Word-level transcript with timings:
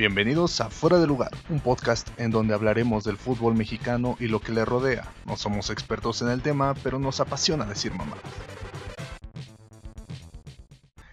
Bienvenidos 0.00 0.62
a 0.62 0.70
Fuera 0.70 0.98
de 0.98 1.06
Lugar, 1.06 1.30
un 1.50 1.60
podcast 1.60 2.08
en 2.18 2.30
donde 2.30 2.54
hablaremos 2.54 3.04
del 3.04 3.18
fútbol 3.18 3.54
mexicano 3.54 4.16
y 4.18 4.28
lo 4.28 4.40
que 4.40 4.50
le 4.50 4.64
rodea. 4.64 5.12
No 5.26 5.36
somos 5.36 5.68
expertos 5.68 6.22
en 6.22 6.30
el 6.30 6.40
tema, 6.40 6.72
pero 6.82 6.98
nos 6.98 7.20
apasiona 7.20 7.66
decir 7.66 7.92
mamá. 7.92 8.16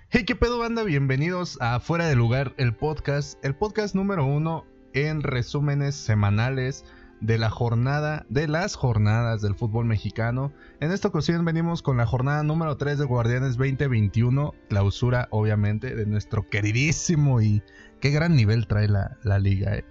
Hey, 0.08 0.24
qué 0.26 0.38
pedo 0.38 0.58
banda, 0.60 0.84
bienvenidos 0.84 1.58
a 1.60 1.82
Fuera 1.82 2.08
de 2.08 2.16
Lugar, 2.16 2.54
el 2.56 2.74
podcast, 2.74 3.44
el 3.44 3.56
podcast 3.56 3.94
número 3.94 4.26
uno 4.26 4.64
en 4.94 5.22
resúmenes 5.22 5.94
semanales 5.96 6.86
de 7.20 7.38
la 7.38 7.50
jornada, 7.50 8.26
de 8.30 8.48
las 8.48 8.76
jornadas 8.76 9.42
del 9.42 9.56
fútbol 9.56 9.86
mexicano. 9.86 10.54
En 10.80 10.92
esta 10.92 11.08
ocasión 11.08 11.44
venimos 11.46 11.82
con 11.82 11.98
la 11.98 12.06
jornada 12.06 12.44
número 12.44 12.78
3 12.78 13.00
de 13.00 13.06
Guardianes 13.06 13.58
2021, 13.58 14.54
clausura 14.70 15.28
obviamente 15.32 15.96
de 15.96 16.06
nuestro 16.06 16.48
queridísimo 16.48 17.42
y 17.42 17.64
qué 18.00 18.12
gran 18.12 18.36
nivel 18.36 18.68
trae 18.68 18.88
la, 18.88 19.40
liga, 19.40 19.76
eh. 19.76 19.86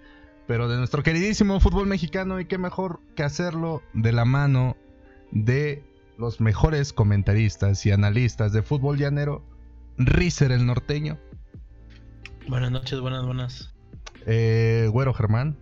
pero 0.46 0.68
de 0.68 0.76
nuestro 0.76 1.02
queridísimo 1.02 1.60
fútbol 1.60 1.86
mexicano 1.86 2.40
y 2.40 2.46
qué 2.46 2.58
mejor 2.58 3.00
que 3.14 3.22
hacerlo 3.22 3.82
de 3.92 4.12
la 4.12 4.24
mano 4.24 4.76
de 5.32 5.84
los 6.18 6.40
mejores 6.40 6.92
comentaristas 6.92 7.84
y 7.86 7.90
analistas 7.90 8.52
de 8.52 8.62
fútbol 8.62 8.98
llanero, 8.98 9.44
Rizer 9.98 10.52
el 10.52 10.66
norteño. 10.66 11.18
Buenas 12.48 12.70
noches, 12.70 13.00
buenas, 13.00 13.24
buenas. 13.24 13.74
Eh, 14.26 14.88
Güero 14.92 15.14
Germán. 15.14 15.56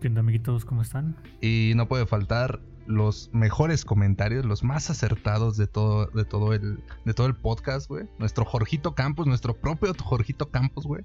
¿Qué 0.00 0.08
amiguitos? 0.08 0.64
¿Cómo 0.64 0.82
están? 0.82 1.16
Y 1.40 1.72
no 1.74 1.88
puede 1.88 2.06
faltar 2.06 2.60
los 2.86 3.30
mejores 3.32 3.84
comentarios, 3.84 4.44
los 4.44 4.64
más 4.64 4.90
acertados 4.90 5.56
de 5.56 5.66
todo, 5.66 6.06
de 6.06 6.24
todo 6.24 6.54
el, 6.54 6.82
de 7.04 7.14
todo 7.14 7.26
el 7.26 7.34
podcast, 7.34 7.88
güey. 7.88 8.06
Nuestro 8.18 8.44
Jorgito 8.44 8.94
Campos, 8.94 9.26
nuestro 9.26 9.54
propio 9.54 9.92
Jorgito 10.02 10.50
Campos, 10.50 10.86
güey. 10.86 11.02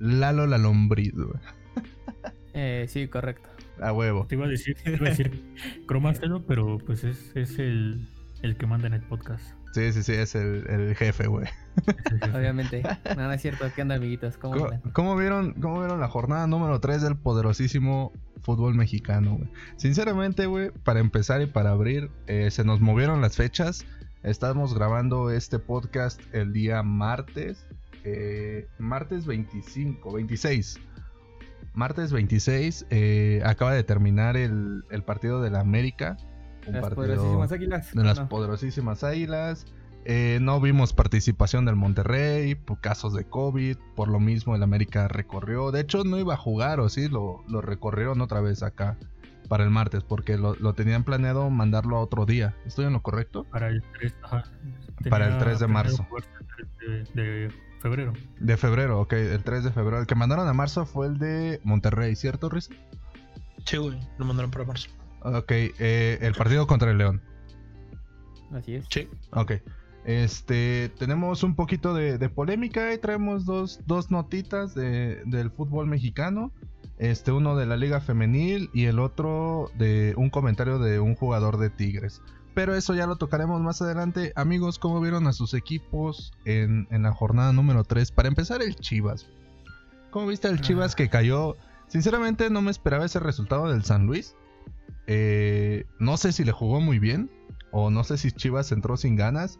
Lalo 0.00 0.46
la 0.46 0.58
lombriz, 0.58 1.12
güey. 1.12 1.28
Eh, 2.54 2.86
sí, 2.88 3.06
correcto. 3.06 3.48
A 3.80 3.92
huevo. 3.92 4.26
Te 4.26 4.34
iba 4.34 4.46
a 4.46 4.48
decir, 4.48 4.76
te 4.82 4.94
iba 4.94 5.06
a 5.06 5.10
decir 5.10 5.54
pero 6.48 6.78
pues 6.78 7.04
es, 7.04 7.30
es 7.36 7.58
el, 7.58 8.08
el 8.42 8.56
que 8.56 8.66
manda 8.66 8.88
en 8.88 8.94
el 8.94 9.02
podcast. 9.02 9.54
Sí, 9.72 9.92
sí, 9.92 10.02
sí, 10.02 10.12
es 10.12 10.34
el, 10.34 10.96
jefe, 10.96 11.28
güey. 11.28 11.46
Obviamente. 12.34 12.82
Nada 13.16 13.34
es 13.34 13.42
cierto. 13.42 13.66
¿Qué 13.74 13.82
onda, 13.82 13.94
amiguitos? 13.94 14.36
¿Cómo, 14.36 14.68
¿Cómo, 14.92 15.16
vieron, 15.16 15.52
¿Cómo 15.54 15.78
vieron 15.78 16.00
la 16.00 16.08
jornada 16.08 16.46
número 16.48 16.80
3 16.80 17.02
del 17.02 17.16
poderosísimo 17.16 18.12
fútbol 18.42 18.74
mexicano, 18.74 19.36
güey? 19.36 19.48
Sinceramente, 19.76 20.46
güey, 20.46 20.70
para 20.70 20.98
empezar 20.98 21.40
y 21.40 21.46
para 21.46 21.70
abrir, 21.70 22.10
eh, 22.26 22.50
se 22.50 22.64
nos 22.64 22.80
movieron 22.80 23.20
las 23.20 23.36
fechas. 23.36 23.86
Estamos 24.24 24.74
grabando 24.74 25.30
este 25.30 25.60
podcast 25.60 26.20
el 26.34 26.52
día 26.52 26.82
martes. 26.82 27.64
Eh, 28.04 28.66
martes 28.78 29.26
25, 29.26 30.12
26. 30.12 30.80
Martes 31.74 32.12
26 32.12 32.86
eh, 32.90 33.42
acaba 33.44 33.72
de 33.72 33.84
terminar 33.84 34.36
el, 34.36 34.84
el 34.90 35.02
partido 35.04 35.40
de 35.40 35.50
la 35.50 35.60
América 35.60 36.16
las 36.66 36.94
poderosísimas 36.94 37.52
águilas. 37.52 37.94
De 37.94 38.04
las 38.04 38.20
poderosísimas 38.20 39.04
águilas. 39.04 39.66
Eh, 40.06 40.38
no 40.40 40.60
vimos 40.60 40.94
participación 40.94 41.66
del 41.66 41.76
Monterrey 41.76 42.54
por 42.54 42.80
casos 42.80 43.14
de 43.14 43.24
COVID. 43.24 43.76
Por 43.94 44.08
lo 44.08 44.18
mismo, 44.18 44.54
el 44.54 44.62
América 44.62 45.08
recorrió. 45.08 45.70
De 45.72 45.80
hecho, 45.80 46.04
no 46.04 46.18
iba 46.18 46.34
a 46.34 46.36
jugar, 46.38 46.80
o 46.80 46.88
sí, 46.88 47.08
lo, 47.08 47.44
lo 47.48 47.60
recorrieron 47.60 48.20
otra 48.20 48.40
vez 48.40 48.62
acá 48.62 48.96
para 49.48 49.64
el 49.64 49.70
martes, 49.70 50.04
porque 50.04 50.38
lo, 50.38 50.54
tenían 50.74 51.02
planeado 51.02 51.50
mandarlo 51.50 51.96
a 51.96 52.00
otro 52.00 52.24
día. 52.24 52.54
¿Estoy 52.66 52.86
en 52.86 52.92
lo 52.92 53.02
correcto? 53.02 53.44
Para 53.44 53.68
el 53.68 53.82
3, 53.98 54.14
Para 55.10 55.26
el 55.26 55.38
3 55.38 55.58
de 55.58 55.66
marzo. 55.66 56.06
De, 57.14 57.50
febrero. 57.80 58.12
De 58.38 58.56
febrero, 58.56 59.00
ok, 59.00 59.12
el 59.14 59.42
3 59.42 59.64
de 59.64 59.72
febrero. 59.72 60.00
El 60.00 60.06
que 60.06 60.14
mandaron 60.14 60.46
a 60.46 60.52
marzo 60.52 60.86
fue 60.86 61.06
el 61.06 61.18
de 61.18 61.60
Monterrey, 61.64 62.14
¿cierto, 62.14 62.48
Riz? 62.48 62.68
Sí, 63.64 63.76
güey, 63.76 63.98
lo 64.18 64.24
mandaron 64.24 64.50
para 64.50 64.64
marzo. 64.64 64.88
Ok, 65.22 65.50
eh, 65.50 66.18
el 66.20 66.34
partido 66.34 66.66
contra 66.66 66.90
el 66.90 66.98
León. 66.98 67.22
Así 68.52 68.74
es. 68.74 68.86
Sí. 68.90 69.08
Ok. 69.32 69.52
Este, 70.04 70.90
tenemos 70.98 71.42
un 71.42 71.54
poquito 71.54 71.92
de, 71.92 72.28
polémica 72.30 72.92
y 72.94 72.98
traemos 72.98 73.44
dos, 73.44 73.80
dos 73.86 74.10
notitas 74.10 74.74
de, 74.74 75.22
del 75.26 75.50
fútbol 75.50 75.86
mexicano. 75.86 76.52
Este, 76.98 77.32
uno 77.32 77.56
de 77.56 77.66
la 77.66 77.76
Liga 77.76 78.00
Femenil 78.00 78.70
y 78.74 78.84
el 78.84 78.98
otro 78.98 79.70
de 79.78 80.14
un 80.16 80.30
comentario 80.30 80.78
de 80.78 81.00
un 81.00 81.14
jugador 81.14 81.58
de 81.58 81.70
Tigres. 81.70 82.22
Pero 82.54 82.74
eso 82.74 82.94
ya 82.94 83.06
lo 83.06 83.16
tocaremos 83.16 83.60
más 83.60 83.80
adelante. 83.80 84.32
Amigos, 84.34 84.78
¿cómo 84.78 85.00
vieron 85.00 85.26
a 85.26 85.32
sus 85.32 85.54
equipos 85.54 86.32
en, 86.44 86.88
en 86.90 87.02
la 87.02 87.12
jornada 87.12 87.52
número 87.52 87.84
3? 87.84 88.10
Para 88.10 88.28
empezar, 88.28 88.62
el 88.62 88.76
Chivas. 88.76 89.26
¿Cómo 90.10 90.26
viste 90.26 90.48
el 90.48 90.60
Chivas 90.60 90.92
ah. 90.92 90.96
que 90.96 91.08
cayó? 91.08 91.56
Sinceramente 91.86 92.50
no 92.50 92.62
me 92.62 92.70
esperaba 92.70 93.04
ese 93.04 93.20
resultado 93.20 93.70
del 93.70 93.84
San 93.84 94.06
Luis. 94.06 94.36
Eh, 95.06 95.86
no 95.98 96.16
sé 96.16 96.32
si 96.32 96.44
le 96.44 96.52
jugó 96.52 96.80
muy 96.80 96.98
bien 96.98 97.30
o 97.72 97.90
no 97.90 98.04
sé 98.04 98.16
si 98.16 98.30
Chivas 98.30 98.70
entró 98.72 98.96
sin 98.96 99.16
ganas. 99.16 99.58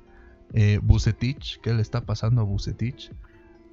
Eh, 0.52 0.80
Bucetich, 0.82 1.60
¿qué 1.60 1.72
le 1.72 1.82
está 1.82 2.02
pasando 2.02 2.40
a 2.40 2.44
Bucetich? 2.44 3.12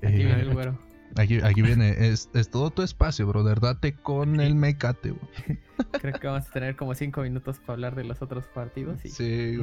Aquí 0.03 0.17
viene 0.17 0.41
el 0.41 0.53
güero. 0.53 0.79
Aquí, 1.15 1.61
viene, 1.61 2.09
es, 2.09 2.29
todo 2.51 2.69
tu 2.69 2.81
espacio, 2.83 3.25
brother. 3.27 3.59
Date 3.59 3.93
con 3.93 4.39
el 4.39 4.55
mecate, 4.55 5.13
Creo 6.01 6.19
que 6.19 6.27
vamos 6.27 6.47
a 6.47 6.51
tener 6.51 6.75
como 6.75 6.93
cinco 6.95 7.21
minutos 7.21 7.59
para 7.59 7.73
hablar 7.73 7.95
de 7.95 8.03
los 8.03 8.21
otros 8.21 8.45
partidos. 8.47 8.99
Sí, 9.03 9.57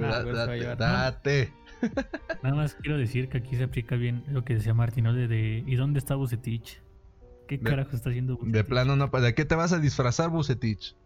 date. 0.78 1.52
Nada 2.42 2.56
más 2.56 2.74
quiero 2.74 2.96
decir 2.98 3.28
que 3.28 3.38
aquí 3.38 3.56
se 3.56 3.64
aplica 3.64 3.96
bien 3.96 4.24
lo 4.28 4.44
que 4.44 4.54
decía 4.54 4.74
Martín, 4.74 5.04
de, 5.04 5.64
¿y 5.66 5.76
dónde 5.76 5.98
está 5.98 6.14
Bucetich? 6.14 6.80
¿Qué 7.46 7.60
carajo 7.60 7.94
está 7.94 8.10
haciendo 8.10 8.36
Bucetich? 8.36 8.54
De 8.54 8.64
plano 8.64 8.96
no, 8.96 9.08
¿de 9.08 9.34
qué 9.34 9.44
te 9.44 9.54
vas 9.54 9.72
a 9.72 9.78
disfrazar 9.78 10.30
Bucetich? 10.30 10.96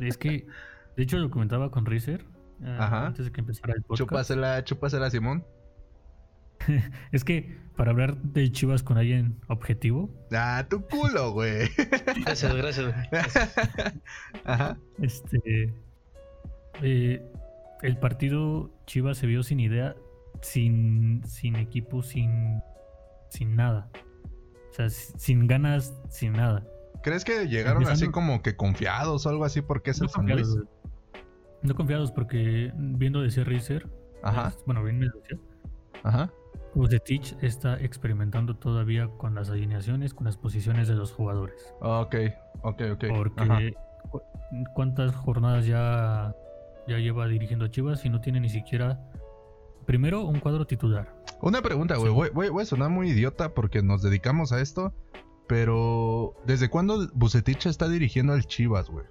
Es 0.00 0.18
que, 0.18 0.46
de 0.96 1.02
hecho, 1.02 1.18
lo 1.18 1.30
comentaba 1.30 1.70
con 1.70 1.86
Rizer 1.86 2.24
eh, 2.62 2.78
antes 2.80 3.26
de 3.26 3.32
que 3.32 3.40
empezara 3.40 3.74
el 3.74 3.82
podcast. 3.82 3.98
Chúpasela, 4.00 4.64
chúpasela, 4.64 5.10
Simón. 5.10 5.44
es 7.12 7.24
que 7.24 7.56
para 7.76 7.92
hablar 7.92 8.16
de 8.16 8.50
Chivas 8.50 8.82
con 8.82 8.98
alguien 8.98 9.40
objetivo. 9.46 10.10
Ah, 10.32 10.66
tu 10.68 10.82
culo, 10.82 11.32
güey. 11.32 11.68
gracias, 12.24 12.54
gracias. 12.54 12.94
Ajá. 14.44 14.76
Este. 15.00 15.72
Eh, 16.82 17.22
el 17.82 17.96
partido 17.98 18.70
Chivas 18.86 19.18
se 19.18 19.28
vio 19.28 19.44
sin 19.44 19.60
idea, 19.60 19.94
sin, 20.42 21.22
sin 21.24 21.54
equipo, 21.54 22.02
sin, 22.02 22.60
sin 23.30 23.54
nada. 23.54 23.88
O 24.70 24.74
sea, 24.74 24.90
sin 24.90 25.46
ganas, 25.46 25.94
sin 26.10 26.32
nada. 26.32 26.66
¿Crees 27.02 27.24
que 27.24 27.46
llegaron 27.46 27.86
así 27.86 28.08
como 28.08 28.42
que 28.42 28.56
confiados 28.56 29.24
o 29.24 29.28
algo 29.28 29.44
así 29.44 29.62
porque 29.62 29.90
es 29.90 30.00
no 30.00 30.06
el 30.06 30.10
San 30.10 30.26
Luis? 30.26 30.48
No 31.62 31.74
confiados 31.74 32.10
porque 32.10 32.72
viendo 32.74 33.22
de 33.22 33.30
ser 33.30 33.48
Racer, 33.48 33.88
Ajá. 34.22 34.52
bueno, 34.66 34.82
bien 34.82 34.98
me 34.98 35.06
decía. 35.06 35.38
Ajá. 36.02 36.32
Teach 36.86 37.36
está 37.42 37.78
experimentando 37.80 38.56
todavía 38.56 39.08
con 39.08 39.34
las 39.34 39.50
alineaciones, 39.50 40.14
con 40.14 40.26
las 40.26 40.36
posiciones 40.36 40.86
de 40.88 40.94
los 40.94 41.12
jugadores. 41.12 41.74
Ok, 41.80 42.14
ok, 42.62 42.82
ok. 42.92 43.04
Porque 43.08 43.74
cuántas 44.74 45.14
jornadas 45.14 45.66
ya, 45.66 46.34
ya 46.86 46.98
lleva 46.98 47.26
dirigiendo 47.26 47.64
a 47.64 47.70
Chivas 47.70 48.04
y 48.04 48.10
no 48.10 48.20
tiene 48.20 48.40
ni 48.40 48.48
siquiera, 48.48 49.00
primero, 49.86 50.24
un 50.24 50.38
cuadro 50.38 50.66
titular. 50.66 51.12
Una 51.40 51.62
pregunta, 51.62 51.96
güey, 51.96 52.30
voy 52.30 52.62
a 52.62 52.64
sonar 52.64 52.90
muy 52.90 53.10
idiota 53.10 53.54
porque 53.54 53.82
nos 53.82 54.02
dedicamos 54.02 54.52
a 54.52 54.60
esto. 54.60 54.92
Pero, 55.48 56.34
¿desde 56.44 56.68
cuándo 56.68 57.08
Bucetich 57.14 57.66
está 57.66 57.88
dirigiendo 57.88 58.34
al 58.34 58.44
Chivas, 58.44 58.90
güey? 58.90 59.06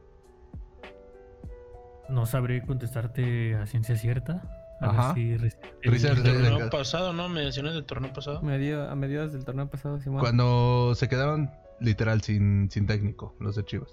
No 2.09 2.27
sabré 2.27 2.63
contestarte 2.63 3.55
a 3.55 3.65
ciencia 3.65 3.97
cierta. 3.97 4.66
A 4.79 4.89
Ajá. 4.89 5.13
el, 5.17 5.51
torneo 5.91 6.69
pasado, 6.69 7.11
¿no? 7.11 7.29
Mediaciones 7.29 7.73
del 7.73 7.85
torneo 7.85 8.13
pasado. 8.13 8.39
a 8.39 8.95
mediados 8.95 9.33
del 9.33 9.43
torneo 9.43 9.67
pasado, 9.69 9.99
Simón. 9.99 10.19
Cuando 10.19 10.93
se 10.95 11.09
quedaron 11.09 11.49
literal 11.79 12.21
sin, 12.21 12.69
sin 12.69 12.85
técnico, 12.85 13.35
los 13.39 13.55
de 13.55 13.65
Chivas. 13.65 13.89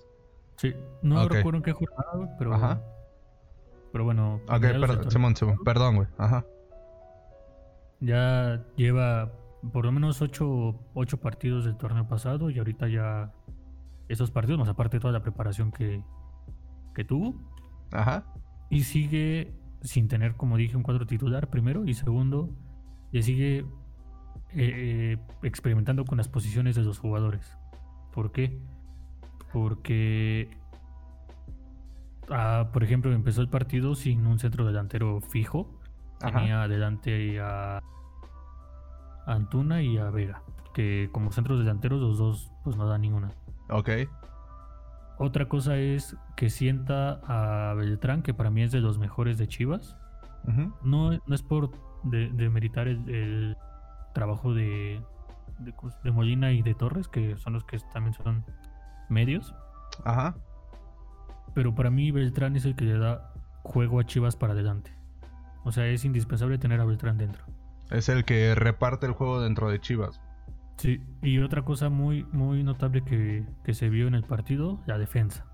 Sí, 0.57 0.75
no 1.03 1.27
recuerdo 1.29 1.59
en 1.59 1.63
qué 1.63 1.73
jornada, 1.73 2.37
pero. 2.39 2.55
Ajá. 2.55 2.83
Pero 3.93 4.05
bueno. 4.05 4.41
Ok, 4.47 4.61
perdón, 4.61 5.11
Simón, 5.11 5.37
Simón, 5.37 5.59
perdón, 5.65 5.97
güey. 5.97 6.09
Ajá. 6.19 6.45
Ya 8.01 8.63
lleva 8.77 9.33
por 9.73 9.87
lo 9.87 9.93
menos 9.93 10.21
ocho, 10.21 10.79
ocho 10.93 11.19
partidos 11.19 11.65
del 11.65 11.77
torneo 11.77 12.07
pasado 12.07 12.51
y 12.51 12.59
ahorita 12.59 12.89
ya 12.89 13.33
esos 14.09 14.31
partidos, 14.31 14.59
más 14.59 14.69
aparte 14.69 14.99
de 14.99 15.01
toda 15.01 15.13
la 15.13 15.23
preparación 15.23 15.73
que, 15.73 16.03
que 16.95 17.05
tuvo. 17.05 17.35
Ajá. 17.93 18.25
Y 18.69 18.83
sigue 18.83 19.55
sin 19.85 20.09
tener, 20.09 20.35
como 20.35 20.57
dije, 20.57 20.77
un 20.77 20.83
cuadro 20.83 21.07
titular, 21.07 21.49
primero, 21.49 21.85
y 21.85 21.95
segundo, 21.95 22.51
y 23.13 23.23
sigue 23.23 23.59
eh, 23.59 23.65
eh, 24.55 25.19
experimentando 25.43 26.05
con 26.05 26.19
las 26.19 26.29
posiciones 26.29 26.75
de 26.75 26.83
los 26.83 26.99
jugadores. 26.99 27.57
¿Por 28.13 28.33
qué? 28.33 28.59
Porque, 29.53 30.57
ah, 32.31 32.71
por 32.73 32.83
ejemplo, 32.83 33.13
empezó 33.13 33.43
el 33.43 33.49
partido 33.49 33.95
sin 33.95 34.27
un 34.27 34.39
centro 34.39 34.65
delantero 34.67 35.21
fijo. 35.21 35.79
Tenía 36.19 36.63
adelante 36.63 37.39
a 37.41 37.83
Antuna 39.27 39.83
y 39.83 39.99
a 39.99 40.11
Vega. 40.11 40.43
que 40.73 41.09
como 41.13 41.31
centros 41.31 41.61
delanteros 41.61 42.01
los 42.01 42.19
dos 42.19 42.51
pues 42.65 42.77
no 42.77 42.89
dan 42.89 43.03
ninguna. 43.03 43.31
Ok. 43.69 43.91
Otra 45.19 45.49
cosa 45.49 45.77
es 45.77 46.17
que 46.37 46.51
sienta 46.51 47.21
a 47.27 47.75
Beltrán, 47.75 48.23
que 48.23 48.35
para 48.35 48.51
mí 48.51 48.63
es 48.63 48.73
de 48.73 48.81
los 48.81 48.99
mejores 48.99 49.39
de 49.39 49.47
Chivas. 49.47 49.97
no, 50.83 51.13
no 51.13 51.35
es 51.35 51.43
por 51.43 51.71
demeritar 52.03 52.87
de 52.87 52.93
el, 52.93 53.09
el, 53.09 53.57
trabajo 54.13 54.55
de, 54.55 55.01
de, 55.59 56.11
Molina 56.11 56.53
y 56.53 56.63
de 56.63 56.75
Torres, 56.75 57.09
que 57.09 57.37
son 57.37 57.53
los 57.53 57.65
que 57.65 57.79
también 57.93 58.15
son 58.15 58.45
medios. 59.09 59.55
Ajá. 60.05 60.37
Pero 61.55 61.75
para 61.75 61.91
mí 61.91 62.11
Beltrán 62.11 62.57
es 62.57 62.65
el 62.65 62.75
que 62.75 62.85
le 62.85 62.99
da 62.99 63.33
juego 63.63 64.01
a 64.01 64.05
Chivas 64.05 64.37
para 64.37 64.53
adelante. 64.53 64.93
O 65.65 65.73
sea, 65.73 65.87
es 65.87 66.05
indispensable 66.05 66.59
tener 66.59 66.81
a 66.81 66.85
Beltrán 66.85 67.17
dentro. 67.17 67.45
Es 67.91 68.09
el 68.09 68.25
que 68.25 68.55
reparte 68.55 69.07
el 69.07 69.13
juego 69.13 69.41
dentro 69.41 69.71
de 69.71 69.81
Chivas. 69.81 70.21
Sí, 70.77 71.01
y 71.23 71.39
otra 71.39 71.63
cosa 71.63 71.89
muy, 71.89 72.25
muy 72.33 72.63
notable 72.63 73.03
que, 73.05 73.45
se 73.73 73.89
vio 73.89 74.09
en 74.09 74.15
el 74.15 74.25
partido, 74.25 74.81
la 74.87 74.99
defensa. 74.99 75.47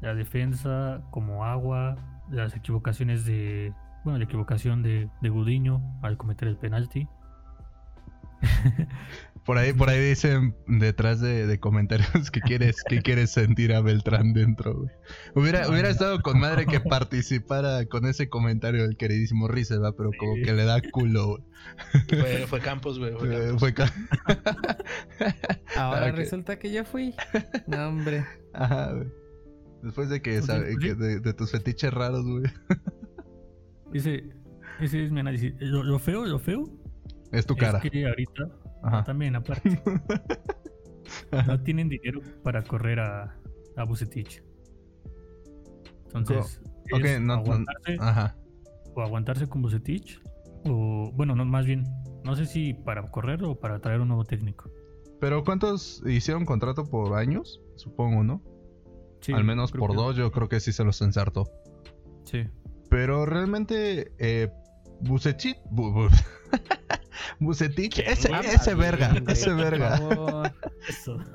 La 0.00 0.14
defensa 0.14 1.02
como 1.10 1.44
agua, 1.44 1.96
las 2.30 2.54
equivocaciones 2.56 3.24
de... 3.24 3.72
Bueno, 4.04 4.18
la 4.18 4.24
equivocación 4.24 4.82
de, 4.82 5.10
de 5.20 5.28
Gudiño 5.28 5.82
al 6.02 6.16
cometer 6.16 6.48
el 6.48 6.56
penalti. 6.56 7.08
Por 9.48 9.56
ahí, 9.56 9.72
por 9.72 9.88
ahí 9.88 9.98
dicen 9.98 10.54
detrás 10.66 11.22
de, 11.22 11.58
comentarios 11.58 12.30
que 12.30 12.42
quieres, 12.42 12.84
que 12.86 13.00
quieres 13.00 13.30
sentir 13.30 13.72
a 13.72 13.80
Beltrán 13.80 14.34
dentro, 14.34 14.74
güey. 14.74 14.90
Hubiera, 15.34 15.66
hubiera 15.70 15.88
estado 15.88 16.20
con 16.20 16.38
madre 16.38 16.66
que 16.66 16.80
participara 16.80 17.86
con 17.86 18.04
ese 18.04 18.28
comentario 18.28 18.82
del 18.82 18.98
queridísimo 18.98 19.48
va 19.48 19.92
pero 19.96 20.10
como 20.18 20.34
que 20.44 20.52
le 20.52 20.66
da 20.66 20.82
culo, 20.92 21.28
güey. 21.28 22.46
Fue, 22.46 22.60
Campos, 22.60 22.98
güey. 22.98 23.14
Fue 23.56 23.74
Ahora 25.76 26.12
resulta 26.12 26.58
que 26.58 26.70
yo 26.70 26.84
fui. 26.84 27.14
No, 27.66 27.88
hombre. 27.88 28.26
Ajá, 28.52 28.92
güey. 28.92 29.08
Después 29.82 30.10
de 30.10 30.20
que, 30.20 30.42
sabe, 30.42 30.76
de, 30.76 31.32
tus 31.32 31.52
fetiches 31.52 31.94
raros, 31.94 32.26
güey. 32.26 32.52
Ese, 33.94 34.24
ese 34.80 35.04
es 35.04 35.10
mi 35.10 35.20
análisis. 35.20 35.54
Lo, 35.58 35.98
feo, 35.98 36.26
lo 36.26 36.38
feo. 36.38 36.68
Es 37.32 37.46
tu 37.46 37.56
cara. 37.56 37.78
Es 37.82 37.90
que 37.90 38.06
ahorita 38.06 38.48
también, 39.04 39.36
aparte. 39.36 39.80
no 41.46 41.62
tienen 41.62 41.88
dinero 41.88 42.20
para 42.42 42.62
correr 42.62 43.00
a, 43.00 43.36
a 43.76 43.84
Bucetich. 43.84 44.42
Entonces, 46.06 46.60
aguantarse, 46.90 47.98
o 48.94 49.02
aguantarse 49.02 49.48
con 49.48 49.62
Bucetich, 49.62 50.22
o 50.64 51.12
bueno, 51.14 51.34
no, 51.34 51.44
más 51.44 51.66
bien, 51.66 51.84
no 52.24 52.34
sé 52.34 52.46
si 52.46 52.72
para 52.72 53.02
correr 53.02 53.44
o 53.44 53.58
para 53.58 53.80
traer 53.80 54.00
un 54.00 54.08
nuevo 54.08 54.24
técnico. 54.24 54.70
Pero 55.20 55.44
¿cuántos 55.44 56.02
hicieron 56.06 56.46
contrato 56.46 56.84
por 56.84 57.14
años? 57.14 57.60
Supongo, 57.76 58.24
¿no? 58.24 58.42
Sí, 59.20 59.32
Al 59.32 59.44
menos 59.44 59.72
por 59.72 59.94
dos, 59.94 60.16
yo 60.16 60.30
creo 60.30 60.48
que 60.48 60.60
sí 60.60 60.72
se 60.72 60.84
los 60.84 61.02
ensartó. 61.02 61.50
Sí. 62.24 62.46
Pero 62.88 63.26
realmente, 63.26 64.12
eh, 64.18 64.48
Bucetich. 65.00 65.58
Bucetich, 67.40 68.00
ese, 68.00 68.30
ese 68.44 68.74
verga, 68.74 69.14
ese 69.28 69.52
verga. 69.52 70.52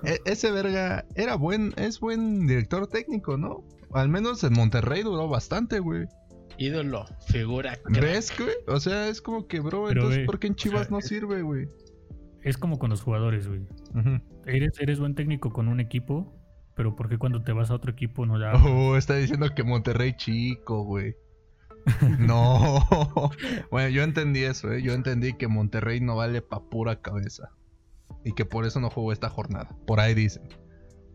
E, 0.03 0.19
ese 0.25 0.51
verga 0.51 1.05
era 1.15 1.35
buen, 1.35 1.73
es 1.77 1.99
buen 1.99 2.47
director 2.47 2.87
técnico, 2.87 3.37
¿no? 3.37 3.63
Al 3.93 4.09
menos 4.09 4.43
en 4.43 4.53
Monterrey 4.53 5.03
duró 5.03 5.27
bastante, 5.27 5.79
güey. 5.79 6.07
Ídolo, 6.57 7.05
figura. 7.27 7.79
¿Ves, 7.89 8.33
güey? 8.37 8.55
O 8.67 8.79
sea, 8.79 9.07
es 9.07 9.21
como 9.21 9.47
que, 9.47 9.59
bro, 9.59 9.89
entonces, 9.89 10.25
¿por 10.25 10.39
qué 10.39 10.47
en 10.47 10.55
Chivas 10.55 10.91
no 10.91 11.01
sirve, 11.01 11.41
güey? 11.41 11.67
Es 12.41 12.57
como 12.57 12.77
con 12.77 12.89
los 12.89 13.01
jugadores, 13.01 13.47
güey. 13.47 13.61
eres, 14.45 14.79
eres 14.79 14.99
buen 14.99 15.15
técnico 15.15 15.53
con 15.53 15.67
un 15.67 15.79
equipo, 15.79 16.33
pero 16.75 16.95
¿por 16.95 17.09
qué 17.09 17.17
cuando 17.17 17.41
te 17.41 17.53
vas 17.53 17.71
a 17.71 17.75
otro 17.75 17.91
equipo 17.91 18.25
no 18.25 18.39
ya? 18.39 18.53
Oh, 18.63 18.97
está 18.97 19.15
diciendo 19.15 19.53
que 19.55 19.63
Monterrey 19.63 20.15
chico, 20.15 20.83
güey. 20.83 21.15
No. 22.19 22.85
bueno, 23.71 23.89
yo 23.89 24.03
entendí 24.03 24.43
eso, 24.43 24.71
¿eh? 24.71 24.81
Yo 24.81 24.93
entendí 24.93 25.33
que 25.33 25.47
Monterrey 25.47 25.99
no 25.99 26.15
vale 26.15 26.41
pa' 26.41 26.63
pura 26.69 27.01
cabeza. 27.01 27.51
Y 28.23 28.33
que 28.33 28.45
por 28.45 28.65
eso 28.65 28.79
no 28.79 28.89
jugó 28.89 29.11
esta 29.11 29.29
jornada. 29.29 29.75
Por 29.85 29.99
ahí 29.99 30.13
dicen. 30.13 30.43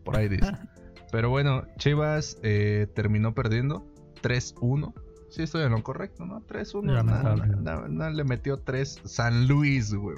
Por 0.03 0.17
ahí 0.17 0.29
dicen. 0.29 0.57
Pero 1.11 1.29
bueno, 1.29 1.65
Chivas 1.77 2.37
eh, 2.43 2.87
terminó 2.93 3.33
perdiendo 3.33 3.91
3-1. 4.21 4.93
Sí, 5.29 5.43
estoy 5.43 5.63
en 5.63 5.71
lo 5.71 5.83
correcto, 5.83 6.25
¿no? 6.25 6.41
3-1. 6.41 8.13
le 8.13 8.23
metió 8.23 8.59
3 8.59 9.01
San 9.05 9.47
Luis, 9.47 9.93
güey. 9.93 10.15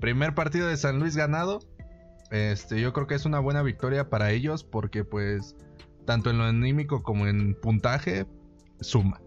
Primer 0.00 0.34
partido 0.34 0.68
de 0.68 0.76
San 0.76 0.98
Luis 0.98 1.16
ganado. 1.16 1.60
Este, 2.30 2.80
yo 2.80 2.94
creo 2.94 3.06
que 3.06 3.14
es 3.14 3.26
una 3.26 3.40
buena 3.40 3.62
victoria 3.62 4.08
para 4.08 4.30
ellos 4.30 4.64
porque 4.64 5.04
pues 5.04 5.54
tanto 6.06 6.30
en 6.30 6.38
lo 6.38 6.44
anímico 6.44 7.02
como 7.02 7.26
en 7.26 7.54
puntaje 7.60 8.26
suma. 8.80 9.20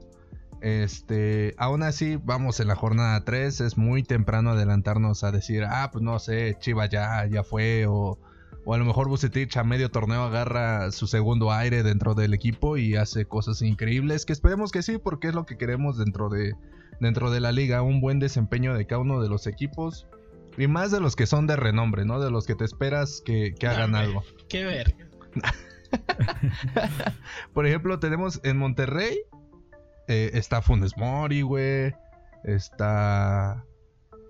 Este, 0.65 1.53
aún 1.59 1.83
así, 1.83 2.17
vamos 2.23 2.59
en 2.59 2.69
la 2.69 2.75
jornada 2.75 3.23
3, 3.23 3.61
es 3.61 3.77
muy 3.77 4.01
temprano 4.01 4.49
adelantarnos 4.49 5.23
a 5.23 5.31
decir, 5.31 5.63
ah, 5.63 5.91
pues 5.91 6.03
no 6.03 6.17
sé, 6.17 6.57
Chiva 6.59 6.87
ya, 6.87 7.23
ya 7.27 7.43
fue, 7.43 7.85
o, 7.85 8.17
o 8.65 8.73
a 8.73 8.77
lo 8.79 8.83
mejor 8.83 9.07
Bucetich 9.07 9.57
a 9.57 9.63
medio 9.63 9.91
torneo 9.91 10.23
agarra 10.23 10.91
su 10.91 11.05
segundo 11.05 11.51
aire 11.51 11.83
dentro 11.83 12.15
del 12.15 12.33
equipo 12.33 12.77
y 12.77 12.95
hace 12.95 13.27
cosas 13.27 13.61
increíbles, 13.61 14.25
que 14.25 14.33
esperemos 14.33 14.71
que 14.71 14.81
sí, 14.81 14.97
porque 14.97 15.27
es 15.27 15.35
lo 15.35 15.45
que 15.45 15.55
queremos 15.55 15.99
dentro 15.99 16.29
de, 16.29 16.55
dentro 16.99 17.29
de 17.29 17.41
la 17.41 17.51
liga, 17.51 17.83
un 17.83 18.01
buen 18.01 18.17
desempeño 18.17 18.73
de 18.73 18.87
cada 18.87 19.01
uno 19.01 19.21
de 19.21 19.29
los 19.29 19.45
equipos. 19.45 20.07
Y 20.57 20.65
más 20.65 20.89
de 20.89 20.99
los 20.99 21.15
que 21.15 21.27
son 21.27 21.45
de 21.45 21.57
renombre, 21.57 22.05
¿no? 22.05 22.19
De 22.19 22.31
los 22.31 22.47
que 22.47 22.55
te 22.55 22.65
esperas 22.65 23.21
que, 23.23 23.53
hagan 23.61 23.93
algo. 23.93 24.23
Qué 24.49 24.63
ver. 24.63 24.95
Por 27.53 27.67
ejemplo, 27.67 27.99
tenemos 27.99 28.39
en 28.43 28.57
Monterrey 28.57 29.19
eh, 30.07 30.31
está 30.33 30.61
Funes 30.61 30.97
Mori, 30.97 31.41
güey. 31.41 31.93
Está. 32.43 33.65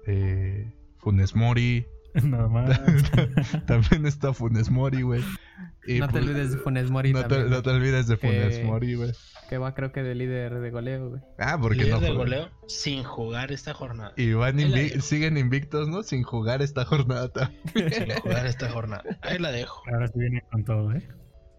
Eh, 0.07 0.71
Funes 0.97 1.35
Mori. 1.35 1.85
Nada 2.23 2.47
más. 2.47 2.79
también 3.67 4.05
está 4.05 4.33
Funes 4.33 4.69
Mori, 4.69 5.01
güey. 5.01 5.21
No 5.87 6.07
te 6.07 6.19
olvides 6.19 6.51
de 6.51 6.57
Funes 6.57 6.89
Mori. 6.89 7.13
No, 7.13 7.27
te, 7.27 7.43
no 7.43 7.61
te, 7.61 7.69
olvides 7.69 8.07
de 8.07 8.17
Funes 8.17 8.63
Mori, 8.63 8.95
güey. 8.95 9.11
Que 9.49 9.57
va, 9.57 9.75
creo 9.75 9.91
que 9.91 10.01
de 10.01 10.15
líder 10.15 10.59
de 10.59 10.71
goleo, 10.71 11.09
güey. 11.09 11.21
Ah, 11.37 11.57
porque 11.61 11.83
líder 11.83 11.93
no. 11.93 11.99
de 11.99 12.11
goleo 12.11 12.49
sin 12.67 13.03
jugar 13.03 13.51
esta 13.51 13.73
jornada. 13.73 14.13
Y 14.15 14.33
van 14.33 14.57
siguen 15.01 15.37
invictos, 15.37 15.87
¿no? 15.87 16.03
Sin 16.03 16.23
jugar 16.23 16.61
esta 16.61 16.85
jornada 16.85 17.29
también. 17.29 17.61
Sin 17.93 18.09
jugar 18.21 18.47
esta 18.47 18.69
jornada. 18.69 19.03
Ahí 19.21 19.37
la 19.37 19.51
dejo. 19.51 19.83
Ahora 19.91 20.07
sí 20.07 20.19
viene 20.19 20.41
con 20.51 20.63
todo, 20.63 20.93
¿eh? 20.93 21.07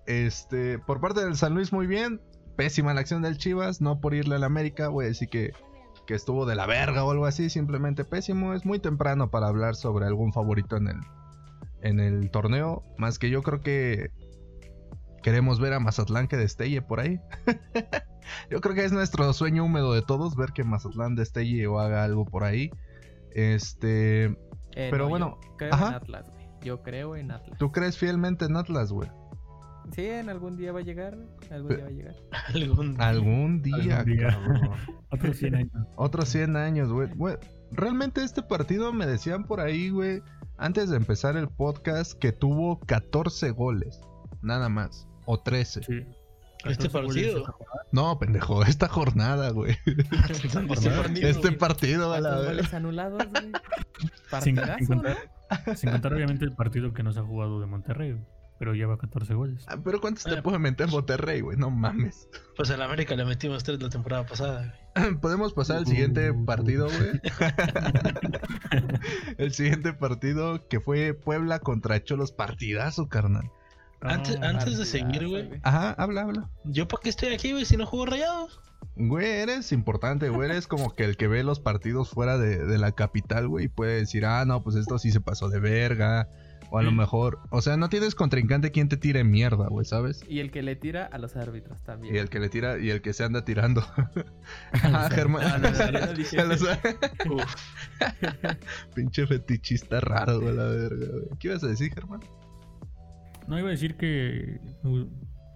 Este, 0.07 0.79
por 0.79 1.01
parte 1.01 1.25
del 1.25 1.37
San 1.37 1.55
Luis, 1.55 1.73
muy 1.73 1.87
bien 1.87 2.21
pésima 2.57 2.95
la 2.95 3.01
acción 3.01 3.23
del 3.23 3.39
Chivas, 3.39 3.81
no 3.81 4.01
por 4.01 4.15
irle 4.15 4.37
al 4.37 4.45
América, 4.45 4.89
voy 4.89 5.05
a 5.05 5.09
decir 5.09 5.29
que, 5.29 5.53
que 6.07 6.15
estuvo 6.15 6.47
de 6.47 6.57
la 6.57 6.67
verga 6.67 7.05
o 7.05 7.11
algo 7.11 7.27
así, 7.27 7.51
simplemente 7.51 8.05
pésimo. 8.05 8.55
Es 8.55 8.65
muy 8.65 8.79
temprano 8.79 9.31
para 9.31 9.49
hablar 9.49 9.77
sobre 9.77 10.07
algún 10.07 10.33
favorito 10.33 10.77
en 10.77 10.89
el, 10.89 10.97
en 11.83 12.01
el 12.01 12.31
torneo, 12.31 12.83
más 12.99 13.19
que 13.19 13.31
yo 13.31 13.43
creo 13.43 13.61
que 13.61 14.11
queremos 15.23 15.61
ver 15.61 15.73
a 15.73 15.81
Mazatlán 15.81 16.29
que 16.29 16.37
destelle 16.37 16.83
por 16.83 17.01
ahí. 17.01 17.21
yo 18.51 18.61
creo 18.61 18.75
que 18.75 18.85
es 18.85 18.93
nuestro 18.93 19.33
sueño 19.33 19.65
húmedo 19.65 19.93
de 19.93 20.03
todos 20.03 20.37
ver 20.37 20.53
que 20.53 20.65
Mazatlán 20.65 21.17
destelle 21.17 21.67
o 21.67 21.81
haga 21.81 22.05
algo 22.05 22.25
por 22.25 22.45
ahí. 22.45 22.71
Este, 23.33 24.27
eh, 24.73 24.89
pero 24.91 25.09
bueno, 25.09 25.39
yo 25.43 25.57
creo 25.57 25.75
en 25.75 25.83
Atlas, 25.83 26.31
güey. 26.31 26.47
Yo 26.63 26.83
creo 26.83 27.17
en 27.17 27.31
Atlas. 27.31 27.59
¿Tú 27.59 27.71
crees 27.71 27.99
fielmente 27.99 28.45
en 28.45 28.57
Atlas, 28.57 28.93
güey? 28.93 29.11
Sí, 29.95 30.07
en 30.07 30.29
algún 30.29 30.57
día 30.57 30.73
va 30.73 30.81
a 30.81 30.83
llegar. 30.83 31.17
Algún 31.51 31.69
día 31.69 31.85
va 31.85 31.89
a 31.89 31.91
llegar. 31.91 32.17
algún 32.99 33.63
día. 33.63 34.05
Otros 35.11 35.37
100 35.39 35.55
años. 35.55 35.73
Otros 35.97 36.29
100 36.29 36.57
años, 36.57 36.93
güey. 36.93 37.09
Realmente 37.73 38.23
este 38.23 38.43
partido 38.43 38.93
me 38.93 39.07
decían 39.07 39.45
por 39.45 39.61
ahí, 39.61 39.91
güey, 39.91 40.23
antes 40.57 40.91
de 40.91 40.97
empezar 40.97 41.37
el 41.37 41.49
podcast, 41.49 42.19
que 42.19 42.33
tuvo 42.33 42.81
14 42.81 43.51
goles. 43.51 44.01
Nada 44.43 44.69
más. 44.69 45.09
O 45.25 45.41
13. 45.41 45.83
Sí. 45.83 46.07
¿Este 46.65 46.91
partido? 46.91 47.45
No, 47.93 48.19
pendejo, 48.19 48.63
esta 48.65 48.89
jornada, 48.89 49.51
güey. 49.51 49.77
este 51.23 51.53
partido, 51.53 52.13
a 52.13 52.21
la 52.21 52.37
goles 52.37 52.75
anulados, 52.75 53.23
güey. 53.31 53.53
Sin, 54.43 54.57
sin, 54.79 54.87
contar, 54.87 55.17
sin 55.77 55.91
contar, 55.91 56.15
obviamente, 56.15 56.45
el 56.45 56.53
partido 56.53 56.93
que 56.93 57.03
nos 57.03 57.17
ha 57.17 57.23
jugado 57.23 57.61
de 57.61 57.67
Monterrey. 57.67 58.17
Pero 58.59 58.75
lleva 58.75 58.97
14 58.97 59.35
goles. 59.35 59.65
Ah, 59.69 59.77
pero 59.85 60.01
¿cuántos 60.01 60.25
te 60.25 60.41
puede 60.41 60.59
meter 60.59 60.89
Monterrey, 60.89 61.43
güey? 61.43 61.59
No 61.59 61.71
mames. 61.71 62.29
Pues 62.57 62.71
en 62.71 62.81
América 62.81 63.15
le 63.15 63.25
metimos 63.25 63.65
tres 63.65 63.83
la 63.83 63.91
temporada 63.91 64.25
pasada, 64.25 64.75
Podemos 65.21 65.53
pasar 65.53 65.79
al 65.79 65.87
siguiente 65.87 66.31
uh. 66.31 66.45
partido, 66.45 66.87
güey. 66.87 67.21
el 69.39 69.53
siguiente 69.53 69.93
partido 69.93 70.67
que 70.69 70.81
fue 70.81 71.13
Puebla 71.15 71.59
contra 71.59 72.03
Cholos. 72.03 72.33
Partidazo, 72.33 73.09
carnal. 73.09 73.51
Antes, 74.01 74.41
antes 74.41 74.79
de 74.79 74.85
seguir, 74.85 75.29
güey. 75.29 75.51
Ajá, 75.63 75.93
habla, 75.93 76.23
habla. 76.23 76.51
¿Yo 76.65 76.87
para 76.87 77.03
qué 77.03 77.09
estoy 77.11 77.35
aquí, 77.35 77.53
güey, 77.53 77.65
si 77.65 77.77
no 77.77 77.87
juego 77.87 78.07
rayados? 78.07 78.61
Güey, 78.97 79.27
eres 79.27 79.73
importante, 79.73 80.29
güey. 80.29 80.51
Eres 80.51 80.67
como 80.67 80.95
que 80.95 81.05
el 81.05 81.17
que 81.17 81.29
ve 81.29 81.43
los 81.43 81.61
partidos 81.61 82.11
fuera 82.11 82.39
de, 82.39 82.79
la 82.79 82.93
capital, 82.93 83.49
güey. 83.49 83.67
Y 83.67 83.69
puede 83.69 83.97
decir, 83.97 84.25
ah, 84.25 84.45
no, 84.47 84.63
pues 84.63 84.77
esto 84.77 84.99
sí 84.99 85.11
se 85.11 85.21
pasó 85.21 85.49
de 85.49 85.61
verga. 85.61 86.29
O 86.71 86.79
a 86.79 86.83
lo 86.83 86.93
mejor, 86.93 87.41
o 87.51 87.63
sea, 87.63 87.77
no 87.77 87.89
tienes 87.89 88.15
contrincante 88.15 88.71
quien 88.71 88.89
te 88.89 88.97
tire 88.97 89.25
mierda, 89.25 89.69
güey, 89.69 89.87
¿sabes? 89.87 90.25
Y 90.29 90.41
el 90.41 90.51
que 90.51 90.63
le 90.63 90.77
tira 90.77 91.05
a 91.05 91.19
los 91.19 91.37
árbitros 91.37 91.83
también. 91.83 92.15
Y 92.15 92.19
el 92.19 92.29
que 92.29 92.41
le 92.41 92.49
tira 92.49 92.79
y 92.79 92.91
el 92.91 93.03
que 93.03 93.13
se 93.13 93.25
anda 93.25 93.45
tirando. 93.45 93.85
ah, 94.83 95.09
Germán. 95.13 95.43
Ah, 95.45 95.61
Pinche 98.95 99.27
fetichista 99.27 100.01
raro, 100.01 100.41
güey, 100.41 100.57
la 100.57 100.65
verga, 100.65 101.07
güey. 101.07 101.29
¿Qué 101.39 101.49
ibas 101.49 101.65
a 101.65 101.69
decir, 101.69 101.93
Germán? 101.95 102.21
No, 103.47 103.59
iba 103.59 103.69
a 103.69 103.71
decir 103.71 103.97
que 103.97 104.61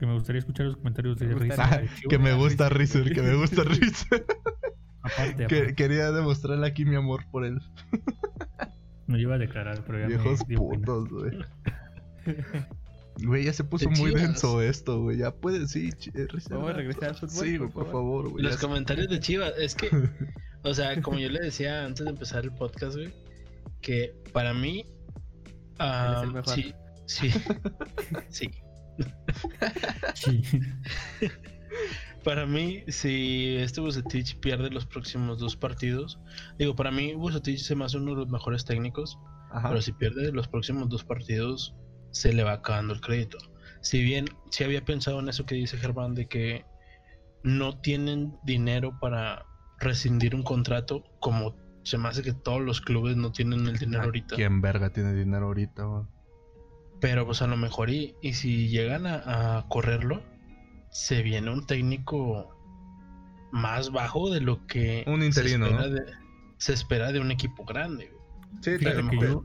que 0.00 0.07
me 0.07 0.14
gustaría 0.14 0.38
escuchar 0.38 0.64
los 0.64 0.76
comentarios 0.76 1.19
de 1.19 1.35
Risa. 1.35 1.83
que 2.09 2.19
me 2.19 2.33
gusta 2.33 2.71
Rizur, 2.71 3.12
que 3.12 3.21
me 3.21 3.35
gusta 3.35 3.64
Rizur. 3.64 4.25
aparte, 5.02 5.45
aparte. 5.45 5.75
quería 5.75 6.11
demostrarle 6.11 6.67
aquí 6.67 6.87
mi 6.87 6.97
amor 6.97 7.26
por 7.31 7.45
él. 7.45 7.61
No 9.11 9.19
iba 9.19 9.35
a 9.35 9.38
declarar, 9.38 9.83
pero 9.85 9.99
ya 9.99 10.07
Viejos 10.07 10.40
putos, 10.45 11.09
güey. 11.09 11.38
Güey, 13.23 13.45
ya 13.45 13.52
se 13.52 13.64
puso 13.64 13.90
muy 13.90 14.14
denso 14.14 14.62
esto, 14.62 15.02
güey. 15.02 15.19
Ya 15.19 15.31
puede, 15.35 15.67
sí, 15.69 15.90
eh, 16.14 16.26
Vamos 16.49 16.71
a 16.71 16.73
regresar 16.73 17.11
al 17.11 17.17
fútbol. 17.17 17.45
Sí, 17.45 17.59
por, 17.59 17.71
por 17.71 17.90
favor, 17.90 18.31
güey. 18.31 18.43
Los 18.43 18.57
comentarios 18.57 19.09
de 19.09 19.21
Chivas, 19.21 19.52
es 19.59 19.75
que, 19.75 19.90
o 20.62 20.73
sea, 20.73 21.02
como 21.02 21.19
yo 21.19 21.29
le 21.29 21.40
decía 21.40 21.85
antes 21.85 22.05
de 22.07 22.12
empezar 22.12 22.45
el 22.45 22.52
podcast, 22.52 22.97
güey, 22.97 23.12
que 23.83 24.14
para 24.33 24.55
mí, 24.55 24.87
uh, 25.81 26.40
sí, 26.47 26.73
sí, 27.05 27.31
sí. 28.31 28.50
Para 32.25 32.47
mí, 32.47 32.83
si 32.89 33.57
este 33.57 33.81
Bucetich 33.81 34.39
pierde 34.41 34.71
los 34.71 34.87
próximos 34.87 35.39
dos 35.39 35.57
partidos, 35.57 36.19
digo, 36.59 36.75
para 36.75 36.91
mí 36.91 37.15
Bucetich 37.15 37.61
se 37.61 37.75
me 37.75 37.85
hace 37.85 37.99
uno 37.99 38.12
de 38.12 38.19
los 38.19 38.29
mejores 38.29 38.65
técnicos, 38.65 39.19
pero 39.62 39.81
si 39.83 39.93
pierde 39.93 40.33
los 40.33 40.49
próximos 40.49 40.89
dos 40.89 41.05
partidos, 41.05 41.75
se 42.11 42.33
le 42.33 42.45
va 42.45 42.53
acabando 42.53 42.95
el 42.95 43.00
crédito. 43.00 43.39
Si 43.81 44.03
bien, 44.03 44.27
si 44.50 44.65
había 44.65 44.85
pensado 44.85 45.21
en 45.21 45.29
eso 45.29 45.47
que 45.47 45.55
dice 45.55 45.77
Germán, 45.79 46.15
de 46.15 46.27
que 46.27 46.65
no 47.43 47.79
tienen 47.81 48.37
dinero 48.45 48.99
para 49.00 49.47
rescindir 49.79 50.35
un 50.35 50.43
contrato, 50.43 51.05
como 51.21 51.57
se 51.83 51.99
me 51.99 52.09
hace 52.09 52.23
que 52.23 52.33
todos 52.33 52.61
los 52.61 52.81
clubes 52.81 53.17
no 53.17 53.33
tienen 53.33 53.67
el 53.67 53.79
dinero 53.79 54.05
ahorita. 54.05 54.37
¿Quién 54.37 54.61
verga 54.61 54.91
tiene 54.91 55.15
dinero 55.15 55.47
ahorita? 55.47 56.07
Pero 57.00 57.25
pues 57.25 57.41
a 57.41 57.47
lo 57.47 57.57
mejor 57.57 57.89
y, 57.89 58.15
y 58.21 58.35
si 58.35 58.69
llegan 58.69 59.07
a, 59.07 59.65
correrlo, 59.69 60.23
se 60.91 61.23
viene 61.23 61.51
un 61.51 61.67
técnico 61.67 62.57
más 63.53 63.91
bajo 63.91 64.31
de 64.31 64.41
lo 64.41 64.67
que 64.67 65.05
un 65.07 65.23
interino, 65.23 65.67
se, 65.67 65.73
espera 65.73 65.89
de, 65.89 66.13
se 66.59 66.73
espera 66.73 67.13
de 67.13 67.21
un 67.21 67.31
equipo 67.31 67.65
grande. 67.65 68.13
Sí, 68.61 68.73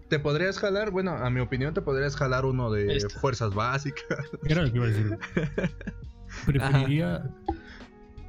te, 0.09 0.19
podrías 0.19 0.59
jalar, 0.59 0.91
bueno, 0.91 1.11
a 1.11 1.29
mi 1.29 1.39
opinión 1.39 1.73
te 1.73 1.81
podrías 1.81 2.15
jalar 2.17 2.45
uno 2.45 2.71
de 2.71 2.99
fuerzas 3.21 3.53
básicas. 3.53 4.19
Era 4.45 4.63
lo 4.63 4.71
que 4.71 4.77
iba 4.77 4.85
a 4.85 4.89
decir. 4.89 5.17
Preferiría 6.45 7.23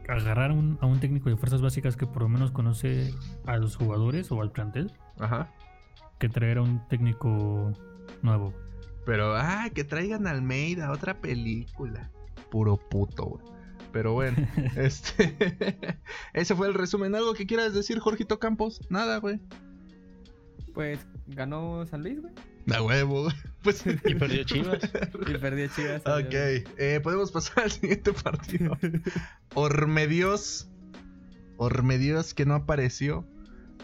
agarrar 0.06 0.52
un, 0.52 0.78
a 0.80 0.86
un 0.86 1.00
técnico 1.00 1.28
de 1.30 1.36
fuerzas 1.36 1.62
básicas 1.62 1.96
que 1.96 2.06
por 2.06 2.22
lo 2.22 2.28
menos 2.28 2.52
conoce 2.52 3.12
a 3.46 3.56
los 3.56 3.74
jugadores 3.74 4.30
o 4.30 4.40
al 4.42 4.52
plantel. 4.52 4.92
Ajá. 5.18 5.52
Que 6.18 6.28
traer 6.28 6.58
a 6.58 6.62
un 6.62 6.86
técnico 6.88 7.72
nuevo. 8.22 8.54
Pero, 9.04 9.34
ah, 9.34 9.70
que 9.74 9.82
traigan 9.82 10.26
Almeida, 10.26 10.92
otra 10.92 11.20
película. 11.20 12.10
Puro 12.50 12.76
puto, 12.76 13.24
güey. 13.24 13.44
Pero 13.92 14.12
bueno, 14.12 14.36
este. 14.76 15.98
ese 16.34 16.54
fue 16.54 16.68
el 16.68 16.74
resumen. 16.74 17.14
¿Algo 17.14 17.34
que 17.34 17.46
quieras 17.46 17.74
decir, 17.74 17.98
Jorgito 17.98 18.38
Campos? 18.38 18.80
Nada, 18.90 19.18
güey. 19.18 19.40
Pues 20.74 21.06
ganó 21.28 21.86
San 21.86 22.02
Luis, 22.02 22.20
güey. 22.20 22.34
Da 22.66 22.82
huevo, 22.82 23.28
pues... 23.62 23.84
Y 23.86 24.14
perdió 24.16 24.42
Chivas. 24.44 24.82
y 25.26 25.38
perdió 25.38 25.68
Chivas. 25.68 26.02
Ok, 26.04 26.34
eh, 26.76 27.00
podemos 27.02 27.30
pasar 27.30 27.64
al 27.64 27.70
siguiente 27.70 28.12
partido. 28.12 28.76
Ormedios. 29.54 30.68
Ormedios 31.56 32.34
que 32.34 32.44
no 32.44 32.54
apareció. 32.54 33.24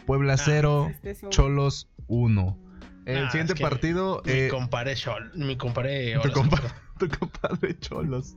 Puebla 0.04 0.36
0, 0.36 0.88
ah, 0.88 0.98
este 1.02 1.28
Cholos 1.28 1.88
1. 2.08 2.58
El 3.06 3.30
siguiente 3.30 3.54
partido. 3.54 4.20
Mi 4.24 4.32
eh, 4.32 4.48
compadre 4.48 4.94
Chol, 4.94 5.32
mi 5.34 5.56
compadre 5.56 6.20
Tu, 7.02 7.18
compadre 7.18 7.78
Cholos. 7.78 8.36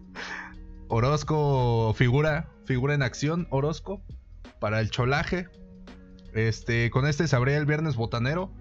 Orozco 0.87 1.93
figura, 1.93 2.49
figura 2.65 2.93
en 2.93 3.01
acción, 3.01 3.47
Orozco, 3.49 4.01
para 4.59 4.79
el 4.79 4.89
cholaje. 4.89 5.47
Este, 6.33 6.89
con 6.89 7.07
este 7.07 7.27
se 7.27 7.35
abría 7.35 7.57
el 7.57 7.65
viernes 7.65 7.95
botanero. 7.95 8.51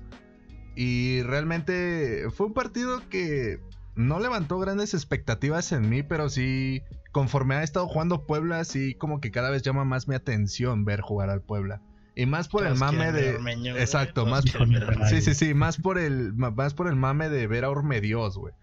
Y 0.77 1.23
realmente 1.23 2.27
fue 2.35 2.47
un 2.47 2.53
partido 2.53 3.03
que 3.09 3.61
no 3.95 4.19
levantó 4.19 4.59
grandes 4.59 4.93
expectativas 4.95 5.71
en 5.73 5.89
mí, 5.89 6.03
pero 6.03 6.29
sí, 6.29 6.83
conforme 7.13 7.55
ha 7.55 7.63
estado 7.63 7.87
jugando 7.87 8.27
Puebla, 8.27 8.65
sí 8.65 8.95
como 8.95 9.21
que 9.21 9.31
cada 9.31 9.51
vez 9.51 9.63
llama 9.63 9.85
más 9.85 10.09
mi 10.09 10.15
atención 10.17 10.85
ver 10.85 11.01
jugar 11.01 11.31
al 11.31 11.43
Puebla. 11.43 11.81
Y 12.17 12.27
más 12.27 12.49
por 12.49 12.67
el 12.67 12.77
mame 12.77 13.13
de. 13.13 13.37
Exacto, 13.81 14.25
más 14.27 14.45
por, 14.51 14.69
Sí, 15.09 15.21
sí, 15.21 15.35
sí, 15.35 15.55
más 15.55 15.77
por 15.79 15.99
el 15.99 16.33
más 16.33 16.75
por 16.75 16.87
el 16.87 16.97
mame 16.97 17.29
de 17.29 17.47
ver 17.47 17.65
a 17.65 17.71
Ormedios, 17.71 18.39
güey. 18.39 18.55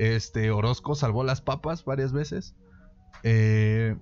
Este, 0.00 0.50
Orozco 0.50 0.94
salvó 0.94 1.24
las 1.24 1.42
papas 1.42 1.84
varias 1.84 2.14
veces. 2.14 2.56
Eh, 3.22 3.94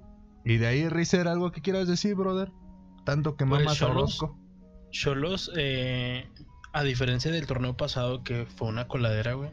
y 0.44 0.58
de 0.58 0.66
ahí, 0.68 0.88
Rizer, 0.88 1.26
algo 1.26 1.50
que 1.50 1.60
quieras 1.60 1.88
decir, 1.88 2.14
brother. 2.14 2.52
Tanto 3.04 3.36
que 3.36 3.44
pues 3.44 3.64
mamas 3.64 3.82
a 3.82 3.88
Orozco. 3.88 4.38
Cholos, 4.92 5.50
eh, 5.56 6.28
a 6.72 6.84
diferencia 6.84 7.32
del 7.32 7.48
torneo 7.48 7.76
pasado, 7.76 8.22
que 8.22 8.46
fue 8.46 8.68
una 8.68 8.86
coladera, 8.86 9.34
güey, 9.34 9.50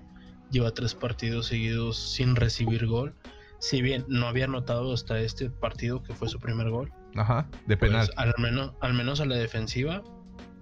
lleva 0.51 0.71
tres 0.71 0.93
partidos 0.93 1.47
seguidos 1.47 1.97
sin 1.97 2.35
recibir 2.35 2.85
gol. 2.85 3.15
Si 3.57 3.81
bien 3.81 4.05
no 4.07 4.27
había 4.27 4.45
anotado 4.45 4.93
hasta 4.93 5.19
este 5.19 5.49
partido, 5.49 6.03
que 6.03 6.13
fue 6.13 6.29
su 6.29 6.39
primer 6.39 6.69
gol, 6.69 6.93
Ajá, 7.15 7.49
de 7.65 7.75
pues, 7.75 7.89
penal. 7.89 8.07
al, 8.17 8.35
menos, 8.37 8.73
al 8.81 8.93
menos 8.93 9.19
a 9.19 9.25
la 9.25 9.35
defensiva 9.35 10.03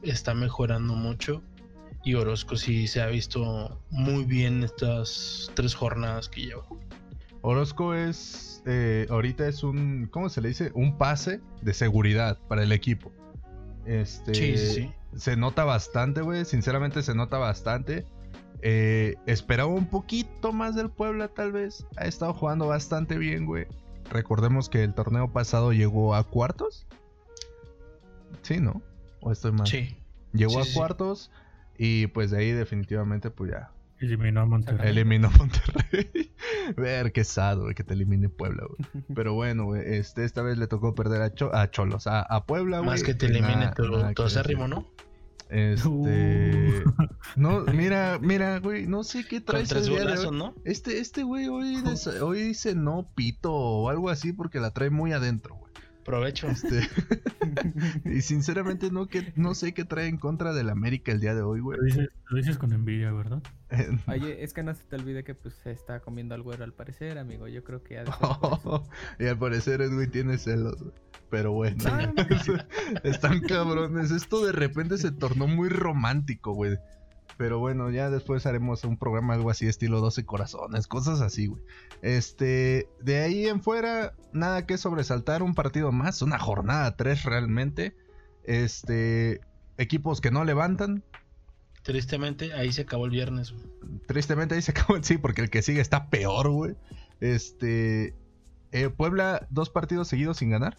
está 0.01 0.33
mejorando 0.33 0.93
mucho. 0.95 1.43
Y 2.03 2.15
Orozco 2.15 2.57
sí 2.57 2.87
se 2.87 3.01
ha 3.01 3.07
visto 3.07 3.79
muy 3.89 4.25
bien 4.25 4.63
estas 4.63 5.49
tres 5.53 5.73
jornadas 5.73 6.27
que 6.27 6.41
lleva. 6.41 6.65
Orozco 7.41 7.93
es, 7.93 8.61
eh, 8.65 9.07
ahorita 9.09 9.47
es 9.47 9.63
un, 9.63 10.07
¿cómo 10.11 10.29
se 10.29 10.41
le 10.41 10.49
dice? 10.49 10.71
Un 10.73 10.97
pase 10.97 11.41
de 11.61 11.73
seguridad 11.73 12.39
para 12.47 12.63
el 12.63 12.71
equipo. 12.73 13.11
Este, 13.85 14.33
sí, 14.33 14.57
sí, 14.57 14.91
Se 15.15 15.37
nota 15.37 15.63
bastante, 15.63 16.21
güey. 16.21 16.45
Sinceramente 16.45 17.03
se 17.03 17.15
nota 17.15 17.37
bastante. 17.37 18.05
Eh, 18.61 19.15
esperaba 19.25 19.69
un 19.69 19.87
poquito 19.87 20.53
más 20.53 20.75
del 20.75 20.89
Puebla, 20.89 21.29
tal 21.29 21.51
vez. 21.51 21.85
Ha 21.97 22.05
estado 22.05 22.33
jugando 22.33 22.67
bastante 22.67 23.17
bien, 23.17 23.45
güey. 23.45 23.65
Recordemos 24.09 24.69
que 24.69 24.83
el 24.83 24.93
torneo 24.93 25.31
pasado 25.31 25.73
llegó 25.73 26.15
a 26.15 26.23
cuartos. 26.23 26.85
Sí, 28.41 28.59
¿no? 28.59 28.81
¿O 29.21 29.31
estoy 29.31 29.51
mal? 29.51 29.67
Sí. 29.67 29.97
Llegó 30.33 30.59
a 30.61 30.65
cuartos 30.73 31.29
y 31.85 32.07
pues 32.07 32.31
de 32.31 32.37
ahí 32.37 32.51
definitivamente 32.51 33.29
pues 33.29 33.51
ya. 33.51 33.69
Eliminó 33.99 34.39
a 34.39 34.45
Monterrey. 34.45 34.89
Eliminó 34.89 35.27
a 35.27 35.31
Monterrey. 35.31 36.31
Ver 36.77 37.11
qué 37.11 37.25
sado, 37.25 37.67
que 37.75 37.83
te 37.83 37.93
elimine 37.93 38.29
Puebla, 38.29 38.63
güey. 38.69 39.03
Pero 39.13 39.33
bueno, 39.33 39.75
este, 39.75 40.23
esta 40.23 40.41
vez 40.43 40.57
le 40.57 40.67
tocó 40.67 40.95
perder 40.95 41.21
a, 41.21 41.61
a 41.61 41.71
Cholos, 41.71 42.07
a, 42.07 42.21
a 42.21 42.45
Puebla, 42.45 42.77
güey. 42.77 42.89
Más 42.89 43.03
que 43.03 43.13
te 43.13 43.25
elimine, 43.25 43.71
pero 43.75 44.13
todo 44.13 44.27
ese 44.27 44.43
ritmo, 44.43 44.69
¿no? 44.69 44.87
Este. 45.49 46.83
No, 47.35 47.61
mira, 47.61 48.17
mira, 48.21 48.59
güey, 48.59 48.87
no 48.87 49.03
sé 49.03 49.25
qué 49.25 49.41
trae. 49.41 49.63
Este, 50.63 50.99
este 50.99 51.23
güey 51.23 51.47
hoy, 51.47 51.83
hoy 52.21 52.43
dice 52.43 52.75
no 52.75 53.09
pito 53.13 53.51
o 53.51 53.89
algo 53.89 54.09
así 54.09 54.31
porque 54.31 54.59
la 54.59 54.71
trae 54.71 54.89
muy 54.89 55.11
adentro, 55.11 55.55
güey. 55.55 55.62
Provecho. 56.03 56.47
Este... 56.47 56.81
y 58.05 58.21
sinceramente 58.21 58.91
no, 58.91 59.07
que, 59.07 59.33
no 59.35 59.55
sé 59.55 59.73
qué 59.73 59.85
trae 59.85 60.07
en 60.07 60.17
contra 60.17 60.53
del 60.53 60.69
América 60.69 61.11
el 61.11 61.19
día 61.19 61.33
de 61.35 61.41
hoy, 61.41 61.59
güey. 61.59 61.79
Lo 62.29 62.37
dices, 62.37 62.57
con 62.57 62.73
envidia, 62.73 63.11
¿verdad? 63.11 63.41
Oye, 64.07 64.43
es 64.43 64.53
que 64.53 64.63
no 64.63 64.73
se 64.73 64.83
te 64.83 64.95
olvide 64.95 65.23
que 65.23 65.33
pues 65.33 65.55
se 65.55 65.71
está 65.71 65.99
comiendo 65.99 66.35
al 66.35 66.41
güero 66.41 66.63
al 66.63 66.73
parecer, 66.73 67.17
amigo. 67.17 67.47
Yo 67.47 67.63
creo 67.63 67.83
que... 67.83 68.03
y 69.19 69.25
al 69.25 69.37
parecer 69.37 69.87
güey 69.89 70.07
tiene 70.07 70.37
celos, 70.37 70.81
güey. 70.81 70.93
Pero 71.33 71.51
bueno, 71.51 71.83
están 73.03 73.41
cabrones. 73.41 74.11
Esto 74.11 74.45
de 74.45 74.51
repente 74.51 74.99
se 74.99 75.11
tornó 75.11 75.47
muy 75.47 75.67
romántico, 75.67 76.53
güey. 76.53 76.77
Pero 77.43 77.59
bueno, 77.59 77.91
ya 77.91 78.09
después 78.09 78.45
haremos 78.45 78.85
un 78.85 78.95
programa 78.95 79.33
algo 79.33 79.49
así, 79.49 79.67
estilo 79.67 79.99
12 79.99 80.23
corazones, 80.23 80.87
cosas 80.87 81.19
así, 81.19 81.47
güey. 81.47 81.61
Este, 82.01 82.87
de 83.01 83.19
ahí 83.19 83.47
en 83.47 83.61
fuera, 83.61 84.13
nada 84.31 84.65
que 84.65 84.77
sobresaltar, 84.77 85.43
un 85.43 85.53
partido 85.53 85.91
más, 85.91 86.21
una 86.21 86.39
jornada 86.39 86.95
3 86.95 87.25
realmente. 87.25 87.97
Este, 88.45 89.41
equipos 89.77 90.21
que 90.21 90.31
no 90.31 90.45
levantan. 90.45 91.03
Tristemente, 91.81 92.53
ahí 92.53 92.71
se 92.71 92.83
acabó 92.83 93.07
el 93.07 93.11
viernes, 93.11 93.51
güey. 93.51 93.65
Tristemente 94.07 94.55
ahí 94.55 94.61
se 94.61 94.71
acabó, 94.71 95.03
sí, 95.03 95.17
porque 95.17 95.41
el 95.41 95.49
que 95.49 95.63
sigue 95.63 95.81
está 95.81 96.09
peor, 96.09 96.49
güey. 96.49 96.77
Este, 97.19 98.15
eh, 98.71 98.87
Puebla, 98.87 99.47
dos 99.49 99.69
partidos 99.69 100.07
seguidos 100.07 100.37
sin 100.37 100.49
ganar. 100.49 100.77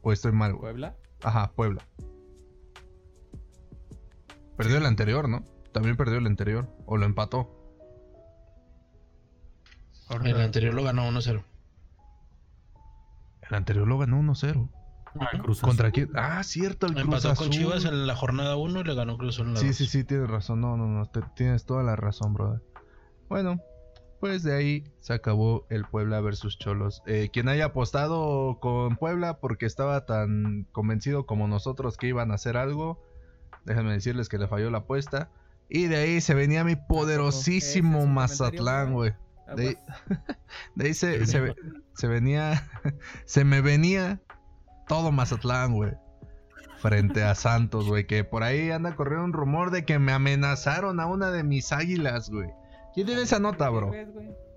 ¿O 0.00 0.14
estoy 0.14 0.32
mal, 0.32 0.52
güey? 0.52 0.62
¿Puebla? 0.62 0.96
Ajá, 1.22 1.52
Puebla. 1.52 1.86
Perdió 4.60 4.76
el 4.76 4.84
anterior, 4.84 5.26
¿no? 5.26 5.42
También 5.72 5.96
perdió 5.96 6.18
el 6.18 6.26
anterior. 6.26 6.68
¿O 6.84 6.98
lo 6.98 7.06
empató? 7.06 7.48
El 10.10 10.38
anterior 10.38 10.74
lo 10.74 10.84
ganó 10.84 11.08
1-0. 11.08 11.42
El 13.48 13.54
anterior 13.54 13.88
lo 13.88 13.96
ganó 13.96 14.20
1-0. 14.20 14.68
Ah, 15.18 15.30
¿Contra 15.62 15.90
quién? 15.90 16.10
Ah, 16.14 16.42
cierto, 16.44 16.86
el 16.86 16.92
Cruz 16.92 17.04
Empató 17.04 17.34
con 17.36 17.48
Chivas 17.48 17.86
en 17.86 18.06
la 18.06 18.14
jornada 18.14 18.56
1 18.56 18.80
y 18.80 18.84
le 18.84 18.94
ganó 18.94 19.16
Cruz 19.16 19.38
en 19.38 19.54
la 19.54 19.60
Sí, 19.60 19.72
sí, 19.72 19.86
sí, 19.86 20.04
tienes 20.04 20.28
razón. 20.28 20.60
No, 20.60 20.76
no, 20.76 20.86
no. 20.86 21.06
tienes 21.34 21.64
toda 21.64 21.82
la 21.82 21.96
razón, 21.96 22.34
brother. 22.34 22.62
Bueno, 23.30 23.62
pues 24.20 24.42
de 24.42 24.54
ahí 24.54 24.84
se 25.00 25.14
acabó 25.14 25.66
el 25.70 25.86
Puebla 25.86 26.20
versus 26.20 26.58
Cholos. 26.58 27.02
Eh, 27.06 27.30
quien 27.32 27.48
haya 27.48 27.64
apostado 27.64 28.58
con 28.60 28.96
Puebla 28.96 29.38
porque 29.38 29.64
estaba 29.64 30.04
tan 30.04 30.68
convencido 30.70 31.24
como 31.24 31.48
nosotros 31.48 31.96
que 31.96 32.08
iban 32.08 32.30
a 32.30 32.34
hacer 32.34 32.58
algo, 32.58 33.02
déjenme 33.64 33.92
decirles 33.92 34.28
que 34.28 34.38
le 34.38 34.48
falló 34.48 34.70
la 34.70 34.78
apuesta. 34.78 35.30
Y 35.68 35.86
de 35.86 35.96
ahí 35.96 36.20
se 36.20 36.34
venía 36.34 36.64
mi 36.64 36.76
poderosísimo 36.76 38.06
Mazatlán, 38.06 38.92
güey. 38.92 39.12
De, 39.56 39.76
ahí 40.78 40.94
se, 40.94 41.26
se, 41.26 42.06
venía, 42.06 42.68
se 43.24 43.44
me 43.44 43.60
venía 43.60 44.20
todo 44.86 45.10
Mazatlán, 45.10 45.74
güey. 45.74 45.92
Frente 46.78 47.24
a 47.24 47.34
Santos, 47.34 47.88
güey. 47.88 48.06
Que 48.06 48.22
por 48.24 48.42
ahí 48.42 48.70
anda 48.70 48.94
corriendo 48.94 49.24
un 49.24 49.32
rumor 49.32 49.70
de 49.70 49.84
que 49.84 49.98
me 49.98 50.12
amenazaron 50.12 51.00
a 51.00 51.06
una 51.06 51.30
de 51.30 51.42
mis 51.42 51.72
águilas, 51.72 52.30
güey. 52.30 52.50
¿Quién 52.94 53.06
tiene 53.06 53.22
esa 53.22 53.38
nota, 53.38 53.68
bro? 53.70 53.92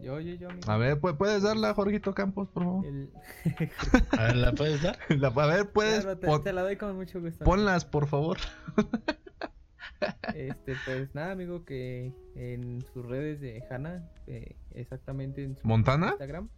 Yo, 0.04 0.20
yo, 0.20 0.34
yo, 0.36 0.50
a 0.68 0.78
ver, 0.78 1.00
¿puedes 1.00 1.44
darla, 1.44 1.74
Jorgito 1.74 2.14
Campos, 2.14 2.50
por 2.50 2.64
favor? 2.64 2.86
a 4.12 4.24
ver, 4.24 4.36
¿la 4.36 4.52
puedes 4.52 4.82
dar? 4.82 4.98
a 5.10 5.48
ver, 5.48 5.72
puedes. 5.72 6.06
te, 6.44 6.52
la 6.52 6.62
doy 6.62 6.76
con 6.76 6.94
mucho 6.98 7.22
gusto. 7.22 7.46
Ponlas, 7.46 7.86
por 7.86 8.08
favor. 8.08 8.38
este, 10.36 10.76
pues 10.86 11.16
nada, 11.16 11.32
amigo, 11.32 11.64
que 11.64 12.14
en 12.36 12.84
sus 12.94 13.06
redes 13.06 13.40
de 13.40 13.64
Hanna, 13.70 14.10
eh, 14.28 14.58
exactamente 14.72 15.42
en 15.42 15.56
su 15.56 15.66
¿Montana? 15.66 16.08
Instagram. 16.08 16.50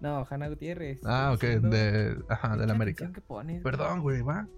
No, 0.00 0.26
Hanna 0.30 0.48
Gutiérrez. 0.48 1.00
Ah, 1.04 1.32
ok, 1.34 1.42
de, 1.42 2.16
ajá, 2.30 2.56
de 2.56 2.66
la 2.66 2.72
América. 2.72 3.12
pones, 3.26 3.62
Perdón, 3.62 4.00
güey, 4.00 4.22
va. 4.22 4.48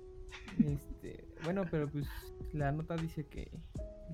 Este, 0.65 1.27
bueno, 1.43 1.65
pero 1.69 1.89
pues 1.89 2.07
la 2.53 2.71
nota 2.71 2.95
dice 2.95 3.27
que 3.27 3.51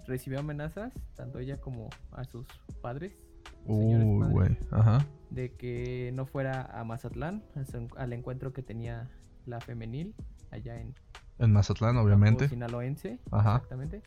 recibió 0.07 0.41
amenazas, 0.41 0.95
tanto 1.15 1.41
ella 1.41 1.61
como 1.61 1.91
a 2.13 2.25
sus 2.25 2.47
padres. 2.81 3.26
Uy, 3.67 4.27
güey, 4.31 4.59
ajá. 4.71 5.07
De 5.31 5.53
que 5.53 6.11
no 6.15 6.27
fuera 6.27 6.63
a 6.63 6.85
Mazatlán, 6.85 7.43
al 7.97 8.13
encuentro 8.13 8.53
que 8.53 8.63
tenía 8.63 9.11
la 9.45 9.61
femenil 9.61 10.15
allá 10.51 10.81
en... 10.81 10.95
En 11.39 11.53
Mazatlán, 11.53 11.97
obviamente. 11.97 12.49
Sinaloense, 12.49 13.19
ajá. 13.31 13.57
exactamente. 13.57 14.03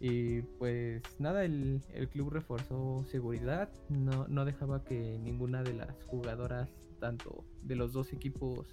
Y 0.00 0.42
pues 0.58 1.02
nada, 1.18 1.44
el, 1.44 1.82
el, 1.92 2.08
club 2.08 2.30
reforzó 2.30 3.04
seguridad, 3.10 3.70
no, 3.88 4.26
no 4.28 4.44
dejaba 4.44 4.84
que 4.84 5.18
ninguna 5.18 5.62
de 5.62 5.74
las 5.74 6.04
jugadoras, 6.06 6.68
tanto 7.00 7.44
de 7.62 7.76
los 7.76 7.92
dos 7.92 8.12
equipos, 8.12 8.66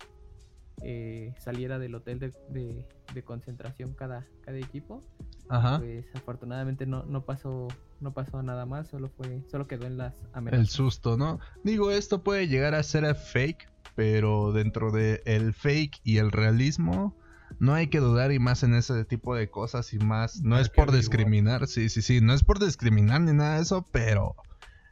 eh, 0.84 1.34
saliera 1.38 1.77
del 1.77 1.93
hotel 1.93 2.20
de, 2.20 2.86
de, 3.13 3.24
concentración 3.24 3.93
cada, 3.93 4.27
cada 4.41 4.58
equipo. 4.58 5.03
Ajá. 5.51 5.79
Pues 5.79 6.05
afortunadamente 6.15 6.86
no, 6.86 7.03
no 7.03 7.25
pasó 7.25 7.67
no 8.00 8.13
pasó 8.13 8.41
nada 8.41 8.65
más, 8.65 8.88
solo 8.88 9.10
fue 9.10 9.43
solo 9.51 9.67
quedó 9.67 9.86
en 9.86 9.98
las 9.98 10.15
amenazas. 10.34 10.60
El 10.60 10.67
susto, 10.70 11.17
¿no? 11.17 11.39
Digo, 11.63 11.91
esto 11.91 12.24
puede 12.24 12.48
llegar 12.48 12.74
a 12.74 12.84
ser 12.84 13.13
fake, 13.13 13.70
pero 13.96 14.53
dentro 14.53 14.91
de 14.91 15.22
el 15.25 15.53
fake 15.53 16.00
y 16.03 16.17
el 16.17 16.31
realismo 16.31 17.15
no 17.60 17.74
hay 17.74 17.88
que 17.88 18.00
dudar 18.00 18.31
y 18.31 18.39
más 18.39 18.63
en 18.63 18.74
ese 18.74 19.03
tipo 19.05 19.36
de 19.36 19.50
cosas 19.50 19.93
y 19.93 20.00
más 20.00 20.41
no 20.41 20.58
es 20.58 20.70
por 20.70 20.91
discriminar, 20.91 21.67
sí, 21.67 21.89
sí, 21.89 22.01
sí, 22.01 22.22
no 22.22 22.34
es 22.34 22.43
por 22.43 22.60
discriminar 22.60 23.22
ni 23.22 23.34
nada 23.34 23.58
de 23.58 23.63
eso, 23.63 23.86
pero 23.91 24.36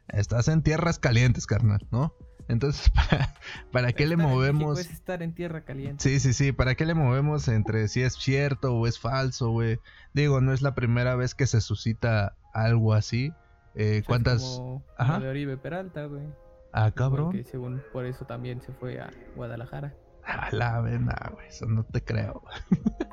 estás 0.09 0.49
en 0.49 0.61
tierras 0.61 0.99
calientes, 0.99 1.47
carnal, 1.47 1.87
¿no? 1.89 2.13
Entonces, 2.49 2.89
¿para, 2.95 3.35
para 3.71 3.93
qué 3.93 4.07
le 4.07 4.17
movemos? 4.17 4.73
Puedes 4.73 4.91
estar 4.91 5.23
en 5.23 5.33
tierra 5.33 5.61
caliente. 5.61 6.03
Sí, 6.03 6.19
sí, 6.19 6.33
sí. 6.33 6.51
¿Para 6.51 6.75
qué 6.75 6.85
le 6.85 6.95
movemos 6.95 7.47
entre 7.47 7.87
si 7.87 8.01
es 8.01 8.13
cierto 8.15 8.75
o 8.75 8.87
es 8.87 8.99
falso, 8.99 9.51
güey? 9.51 9.79
Digo, 10.13 10.41
no 10.41 10.51
es 10.51 10.61
la 10.61 10.75
primera 10.75 11.15
vez 11.15 11.35
que 11.35 11.47
se 11.47 11.61
suscita 11.61 12.35
algo 12.53 12.93
así. 12.93 13.31
Eh, 13.75 14.03
¿Cuántas? 14.05 14.41
Como 14.41 14.83
Ajá. 14.97 15.19
de 15.19 15.29
Oribe 15.29 15.57
Peralta, 15.57 16.05
güey. 16.05 16.27
Ah, 16.73 16.91
cabrón. 16.91 17.31
Que 17.31 17.43
según 17.43 17.81
por 17.93 18.05
eso 18.05 18.25
también 18.25 18.61
se 18.61 18.73
fue 18.73 18.99
a 18.99 19.11
Guadalajara. 19.35 19.95
A 20.25 20.49
la 20.51 20.81
vena, 20.81 21.15
güey. 21.31 21.47
Eso 21.47 21.65
no 21.67 21.83
te 21.83 22.03
creo. 22.03 22.43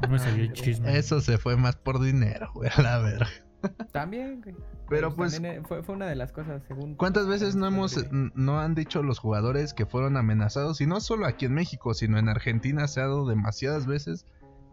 No 0.02 0.08
me 0.08 0.18
salió 0.18 0.44
el 0.44 0.52
chisme. 0.52 0.96
Eso 0.98 1.20
se 1.20 1.38
fue 1.38 1.56
más 1.56 1.76
por 1.76 2.00
dinero, 2.00 2.50
güey. 2.54 2.70
A 2.74 2.82
la 2.82 2.98
verga. 2.98 3.28
También, 3.92 4.40
güey. 4.42 4.54
Pero 4.88 5.14
pues. 5.14 5.40
Eh, 5.40 5.62
fue, 5.66 5.82
fue, 5.82 5.94
una 5.94 6.06
de 6.06 6.16
las 6.16 6.32
cosas, 6.32 6.62
según. 6.68 6.94
¿Cuántas 6.94 7.26
veces 7.26 7.56
no 7.56 7.66
hemos. 7.66 7.98
No 8.10 8.60
han 8.60 8.74
dicho 8.74 9.02
los 9.02 9.18
jugadores 9.18 9.74
que 9.74 9.86
fueron 9.86 10.16
amenazados? 10.16 10.80
Y 10.80 10.86
no 10.86 11.00
solo 11.00 11.26
aquí 11.26 11.46
en 11.46 11.54
México, 11.54 11.94
sino 11.94 12.18
en 12.18 12.28
Argentina 12.28 12.86
se 12.88 13.00
ha 13.00 13.04
dado 13.04 13.26
demasiadas 13.26 13.86
veces 13.86 14.26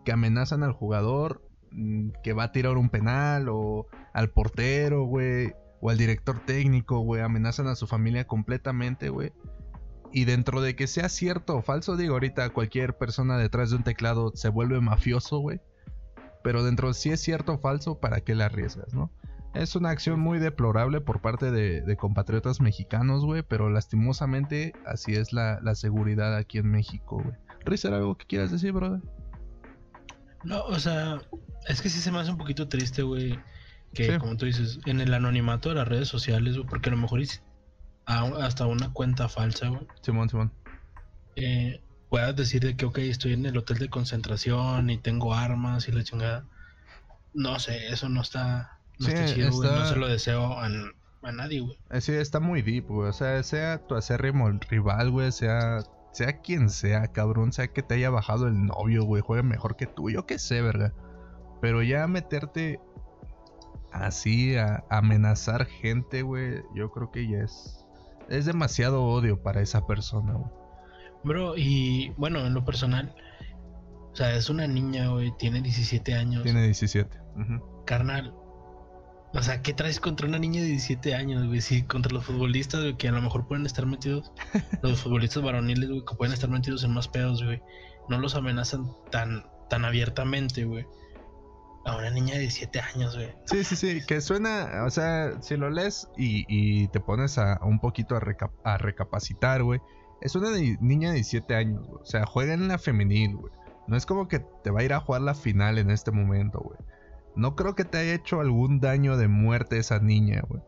que 0.05 0.11
amenazan 0.11 0.63
al 0.63 0.73
jugador 0.73 1.41
mm, 1.71 2.09
que 2.23 2.33
va 2.33 2.45
a 2.45 2.51
tirar 2.51 2.77
un 2.77 2.89
penal 2.89 3.47
o 3.49 3.87
al 4.13 4.29
portero, 4.29 5.03
güey. 5.03 5.53
O 5.81 5.89
al 5.89 5.97
director 5.97 6.39
técnico, 6.45 6.99
güey. 6.99 7.21
Amenazan 7.21 7.67
a 7.67 7.75
su 7.75 7.87
familia 7.87 8.25
completamente, 8.25 9.09
güey. 9.09 9.33
Y 10.13 10.25
dentro 10.25 10.61
de 10.61 10.75
que 10.75 10.85
sea 10.85 11.09
cierto 11.09 11.57
o 11.57 11.61
falso, 11.63 11.97
digo, 11.97 12.13
ahorita 12.13 12.49
cualquier 12.51 12.95
persona 12.97 13.35
detrás 13.37 13.71
de 13.71 13.77
un 13.77 13.83
teclado 13.83 14.31
se 14.35 14.47
vuelve 14.47 14.79
mafioso, 14.79 15.39
güey. 15.39 15.59
Pero 16.43 16.63
dentro 16.63 16.89
de 16.89 16.93
si 16.93 17.09
es 17.09 17.21
cierto 17.21 17.53
o 17.53 17.57
falso, 17.57 17.99
¿para 17.99 18.21
qué 18.21 18.35
la 18.35 18.45
arriesgas, 18.45 18.93
no? 18.93 19.11
Es 19.53 19.75
una 19.75 19.91
acción 19.91 20.19
muy 20.19 20.39
deplorable 20.39 20.99
por 20.99 21.21
parte 21.21 21.51
de, 21.51 21.95
compatriotas 21.95 22.59
mexicanos, 22.59 23.23
güey. 23.23 23.43
Pero 23.43 23.69
lastimosamente 23.69 24.73
así 24.85 25.13
es 25.13 25.31
la, 25.31 25.59
seguridad 25.75 26.35
aquí 26.35 26.57
en 26.57 26.69
México, 26.71 27.21
güey. 27.23 27.35
Rizer, 27.65 27.93
¿algo 27.93 28.17
que 28.17 28.25
quieras 28.25 28.51
decir, 28.51 28.73
brother? 28.73 29.01
No, 30.43 30.63
o 30.65 30.79
sea, 30.79 31.21
es 31.67 31.81
que 31.81 31.89
sí 31.89 31.99
se 31.99 32.11
me 32.11 32.19
hace 32.19 32.31
un 32.31 32.37
poquito 32.37 32.67
triste, 32.67 33.03
güey. 33.03 33.39
Que, 33.93 34.17
como 34.17 34.35
tú 34.35 34.45
dices, 34.45 34.79
en 34.85 34.99
el 34.99 35.13
anonimato 35.13 35.69
de 35.69 35.75
las 35.75 35.87
redes 35.87 36.07
sociales, 36.07 36.57
güey, 36.57 36.67
porque 36.67 36.89
a 36.89 36.93
lo 36.93 36.97
mejor 36.97 37.21
hasta 38.05 38.65
una 38.65 38.91
cuenta 38.91 39.29
falsa, 39.29 39.69
güey. 39.69 39.87
Simón, 40.01 40.29
Simón. 40.29 40.51
Eh, 41.35 41.82
puedas 42.13 42.35
decir 42.35 42.61
de 42.61 42.77
que, 42.77 42.85
ok, 42.85 42.99
estoy 42.99 43.33
en 43.33 43.47
el 43.47 43.57
hotel 43.57 43.79
de 43.79 43.89
concentración 43.89 44.91
y 44.91 44.99
tengo 44.99 45.33
armas 45.33 45.87
y 45.87 45.91
la 45.91 46.03
chingada. 46.03 46.45
No 47.33 47.57
sé, 47.57 47.87
eso 47.87 48.07
no 48.07 48.21
está, 48.21 48.77
no 48.99 49.07
está 49.07 49.25
chido, 49.33 49.49
güey. 49.49 49.67
No 49.67 49.83
se 49.87 49.95
lo 49.95 50.07
deseo 50.07 50.59
a, 50.59 50.69
nadie, 51.31 51.61
güey. 51.61 51.75
Eh, 51.89 52.01
sí, 52.01 52.11
está 52.11 52.39
muy 52.39 52.61
deep, 52.61 52.85
güey. 52.85 53.09
O 53.09 53.13
sea, 53.13 53.41
sea 53.41 53.79
tu 53.87 53.95
acérrimo 53.95 54.47
rival, 54.69 55.09
güey, 55.09 55.31
sea, 55.31 55.79
sea 56.11 56.39
quien 56.41 56.69
sea, 56.69 57.07
cabrón, 57.07 57.51
sea 57.51 57.69
que 57.69 57.81
te 57.81 57.95
haya 57.95 58.11
bajado 58.11 58.47
el 58.47 58.63
novio, 58.63 59.05
güey, 59.05 59.23
juegue 59.23 59.41
mejor 59.41 59.75
que 59.75 59.87
tú, 59.87 60.11
yo 60.11 60.27
qué 60.27 60.37
sé, 60.37 60.61
verga. 60.61 60.93
Pero 61.61 61.81
ya 61.81 62.05
meterte 62.05 62.79
así 63.91 64.55
a 64.55 64.83
amenazar 64.91 65.65
gente, 65.65 66.21
güey, 66.21 66.61
yo 66.75 66.91
creo 66.91 67.09
que 67.09 67.27
ya 67.27 67.39
es 67.39 67.87
es 68.29 68.45
demasiado 68.45 69.03
odio 69.03 69.41
para 69.41 69.61
esa 69.61 69.87
persona, 69.87 70.33
güey. 70.33 70.62
Bro, 71.23 71.57
y 71.57 72.09
bueno, 72.17 72.45
en 72.45 72.53
lo 72.53 72.65
personal, 72.65 73.15
o 74.11 74.15
sea, 74.15 74.35
es 74.35 74.49
una 74.49 74.67
niña, 74.67 75.09
güey, 75.09 75.31
tiene 75.37 75.61
17 75.61 76.13
años. 76.13 76.43
Tiene 76.43 76.63
17. 76.63 77.17
Carnal. 77.85 78.33
O 79.33 79.41
sea, 79.41 79.61
¿qué 79.63 79.73
traes 79.73 79.99
contra 79.99 80.27
una 80.27 80.37
niña 80.37 80.61
de 80.61 80.67
17 80.67 81.15
años, 81.15 81.47
güey? 81.47 81.61
Sí, 81.61 81.83
contra 81.83 82.13
los 82.13 82.25
futbolistas, 82.25 82.81
güey, 82.81 82.97
que 82.97 83.07
a 83.07 83.11
lo 83.11 83.21
mejor 83.21 83.47
pueden 83.47 83.65
estar 83.65 83.85
metidos, 83.85 84.31
los 84.83 85.01
futbolistas 85.01 85.41
varoniles, 85.41 85.89
güey, 85.89 86.05
que 86.05 86.15
pueden 86.15 86.33
estar 86.33 86.49
metidos 86.49 86.83
en 86.83 86.93
más 86.93 87.07
pedos, 87.07 87.43
güey. 87.43 87.61
No 88.09 88.19
los 88.19 88.35
amenazan 88.35 88.91
tan, 89.09 89.45
tan 89.69 89.85
abiertamente, 89.85 90.65
güey 90.65 90.85
a 91.85 91.97
una 91.97 92.09
niña 92.09 92.37
de 92.37 92.49
7 92.49 92.79
años, 92.79 93.15
güey. 93.15 93.33
Sí, 93.45 93.63
sí, 93.63 93.75
sí, 93.75 94.05
que 94.05 94.21
suena, 94.21 94.83
o 94.85 94.89
sea, 94.89 95.41
si 95.41 95.57
lo 95.57 95.69
lees 95.69 96.07
y, 96.17 96.87
te 96.89 96.99
pones 96.99 97.37
a 97.37 97.59
un 97.63 97.79
poquito 97.79 98.15
a, 98.15 98.77
recapacitar, 98.77 99.63
güey, 99.63 99.81
es 100.21 100.35
una 100.35 100.49
niña 100.81 101.09
de 101.09 101.15
17 101.15 101.55
años, 101.55 101.87
güey. 101.87 102.01
O 102.01 102.05
sea, 102.05 102.25
juega 102.25 102.53
en 102.53 102.67
la 102.67 102.77
femenil, 102.77 103.35
güey. 103.35 103.53
No 103.87 103.97
es 103.97 104.05
como 104.05 104.27
que 104.27 104.39
te 104.39 104.71
va 104.71 104.79
a 104.79 104.83
ir 104.83 104.93
a 104.93 104.99
jugar 104.99 105.21
la 105.21 105.35
final 105.35 105.77
en 105.77 105.91
este 105.91 106.11
momento, 106.11 106.59
güey. 106.59 106.77
No 107.35 107.55
creo 107.55 107.75
que 107.75 107.83
te 107.83 107.97
haya 107.97 108.13
hecho 108.13 108.39
algún 108.39 108.79
daño 108.79 109.17
de 109.17 109.27
muerte 109.27 109.77
esa 109.77 109.99
niña, 109.99 110.41
güey 110.47 110.61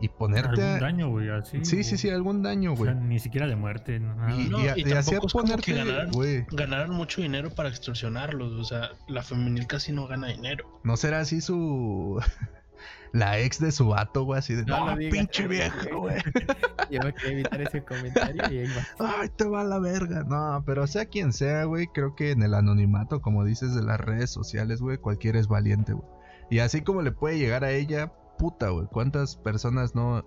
y 0.00 0.08
ponerte 0.08 0.62
algún 0.62 0.80
daño, 0.80 1.08
güey, 1.08 1.30
así. 1.30 1.64
Sí, 1.64 1.82
sí, 1.82 1.96
sí, 1.96 2.10
algún 2.10 2.42
daño, 2.42 2.74
güey. 2.74 2.94
ni 2.94 3.18
siquiera 3.18 3.46
de 3.46 3.56
muerte, 3.56 3.98
nada. 3.98 4.34
Y, 4.34 4.48
no, 4.48 4.58
y, 4.76 4.84
tampoco 4.84 5.26
es 5.26 5.32
como 5.32 5.56
que 5.56 6.46
ganaran, 6.52 6.90
mucho 6.90 7.22
dinero 7.22 7.50
para 7.50 7.68
extorsionarlos, 7.68 8.52
o 8.52 8.64
sea, 8.64 8.90
la 9.08 9.22
femenil 9.22 9.66
casi 9.66 9.92
no 9.92 10.06
gana 10.06 10.28
dinero. 10.28 10.80
¿No 10.84 10.96
será 10.96 11.20
así 11.20 11.40
su 11.40 12.20
la 13.12 13.38
ex 13.38 13.58
de 13.58 13.72
su 13.72 13.88
vato, 13.88 14.24
güey, 14.24 14.38
así 14.38 14.54
de, 14.54 14.64
no, 14.64 14.94
pinche 15.10 15.46
vieja, 15.48 15.88
güey. 15.94 16.16
Yo 16.90 17.00
me 17.02 17.12
quería 17.14 17.32
evitar 17.32 17.60
ese 17.60 17.82
comentario 17.82 18.42
y 18.50 18.58
ahí 18.58 18.66
va. 18.66 19.20
Ay, 19.20 19.28
te 19.36 19.44
va 19.44 19.64
la 19.64 19.78
verga. 19.78 20.24
No, 20.24 20.62
pero 20.66 20.86
sea 20.86 21.06
quien 21.06 21.32
sea, 21.32 21.64
güey, 21.64 21.86
creo 21.88 22.14
que 22.14 22.30
en 22.30 22.42
el 22.42 22.54
anonimato, 22.54 23.22
como 23.22 23.44
dices, 23.44 23.74
de 23.74 23.82
las 23.82 24.00
redes 24.00 24.30
sociales, 24.30 24.80
güey, 24.80 24.98
cualquiera 24.98 25.38
es 25.38 25.48
valiente, 25.48 25.92
güey. 25.94 26.08
Y 26.50 26.60
así 26.60 26.82
como 26.82 27.02
le 27.02 27.12
puede 27.12 27.38
llegar 27.38 27.64
a 27.64 27.72
ella, 27.72 28.12
puta, 28.38 28.68
güey, 28.68 28.86
¿cuántas 28.86 29.36
personas 29.36 29.94
no 29.94 30.24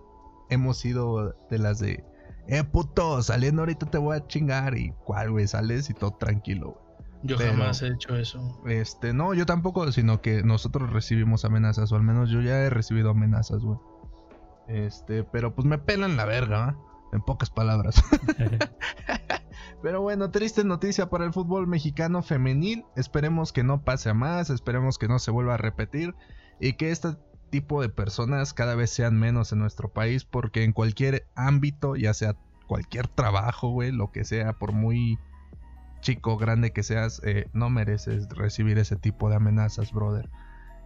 hemos 0.49 0.77
sido 0.77 1.35
de 1.49 1.59
las 1.59 1.79
de, 1.79 2.03
eh, 2.47 2.63
puto, 2.63 3.21
saliendo 3.21 3.61
ahorita 3.61 3.85
te 3.85 3.97
voy 3.97 4.17
a 4.17 4.27
chingar? 4.27 4.77
Y 4.77 4.93
cuál, 5.05 5.31
güey, 5.31 5.47
sales 5.47 5.89
y 5.89 5.93
todo 5.93 6.11
tranquilo, 6.11 6.71
güey. 6.71 6.88
Yo 7.23 7.37
jamás 7.37 7.81
he 7.81 7.87
hecho 7.87 8.15
eso. 8.15 8.61
Este, 8.65 9.13
no, 9.13 9.33
yo 9.33 9.45
tampoco, 9.45 9.91
sino 9.91 10.21
que 10.21 10.43
nosotros 10.43 10.91
recibimos 10.91 11.43
amenazas, 11.45 11.91
o 11.91 11.95
al 11.95 12.03
menos 12.03 12.29
yo 12.29 12.41
ya 12.41 12.59
he 12.59 12.69
recibido 12.69 13.09
amenazas, 13.09 13.61
güey. 13.61 13.79
Este, 14.67 15.23
pero 15.23 15.55
pues 15.55 15.65
me 15.65 15.79
pelan 15.79 16.15
la 16.15 16.25
verga, 16.25 16.69
¿eh? 16.69 16.89
en 17.11 17.21
pocas 17.21 17.49
palabras. 17.49 18.03
pero 19.81 20.01
bueno, 20.01 20.31
triste 20.31 20.63
noticia 20.63 21.09
para 21.09 21.25
el 21.25 21.33
fútbol 21.33 21.67
mexicano 21.67 22.21
femenil. 22.21 22.85
Esperemos 22.95 23.51
que 23.51 23.63
no 23.63 23.83
pase 23.83 24.09
a 24.09 24.13
más, 24.13 24.49
esperemos 24.49 24.97
que 24.97 25.07
no 25.07 25.19
se 25.19 25.31
vuelva 25.31 25.55
a 25.55 25.57
repetir 25.57 26.15
y 26.59 26.73
que 26.73 26.91
este 26.91 27.15
tipo 27.49 27.81
de 27.81 27.89
personas 27.89 28.53
cada 28.53 28.75
vez 28.75 28.91
sean 28.91 29.19
menos 29.19 29.51
en 29.51 29.59
nuestro 29.59 29.89
país, 29.89 30.23
porque 30.23 30.63
en 30.63 30.71
cualquier 30.71 31.27
ámbito, 31.35 31.95
ya 31.95 32.13
sea 32.13 32.35
cualquier 32.67 33.07
trabajo, 33.07 33.69
güey, 33.69 33.91
lo 33.91 34.11
que 34.11 34.23
sea, 34.23 34.53
por 34.53 34.71
muy 34.71 35.17
chico, 36.01 36.37
grande 36.37 36.71
que 36.71 36.83
seas, 36.83 37.21
eh, 37.23 37.47
no 37.53 37.69
mereces 37.69 38.27
recibir 38.29 38.77
ese 38.77 38.95
tipo 38.95 39.29
de 39.29 39.35
amenazas, 39.35 39.91
brother. 39.91 40.29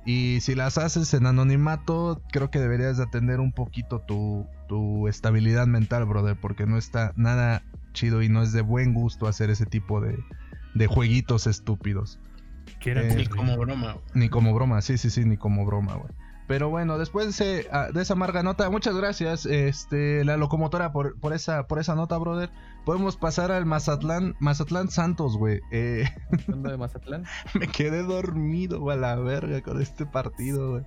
Y 0.06 0.40
si 0.42 0.54
las 0.56 0.78
haces 0.78 1.14
en 1.14 1.26
anonimato, 1.26 2.22
creo 2.32 2.52
que 2.52 2.60
deberías 2.60 2.98
de 2.98 3.04
atender 3.04 3.40
un 3.40 3.54
poquito 3.54 4.00
tu, 4.00 4.46
tu 4.68 5.08
estabilidad 5.08 5.66
mental, 5.66 6.06
brother, 6.06 6.36
porque 6.36 6.66
no 6.66 6.78
está 6.78 7.14
nada 7.16 7.64
chido 7.94 8.22
y 8.22 8.28
no 8.28 8.44
es 8.44 8.52
de 8.52 8.62
buen 8.62 8.94
gusto 8.94 9.28
hacer 9.28 9.50
ese 9.50 9.66
tipo 9.66 10.02
de, 10.02 10.18
de 10.74 10.88
jueguitos 10.88 11.48
estúpidos. 11.48 12.20
Eh, 12.86 13.14
ni 13.16 13.28
como 13.28 13.58
broma. 13.58 13.98
Ni 14.14 14.30
como 14.30 14.54
broma, 14.54 14.82
sí, 14.82 14.98
sí, 14.98 15.10
sí, 15.10 15.24
ni 15.24 15.38
como 15.38 15.66
broma, 15.66 15.96
güey. 15.96 16.12
Pero 16.48 16.70
bueno, 16.70 16.98
después 16.98 17.38
de, 17.38 17.68
ah, 17.72 17.90
de, 17.94 18.02
esa 18.02 18.14
amarga 18.14 18.44
nota, 18.44 18.70
muchas 18.70 18.96
gracias, 18.96 19.46
este, 19.46 20.26
la 20.26 20.36
locomotora, 20.36 20.92
por, 20.92 21.18
por, 21.20 21.34
esa, 21.34 21.68
por 21.68 21.80
esa 21.80 21.96
nota, 21.96 22.18
brother. 22.18 22.50
Podemos 22.86 23.16
pasar 23.16 23.52
al 23.52 23.66
Mazatlán, 23.66 24.36
Mazatlán 24.40 24.90
Santos, 24.90 25.38
güey. 25.38 25.62
Eh, 25.72 26.04
de 26.48 26.78
Mazatlán? 26.78 27.24
me 27.54 27.68
quedé 27.68 28.04
dormido, 28.04 28.82
güey, 28.82 28.98
a 28.98 29.00
la 29.00 29.16
verga 29.16 29.62
con 29.62 29.82
este 29.82 30.06
partido, 30.06 30.72
güey. 30.72 30.84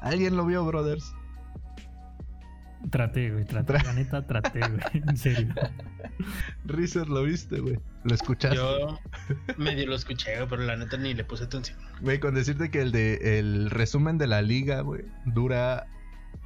¿Alguien 0.00 0.36
lo 0.36 0.46
vio, 0.46 0.64
brothers? 0.64 1.14
Traté, 2.90 3.30
güey, 3.30 3.44
traté. 3.44 3.72
La 3.72 3.92
neta, 3.92 4.26
traté, 4.26 4.60
güey. 4.60 4.80
En 4.92 5.16
serio. 5.16 5.52
Rizer, 6.64 7.08
¿lo 7.08 7.22
viste, 7.22 7.58
güey? 7.60 7.78
¿Lo 8.04 8.14
escuchaste? 8.14 8.56
Yo 8.56 8.98
medio 9.56 9.86
lo 9.86 9.96
escuché, 9.96 10.32
pero 10.48 10.62
la 10.62 10.76
neta 10.76 10.96
ni 10.96 11.14
le 11.14 11.24
puse 11.24 11.44
atención. 11.44 11.78
Güey, 12.00 12.20
con 12.20 12.34
decirte 12.34 12.70
que 12.70 12.80
el 12.80 12.92
de 12.92 13.38
el 13.38 13.70
resumen 13.70 14.18
de 14.18 14.28
la 14.28 14.42
liga, 14.42 14.80
güey, 14.82 15.04
dura 15.24 15.86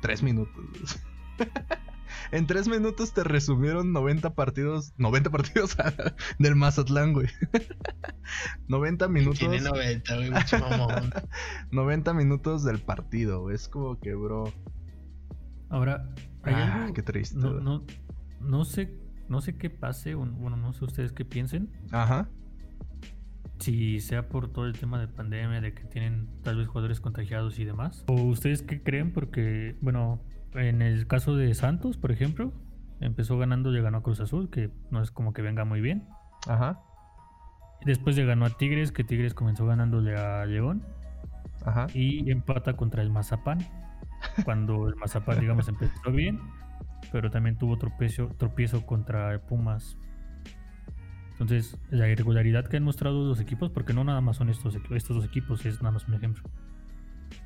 tres 0.00 0.22
minutos. 0.22 0.98
en 2.32 2.46
tres 2.46 2.68
minutos 2.68 3.12
te 3.12 3.22
resumieron 3.22 3.92
90 3.92 4.34
partidos, 4.34 4.94
90 4.96 5.30
partidos 5.30 5.76
del 6.38 6.56
Mazatlán, 6.56 7.12
güey. 7.12 7.28
90 8.68 9.08
minutos. 9.08 9.38
Tiene 9.40 9.60
90, 9.60 10.16
güey, 10.16 10.30
mucho 10.30 10.58
mamón. 10.58 11.12
90 11.70 12.14
minutos 12.14 12.64
del 12.64 12.78
partido, 12.78 13.50
Es 13.50 13.68
como 13.68 14.00
que, 14.00 14.14
bro. 14.14 14.52
Ahora, 15.68 16.08
ah, 16.44 16.90
qué 16.94 17.02
triste. 17.02 17.38
No, 17.38 17.60
no, 17.60 17.84
no 18.40 18.64
sé 18.64 19.00
no 19.30 19.40
sé 19.40 19.56
qué 19.56 19.70
pase, 19.70 20.16
bueno, 20.16 20.56
no 20.56 20.72
sé 20.72 20.84
ustedes 20.84 21.12
qué 21.12 21.24
piensen. 21.24 21.70
Ajá. 21.92 22.28
Si 23.60 24.00
sea 24.00 24.28
por 24.28 24.52
todo 24.52 24.66
el 24.66 24.72
tema 24.72 24.98
de 24.98 25.06
pandemia, 25.06 25.60
de 25.60 25.72
que 25.72 25.84
tienen 25.84 26.28
tal 26.42 26.56
vez 26.56 26.66
jugadores 26.66 27.00
contagiados 27.00 27.60
y 27.60 27.64
demás. 27.64 28.04
¿O 28.08 28.14
ustedes 28.14 28.62
qué 28.62 28.82
creen? 28.82 29.12
Porque, 29.12 29.76
bueno, 29.82 30.20
en 30.54 30.82
el 30.82 31.06
caso 31.06 31.36
de 31.36 31.54
Santos, 31.54 31.96
por 31.96 32.10
ejemplo, 32.10 32.52
empezó 33.00 33.38
ganando, 33.38 33.70
le 33.70 33.80
ganó 33.80 33.98
a 33.98 34.02
Cruz 34.02 34.18
Azul, 34.18 34.50
que 34.50 34.72
no 34.90 35.00
es 35.00 35.12
como 35.12 35.32
que 35.32 35.42
venga 35.42 35.64
muy 35.64 35.80
bien. 35.80 36.08
Ajá. 36.48 36.82
Después 37.86 38.16
le 38.16 38.24
ganó 38.24 38.46
a 38.46 38.50
Tigres, 38.50 38.90
que 38.90 39.04
Tigres 39.04 39.32
comenzó 39.32 39.64
ganándole 39.64 40.16
a 40.16 40.44
León. 40.44 40.82
Ajá. 41.64 41.86
Y 41.94 42.28
empata 42.32 42.72
contra 42.76 43.00
el 43.02 43.10
Mazapán. 43.10 43.60
Cuando 44.44 44.88
el 44.88 44.96
Mazapán, 44.96 45.40
digamos, 45.40 45.68
empezó 45.68 46.10
bien 46.10 46.40
pero 47.12 47.30
también 47.30 47.56
tuvo 47.56 47.76
tropiezo, 47.76 48.28
tropiezo 48.36 48.86
contra 48.86 49.40
Pumas. 49.46 49.96
Entonces, 51.32 51.78
la 51.90 52.08
irregularidad 52.08 52.66
que 52.66 52.76
han 52.76 52.84
mostrado 52.84 53.24
los 53.24 53.40
equipos, 53.40 53.70
porque 53.70 53.94
no 53.94 54.04
nada 54.04 54.20
más 54.20 54.36
son 54.36 54.50
estos, 54.50 54.76
estos 54.90 55.16
dos 55.16 55.24
equipos, 55.24 55.64
es 55.64 55.80
nada 55.80 55.92
más 55.92 56.06
un 56.06 56.14
ejemplo. 56.14 56.44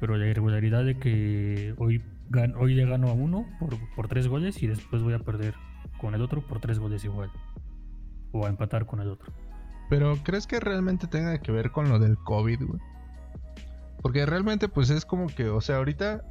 Pero 0.00 0.16
la 0.16 0.26
irregularidad 0.26 0.84
de 0.84 0.98
que 0.98 1.74
hoy, 1.78 2.02
hoy 2.58 2.74
le 2.74 2.86
gano 2.86 3.08
a 3.08 3.12
uno 3.12 3.46
por, 3.60 3.76
por 3.94 4.08
tres 4.08 4.26
goles 4.26 4.62
y 4.62 4.66
después 4.66 5.02
voy 5.02 5.14
a 5.14 5.20
perder 5.20 5.54
con 6.00 6.14
el 6.14 6.22
otro 6.22 6.44
por 6.46 6.60
tres 6.60 6.78
goles 6.78 7.04
igual. 7.04 7.30
O 8.32 8.46
a 8.46 8.48
empatar 8.48 8.86
con 8.86 9.00
el 9.00 9.08
otro. 9.08 9.32
Pero 9.88 10.16
¿crees 10.24 10.46
que 10.46 10.58
realmente 10.58 11.06
tenga 11.06 11.38
que 11.38 11.52
ver 11.52 11.70
con 11.70 11.88
lo 11.88 11.98
del 11.98 12.16
COVID, 12.16 12.64
güey? 12.64 12.80
Porque 14.02 14.26
realmente 14.26 14.68
pues 14.68 14.90
es 14.90 15.04
como 15.04 15.28
que, 15.28 15.48
o 15.48 15.60
sea, 15.60 15.76
ahorita, 15.76 16.24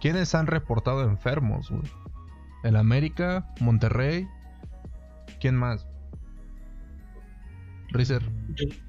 ¿quiénes 0.00 0.34
han 0.34 0.46
reportado 0.46 1.02
enfermos, 1.02 1.70
güey? 1.70 1.82
El 2.64 2.76
América, 2.76 3.46
Monterrey. 3.60 4.26
¿Quién 5.40 5.54
más? 5.54 5.86
Rizer. 7.90 8.22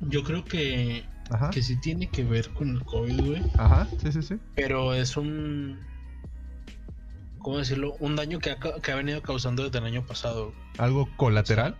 Yo, 0.01 0.23
creo 0.23 0.43
que, 0.43 1.05
que 1.51 1.61
sí 1.61 1.79
tiene 1.79 2.09
que 2.09 2.23
ver 2.23 2.49
con 2.53 2.69
el 2.69 2.83
COVID, 2.83 3.25
güey. 3.25 3.43
Ajá, 3.57 3.87
sí, 4.01 4.11
sí, 4.11 4.21
sí. 4.21 4.35
Pero 4.55 4.93
es 4.93 5.15
un. 5.15 5.79
¿Cómo 7.37 7.59
decirlo? 7.59 7.95
Un 7.99 8.15
daño 8.15 8.39
que 8.39 8.51
ha, 8.51 8.57
que 8.59 8.91
ha 8.91 8.95
venido 8.95 9.21
causando 9.21 9.63
desde 9.63 9.77
el 9.77 9.85
año 9.85 10.05
pasado. 10.05 10.53
¿Algo 10.77 11.07
colateral? 11.15 11.77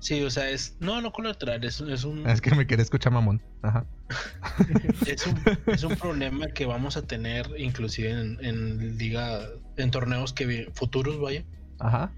Sí, 0.00 0.22
o 0.22 0.30
sea, 0.30 0.48
es. 0.50 0.76
No, 0.80 1.00
no 1.00 1.12
colateral, 1.12 1.64
es, 1.64 1.80
es 1.80 2.04
un. 2.04 2.26
Es 2.26 2.40
que 2.40 2.54
me 2.54 2.66
quería 2.66 2.82
escuchar 2.82 3.12
mamón. 3.12 3.42
Ajá. 3.62 3.84
es, 5.06 5.26
un, 5.26 5.42
es, 5.66 5.82
un, 5.82 5.96
problema 5.96 6.46
que 6.48 6.66
vamos 6.66 6.96
a 6.96 7.02
tener, 7.02 7.48
inclusive 7.58 8.10
en, 8.10 8.38
en 8.44 8.96
liga, 8.96 9.40
en 9.76 9.90
torneos 9.90 10.32
que 10.32 10.70
futuros, 10.74 11.20
vaya. 11.20 11.44
Ajá. 11.80 12.12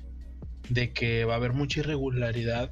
De 0.68 0.92
que 0.92 1.24
va 1.24 1.34
a 1.34 1.36
haber 1.36 1.54
mucha 1.54 1.80
irregularidad 1.80 2.70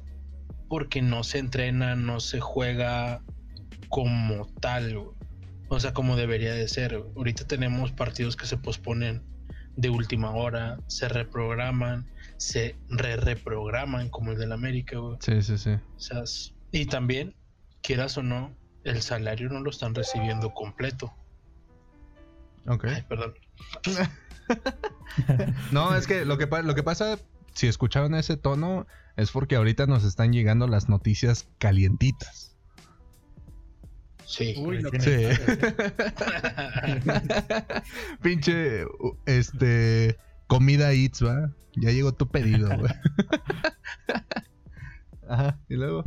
porque 0.67 1.01
no 1.01 1.23
se 1.23 1.39
entrena, 1.39 1.95
no 1.95 2.19
se 2.19 2.39
juega 2.39 3.23
como 3.89 4.45
tal, 4.61 4.95
o 5.67 5.79
sea, 5.79 5.93
como 5.93 6.15
debería 6.15 6.53
de 6.53 6.67
ser. 6.67 7.03
Ahorita 7.15 7.47
tenemos 7.47 7.91
partidos 7.91 8.35
que 8.35 8.45
se 8.45 8.57
posponen 8.57 9.23
de 9.75 9.89
última 9.89 10.31
hora, 10.31 10.79
se 10.87 11.09
reprograman 11.09 12.07
se 12.39 12.77
re-reprograman 12.87 14.09
como 14.09 14.31
el 14.31 14.39
del 14.39 14.53
América, 14.53 14.97
güey. 14.97 15.17
Sí, 15.19 15.41
sí, 15.41 15.57
sí. 15.57 15.71
O 15.71 15.99
sea, 15.99 16.23
y 16.71 16.85
también, 16.85 17.35
quieras 17.81 18.17
o 18.17 18.23
no, 18.23 18.55
el 18.85 19.01
salario 19.01 19.49
no 19.49 19.59
lo 19.59 19.69
están 19.69 19.93
recibiendo 19.93 20.53
completo. 20.53 21.13
Ok. 22.65 22.85
Ay, 22.85 23.03
perdón. 23.09 23.33
no, 25.71 25.93
es 25.95 26.07
que 26.07 26.23
lo 26.23 26.37
que, 26.37 26.47
lo 26.63 26.75
que 26.75 26.83
pasa, 26.83 27.19
si 27.53 27.67
escucharon 27.67 28.15
ese 28.15 28.37
tono, 28.37 28.87
es 29.17 29.31
porque 29.31 29.57
ahorita 29.57 29.85
nos 29.85 30.05
están 30.05 30.31
llegando 30.31 30.65
las 30.65 30.87
noticias 30.87 31.49
calientitas. 31.57 32.55
Sí. 34.25 34.55
Uy, 34.59 34.81
sí. 34.99 35.25
Pinche, 38.21 38.85
este, 39.25 40.17
comida 40.49 40.91
Eats, 40.91 41.23
¿va? 41.23 41.53
Ya 41.75 41.91
llegó 41.91 42.11
tu 42.13 42.27
pedido, 42.27 42.67
güey. 42.77 42.91
Ajá, 45.29 45.57
y 45.69 45.75
luego. 45.75 46.03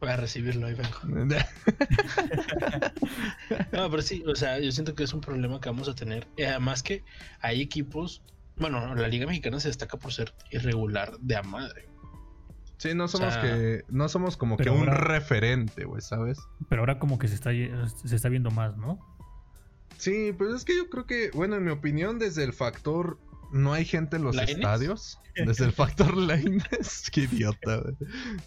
Voy 0.00 0.10
a 0.10 0.16
recibirlo, 0.16 0.66
ahí 0.66 0.74
vengo. 0.74 0.96
no, 3.72 3.90
pero 3.90 4.00
sí, 4.02 4.22
o 4.26 4.34
sea, 4.34 4.60
yo 4.60 4.70
siento 4.70 4.94
que 4.94 5.02
es 5.02 5.12
un 5.12 5.20
problema 5.20 5.60
que 5.60 5.68
vamos 5.68 5.88
a 5.88 5.94
tener. 5.94 6.26
además 6.38 6.82
que 6.82 7.04
hay 7.40 7.60
equipos, 7.60 8.22
bueno, 8.56 8.94
la 8.94 9.08
Liga 9.08 9.26
Mexicana 9.26 9.58
se 9.60 9.68
destaca 9.68 9.98
por 9.98 10.12
ser 10.12 10.32
irregular 10.50 11.18
de 11.18 11.36
a 11.36 11.42
madre. 11.42 11.88
Sí, 12.76 12.94
no 12.94 13.08
somos 13.08 13.36
que, 13.38 13.84
no 13.88 14.08
somos 14.08 14.36
como 14.36 14.56
que 14.56 14.70
un 14.70 14.86
referente, 14.86 15.84
güey, 15.84 16.02
¿sabes? 16.02 16.38
Pero 16.68 16.82
ahora 16.82 16.98
como 16.98 17.18
que 17.18 17.28
se 17.28 17.34
está, 17.34 17.50
se 17.50 18.14
está 18.14 18.28
viendo 18.28 18.50
más, 18.50 18.76
¿no? 18.76 19.00
Sí, 19.96 20.34
pues 20.36 20.52
es 20.52 20.64
que 20.64 20.76
yo 20.76 20.90
creo 20.90 21.06
que, 21.06 21.30
bueno, 21.32 21.56
en 21.56 21.64
mi 21.64 21.70
opinión, 21.70 22.18
desde 22.18 22.44
el 22.44 22.52
factor 22.52 23.18
no 23.52 23.72
hay 23.72 23.84
gente 23.84 24.16
en 24.16 24.24
los 24.24 24.36
estadios. 24.36 25.20
Desde 25.34 25.64
el 25.64 25.72
factor 25.72 26.16
Laines. 26.16 27.08
Qué 27.12 27.22
idiota, 27.22 27.78
güey. 27.78 27.94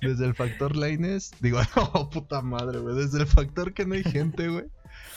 Desde 0.01 0.25
el 0.25 0.35
factor 0.35 0.75
Laines. 0.75 1.31
Digo, 1.39 1.59
oh, 1.93 2.09
puta 2.09 2.41
madre, 2.41 2.79
güey. 2.79 2.95
Desde 2.95 3.19
el 3.19 3.27
factor 3.27 3.73
que 3.73 3.85
no 3.85 3.95
hay 3.95 4.03
gente, 4.03 4.47
güey. 4.47 4.65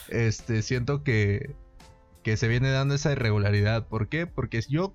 Este, 0.09 0.63
siento 0.63 1.03
que. 1.05 1.55
que 2.23 2.37
se 2.37 2.49
viene 2.49 2.71
dando 2.71 2.95
esa 2.95 3.13
irregularidad. 3.13 3.87
¿Por 3.87 4.09
qué? 4.09 4.27
Porque 4.27 4.61
yo 4.69 4.95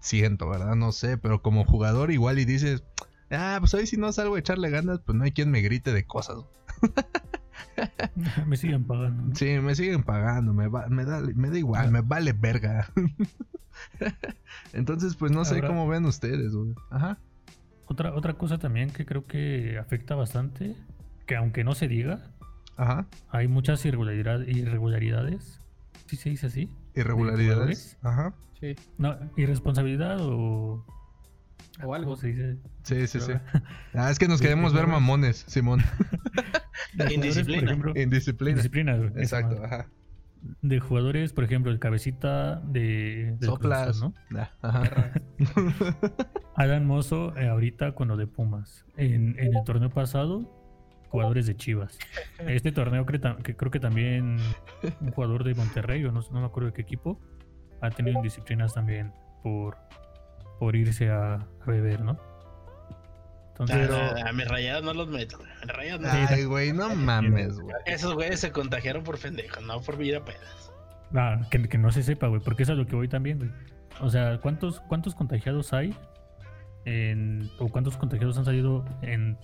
siento, 0.00 0.48
¿verdad? 0.48 0.74
No 0.74 0.92
sé, 0.92 1.18
pero 1.18 1.42
como 1.42 1.64
jugador 1.64 2.10
igual 2.10 2.38
y 2.38 2.44
dices, 2.44 2.84
ah, 3.30 3.56
pues 3.60 3.74
hoy 3.74 3.86
si 3.86 3.96
no 3.96 4.12
salgo 4.12 4.36
a 4.36 4.38
echarle 4.38 4.70
ganas, 4.70 5.00
pues 5.04 5.16
no 5.16 5.24
hay 5.24 5.32
quien 5.32 5.50
me 5.50 5.60
grite 5.60 5.92
de 5.92 6.04
cosas. 6.06 6.36
me 8.46 8.56
siguen 8.56 8.84
pagando. 8.84 9.34
Sí, 9.34 9.58
me 9.60 9.74
siguen 9.74 10.02
pagando, 10.02 10.52
me, 10.52 10.68
me, 10.88 11.04
da, 11.04 11.20
me 11.20 11.50
da 11.50 11.58
igual, 11.58 11.90
me 11.90 12.00
vale 12.00 12.32
verga. 12.32 12.88
Entonces, 14.72 15.16
pues 15.16 15.32
no 15.32 15.44
sé 15.44 15.60
cómo 15.60 15.88
ven 15.88 16.04
ustedes, 16.04 16.54
güey. 16.54 16.74
Ajá. 16.90 17.18
Otra, 17.86 18.14
otra 18.14 18.34
cosa 18.34 18.58
también 18.58 18.90
que 18.90 19.04
creo 19.04 19.26
que 19.26 19.78
afecta 19.78 20.14
bastante, 20.14 20.76
que 21.26 21.36
aunque 21.36 21.64
no 21.64 21.74
se 21.74 21.88
diga, 21.88 22.30
Ajá. 22.76 23.06
hay 23.30 23.48
muchas 23.48 23.84
irregularidades. 23.84 25.60
¿Sí 26.06 26.16
se 26.16 26.30
dice 26.30 26.46
así? 26.46 26.70
Irregularidades. 26.94 27.96
Ajá. 28.02 28.34
Sí. 28.60 28.76
No, 28.98 29.16
irresponsabilidad 29.36 30.18
o 30.20 30.84
o 31.84 31.94
algo. 31.94 32.16
Se 32.16 32.28
dice? 32.28 32.56
Sí, 32.82 33.06
sí, 33.06 33.20
sí. 33.20 33.32
Ah, 33.94 34.10
es 34.10 34.18
que 34.18 34.28
nos 34.28 34.40
queremos 34.40 34.72
ver 34.72 34.86
mamones, 34.86 35.44
Simón. 35.48 35.80
Indisciplina. 37.10 37.72
Indisciplina. 37.94 38.50
Indisciplina, 38.50 38.96
Exacto, 39.16 39.62
ajá. 39.62 39.88
De 40.62 40.80
jugadores, 40.80 41.34
por 41.34 41.44
ejemplo, 41.44 41.70
el 41.70 41.78
cabecita 41.78 42.60
de. 42.60 43.36
Soplas, 43.42 44.00
¿no? 44.00 44.14
Ajá. 44.62 45.12
Alan 46.56 46.86
Mozo, 46.86 47.36
eh, 47.36 47.48
ahorita 47.48 47.94
con 47.94 48.08
lo 48.08 48.16
de 48.16 48.26
Pumas. 48.26 48.86
En, 48.96 49.38
en, 49.38 49.54
el 49.54 49.64
torneo 49.64 49.90
pasado, 49.90 50.50
jugadores 51.10 51.46
de 51.46 51.56
Chivas. 51.56 51.98
Este 52.38 52.72
torneo 52.72 53.04
que, 53.04 53.20
creo 53.56 53.70
que 53.70 53.80
también 53.80 54.38
un 55.00 55.10
jugador 55.10 55.44
de 55.44 55.54
Monterrey, 55.54 56.04
o 56.04 56.12
no, 56.12 56.20
no 56.32 56.40
me 56.40 56.46
acuerdo 56.46 56.68
de 56.68 56.74
qué 56.74 56.82
equipo, 56.82 57.20
ha 57.80 57.90
tenido 57.90 58.16
indisciplinas 58.16 58.74
también 58.74 59.12
por 59.42 59.76
por 60.60 60.76
irse 60.76 61.08
a, 61.08 61.44
beber, 61.66 62.02
¿no? 62.02 62.18
Entonces, 63.48 63.90
a 63.90 64.32
mis 64.32 64.46
rayados 64.46 64.84
no 64.84 64.92
los 64.92 65.08
meto. 65.08 65.38
Rayados 65.62 66.02
no. 66.02 66.08
Ay, 66.10 66.44
güey, 66.44 66.72
no 66.72 66.94
mames, 66.94 67.58
güey. 67.58 67.74
Esos 67.86 68.14
güeyes 68.14 68.40
se 68.40 68.52
contagiaron 68.52 69.02
por 69.02 69.18
pendejos, 69.18 69.62
no 69.64 69.80
por 69.80 70.00
ir 70.02 70.16
a 70.16 70.24
pedas. 70.24 70.70
Ah, 71.14 71.40
que, 71.50 71.66
que 71.66 71.78
no 71.78 71.90
se 71.90 72.02
sepa, 72.02 72.28
güey, 72.28 72.42
porque 72.42 72.62
es 72.62 72.70
a 72.70 72.74
lo 72.74 72.86
que 72.86 72.94
voy 72.94 73.08
también, 73.08 73.38
güey. 73.38 73.50
O 74.00 74.10
sea, 74.10 74.38
¿cuántos, 74.38 74.80
cuántos 74.80 75.14
contagiados 75.14 75.72
hay? 75.72 75.96
En, 76.84 77.50
¿O 77.58 77.68
cuántos 77.68 77.96
contagiados 77.96 78.36
han 78.36 78.44
salido 78.44 78.84
en 79.00 79.38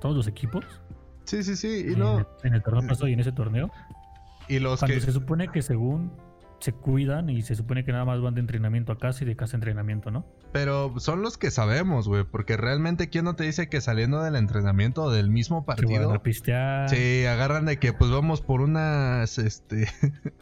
todos 0.00 0.14
los 0.14 0.26
equipos? 0.26 0.64
Sí, 1.24 1.42
sí, 1.42 1.56
sí. 1.56 1.84
Y 1.88 1.92
en, 1.94 1.98
no... 1.98 2.28
en 2.44 2.54
el 2.54 2.62
torneo 2.62 2.86
pasado 2.86 3.08
y 3.08 3.14
en 3.14 3.20
ese 3.20 3.32
torneo. 3.32 3.70
Y 4.46 4.58
los 4.58 4.78
Cuando 4.78 4.94
que... 4.94 5.00
se 5.00 5.12
supone 5.12 5.48
que 5.48 5.62
según 5.62 6.12
se 6.60 6.72
cuidan 6.72 7.30
y 7.30 7.42
se 7.42 7.56
supone 7.56 7.84
que 7.84 7.92
nada 7.92 8.04
más 8.04 8.20
van 8.20 8.34
de 8.34 8.40
entrenamiento 8.40 8.92
a 8.92 8.98
casa 8.98 9.24
y 9.24 9.26
de 9.26 9.34
casa 9.34 9.56
a 9.56 9.58
entrenamiento, 9.58 10.10
¿no? 10.10 10.26
Pero 10.52 10.94
son 10.98 11.22
los 11.22 11.38
que 11.38 11.50
sabemos, 11.50 12.06
güey, 12.06 12.24
porque 12.24 12.56
realmente 12.56 13.08
quién 13.08 13.24
no 13.24 13.34
te 13.34 13.44
dice 13.44 13.68
que 13.68 13.80
saliendo 13.80 14.22
del 14.22 14.36
entrenamiento 14.36 15.04
o 15.04 15.10
del 15.10 15.30
mismo 15.30 15.64
partido, 15.64 16.12
a 16.12 16.22
pistear. 16.22 16.88
sí, 16.90 17.24
agarran 17.24 17.64
de 17.64 17.78
que 17.78 17.92
pues 17.92 18.10
vamos 18.10 18.42
por 18.42 18.60
unas, 18.60 19.38
este, 19.38 19.88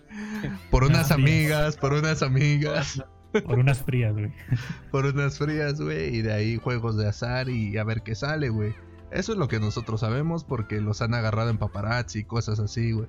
por 0.70 0.84
unas 0.84 1.10
amigas, 1.12 1.76
por 1.76 1.92
unas 1.92 2.22
amigas. 2.22 3.02
Por 3.44 3.58
unas 3.58 3.82
frías, 3.82 4.14
güey. 4.14 4.32
por 4.90 5.06
unas 5.06 5.38
frías, 5.38 5.80
güey, 5.80 6.16
y 6.16 6.22
de 6.22 6.32
ahí 6.32 6.56
juegos 6.56 6.96
de 6.96 7.06
azar 7.06 7.48
y 7.48 7.76
a 7.76 7.84
ver 7.84 8.02
qué 8.02 8.14
sale, 8.14 8.48
güey. 8.48 8.74
Eso 9.10 9.32
es 9.32 9.38
lo 9.38 9.48
que 9.48 9.60
nosotros 9.60 10.00
sabemos 10.00 10.44
porque 10.44 10.80
los 10.80 11.00
han 11.00 11.14
agarrado 11.14 11.50
en 11.50 11.58
paparazzi 11.58 12.20
y 12.20 12.24
cosas 12.24 12.58
así, 12.58 12.92
güey. 12.92 13.08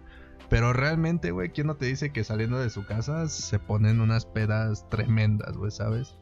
Pero 0.49 0.73
realmente, 0.73 1.31
güey, 1.31 1.49
¿quién 1.49 1.67
no 1.67 1.75
te 1.75 1.85
dice 1.85 2.11
que 2.11 2.23
saliendo 2.23 2.59
de 2.59 2.69
su 2.69 2.85
casa 2.85 3.27
se 3.27 3.59
ponen 3.59 4.01
unas 4.01 4.25
pedas 4.25 4.89
tremendas, 4.89 5.55
güey, 5.55 5.71
¿sabes? 5.71 6.15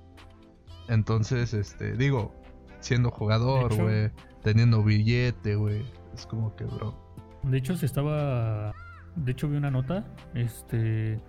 Entonces, 0.90 1.54
este, 1.54 1.96
digo, 1.96 2.36
siendo 2.82 3.10
jugador, 3.10 3.74
güey, 3.76 4.12
teniendo 4.44 4.84
billete, 4.84 5.56
güey, 5.56 5.86
es 6.13 6.26
como 6.26 6.56
que, 6.56 6.66
bro. 6.66 6.94
De 7.44 7.58
hecho, 7.58 7.78
se 7.78 7.86
estaba. 7.86 8.74
De 9.16 9.32
hecho, 9.32 9.48
vi 9.48 9.58
una 9.58 9.72
nota, 9.72 10.06
este, 10.34 11.20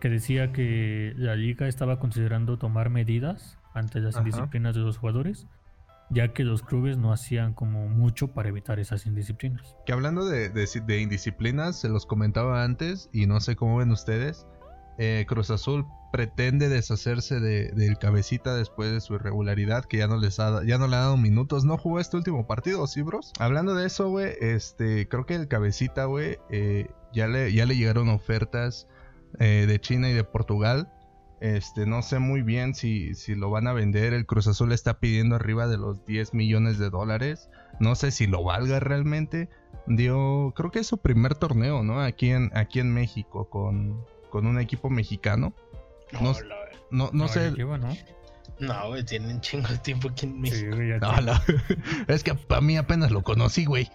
que 0.00 0.08
decía 0.08 0.52
que 0.52 1.14
la 1.16 1.36
liga 1.36 1.68
estaba 1.68 1.98
considerando 1.98 2.58
tomar 2.58 2.90
medidas 2.90 3.58
ante 3.72 4.00
las 4.00 4.16
indisciplinas 4.16 4.74
de 4.74 4.80
los 4.80 4.98
jugadores 4.98 5.46
ya 6.10 6.32
que 6.32 6.44
los 6.44 6.62
clubes 6.62 6.96
no 6.98 7.12
hacían 7.12 7.54
como 7.54 7.88
mucho 7.88 8.28
para 8.28 8.48
evitar 8.48 8.78
esas 8.78 9.06
indisciplinas. 9.06 9.76
Que 9.86 9.92
hablando 9.92 10.26
de, 10.26 11.00
indisciplinas, 11.00 11.76
se 11.76 11.88
los 11.88 12.06
comentaba 12.06 12.64
antes 12.64 13.08
y 13.12 13.26
no 13.26 13.40
sé 13.40 13.56
cómo 13.56 13.78
ven 13.78 13.90
ustedes, 13.90 14.46
eh, 14.98 15.24
Cruz 15.28 15.50
Azul 15.50 15.86
pretende 16.12 16.68
deshacerse 16.68 17.40
del 17.40 17.98
cabecita 17.98 18.54
después 18.54 18.92
de 18.92 19.00
su 19.00 19.14
irregularidad, 19.14 19.84
que 19.84 19.96
ya 19.96 20.06
no 20.06 20.16
les 20.16 20.38
ha, 20.38 20.64
ya 20.64 20.78
no 20.78 20.86
le 20.86 20.94
ha 20.94 21.00
dado 21.00 21.16
minutos, 21.16 21.64
no 21.64 21.76
jugó 21.76 21.98
este 21.98 22.16
último 22.16 22.46
partido, 22.46 22.86
¿sí, 22.86 23.02
bros? 23.02 23.32
Hablando 23.40 23.74
de 23.74 23.86
eso, 23.86 24.08
güey, 24.08 24.34
este, 24.40 25.08
creo 25.08 25.26
que 25.26 25.34
el 25.34 25.48
cabecita, 25.48 26.04
güey, 26.04 26.38
eh, 26.50 26.88
ya, 27.12 27.26
le, 27.26 27.52
ya 27.52 27.66
le 27.66 27.76
llegaron 27.76 28.08
ofertas 28.08 28.86
eh, 29.40 29.64
de 29.66 29.80
China 29.80 30.08
y 30.08 30.12
de 30.12 30.22
Portugal 30.22 30.88
este, 31.40 31.86
no 31.86 32.02
sé 32.02 32.18
muy 32.18 32.42
bien 32.42 32.74
si, 32.74 33.14
si 33.14 33.34
lo 33.34 33.50
van 33.50 33.66
a 33.66 33.72
vender. 33.72 34.14
El 34.14 34.26
Cruz 34.26 34.46
Azul 34.46 34.72
está 34.72 34.98
pidiendo 34.98 35.36
arriba 35.36 35.66
de 35.66 35.76
los 35.76 36.04
10 36.06 36.34
millones 36.34 36.78
de 36.78 36.90
dólares. 36.90 37.48
No 37.80 37.94
sé 37.94 38.10
si 38.10 38.26
lo 38.26 38.42
valga 38.42 38.80
realmente. 38.80 39.48
Dio, 39.86 40.52
creo 40.56 40.70
que 40.70 40.80
es 40.80 40.86
su 40.86 40.98
primer 40.98 41.34
torneo, 41.34 41.82
¿no? 41.82 42.00
Aquí 42.00 42.30
en, 42.30 42.50
aquí 42.56 42.80
en 42.80 42.92
México 42.92 43.48
con, 43.50 44.04
con 44.30 44.46
un 44.46 44.58
equipo 44.58 44.88
mexicano. 44.90 45.52
No, 46.12 46.34
no, 46.90 47.10
no, 47.12 47.28
sé. 47.28 47.52
¿no? 48.60 48.88
güey, 48.88 49.04
tienen 49.04 49.40
chingo 49.40 49.68
de 49.68 49.78
tiempo 49.78 50.08
aquí 50.08 50.26
en 50.26 50.40
México. 50.40 50.76
es 52.08 52.22
que 52.22 52.34
para 52.34 52.60
mí 52.60 52.76
apenas 52.76 53.10
lo 53.10 53.22
conocí, 53.22 53.64
güey. 53.64 53.90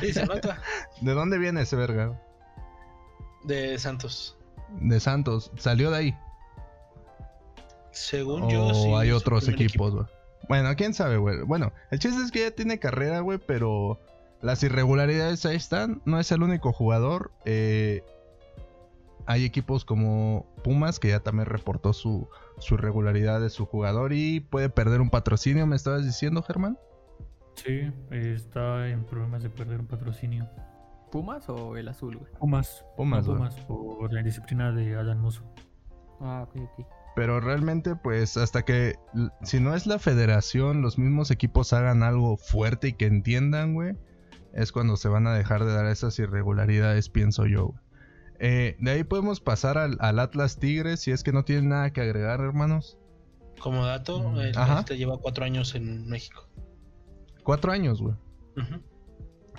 Sí, 0.00 0.12
se 0.12 0.26
nota. 0.26 0.60
¿De 1.00 1.14
dónde 1.14 1.38
viene 1.38 1.62
ese 1.62 1.76
verga? 1.76 2.20
De 3.44 3.78
Santos 3.78 4.37
de 4.80 5.00
Santos 5.00 5.52
salió 5.56 5.90
de 5.90 5.96
ahí. 5.96 6.14
Según 7.90 8.48
yo, 8.48 8.72
sí. 8.74 8.92
hay 8.94 9.10
otros 9.10 9.48
equipos, 9.48 10.06
Bueno, 10.48 10.74
quién 10.76 10.94
sabe, 10.94 11.16
güey. 11.16 11.42
Bueno, 11.42 11.72
el 11.90 11.98
chiste 11.98 12.22
es 12.22 12.30
que 12.30 12.40
ya 12.40 12.50
tiene 12.50 12.78
carrera, 12.78 13.20
güey, 13.20 13.38
pero 13.38 13.98
las 14.40 14.62
irregularidades 14.62 15.44
ahí 15.46 15.56
están. 15.56 16.00
No 16.04 16.20
es 16.20 16.30
el 16.30 16.42
único 16.42 16.72
jugador. 16.72 17.32
Eh, 17.44 18.04
hay 19.26 19.44
equipos 19.44 19.84
como 19.84 20.46
Pumas 20.62 20.98
que 20.98 21.08
ya 21.08 21.20
también 21.20 21.46
reportó 21.46 21.92
su, 21.92 22.28
su 22.58 22.74
irregularidad 22.74 23.40
de 23.40 23.50
su 23.50 23.66
jugador 23.66 24.12
y 24.12 24.40
puede 24.40 24.70
perder 24.70 25.00
un 25.00 25.10
patrocinio, 25.10 25.66
¿me 25.66 25.76
estabas 25.76 26.04
diciendo, 26.04 26.42
Germán? 26.42 26.78
Sí, 27.54 27.92
está 28.10 28.88
en 28.88 29.04
problemas 29.04 29.42
de 29.42 29.50
perder 29.50 29.80
un 29.80 29.86
patrocinio. 29.86 30.48
¿Pumas 31.10 31.48
o 31.48 31.76
el 31.76 31.88
azul, 31.88 32.16
güey? 32.16 32.32
Pumas. 32.38 32.84
Pumas, 32.96 33.24
Pumas 33.24 33.54
por 33.66 34.12
la 34.12 34.22
disciplina 34.22 34.72
de 34.72 34.96
Alan 34.96 35.20
Muso. 35.20 35.42
Ah, 36.20 36.46
ok, 36.46 36.62
ok. 36.62 36.86
Pero 37.16 37.40
realmente, 37.40 37.96
pues, 37.96 38.36
hasta 38.36 38.64
que, 38.64 38.96
si 39.42 39.58
no 39.58 39.74
es 39.74 39.86
la 39.86 39.98
federación, 39.98 40.82
los 40.82 40.98
mismos 40.98 41.30
equipos 41.30 41.72
hagan 41.72 42.02
algo 42.02 42.36
fuerte 42.36 42.88
y 42.88 42.92
que 42.92 43.06
entiendan, 43.06 43.74
güey, 43.74 43.96
es 44.52 44.70
cuando 44.70 44.96
se 44.96 45.08
van 45.08 45.26
a 45.26 45.34
dejar 45.34 45.64
de 45.64 45.72
dar 45.72 45.86
esas 45.86 46.18
irregularidades, 46.18 47.08
pienso 47.08 47.46
yo. 47.46 47.74
Eh, 48.38 48.76
de 48.78 48.90
ahí 48.92 49.04
podemos 49.04 49.40
pasar 49.40 49.78
al, 49.78 49.98
Atlas 50.00 50.58
Tigres, 50.58 51.00
si 51.00 51.10
es 51.10 51.24
que 51.24 51.32
no 51.32 51.44
tienen 51.44 51.70
nada 51.70 51.92
que 51.92 52.00
agregar, 52.02 52.40
hermanos. 52.40 52.98
Como 53.60 53.84
dato, 53.84 54.20
mm. 54.20 54.38
el 54.38 54.54
este 54.78 54.96
lleva 54.96 55.18
cuatro 55.18 55.44
años 55.44 55.74
en 55.74 56.06
México. 56.06 56.46
Cuatro 57.42 57.72
años, 57.72 58.00
güey. 58.00 58.14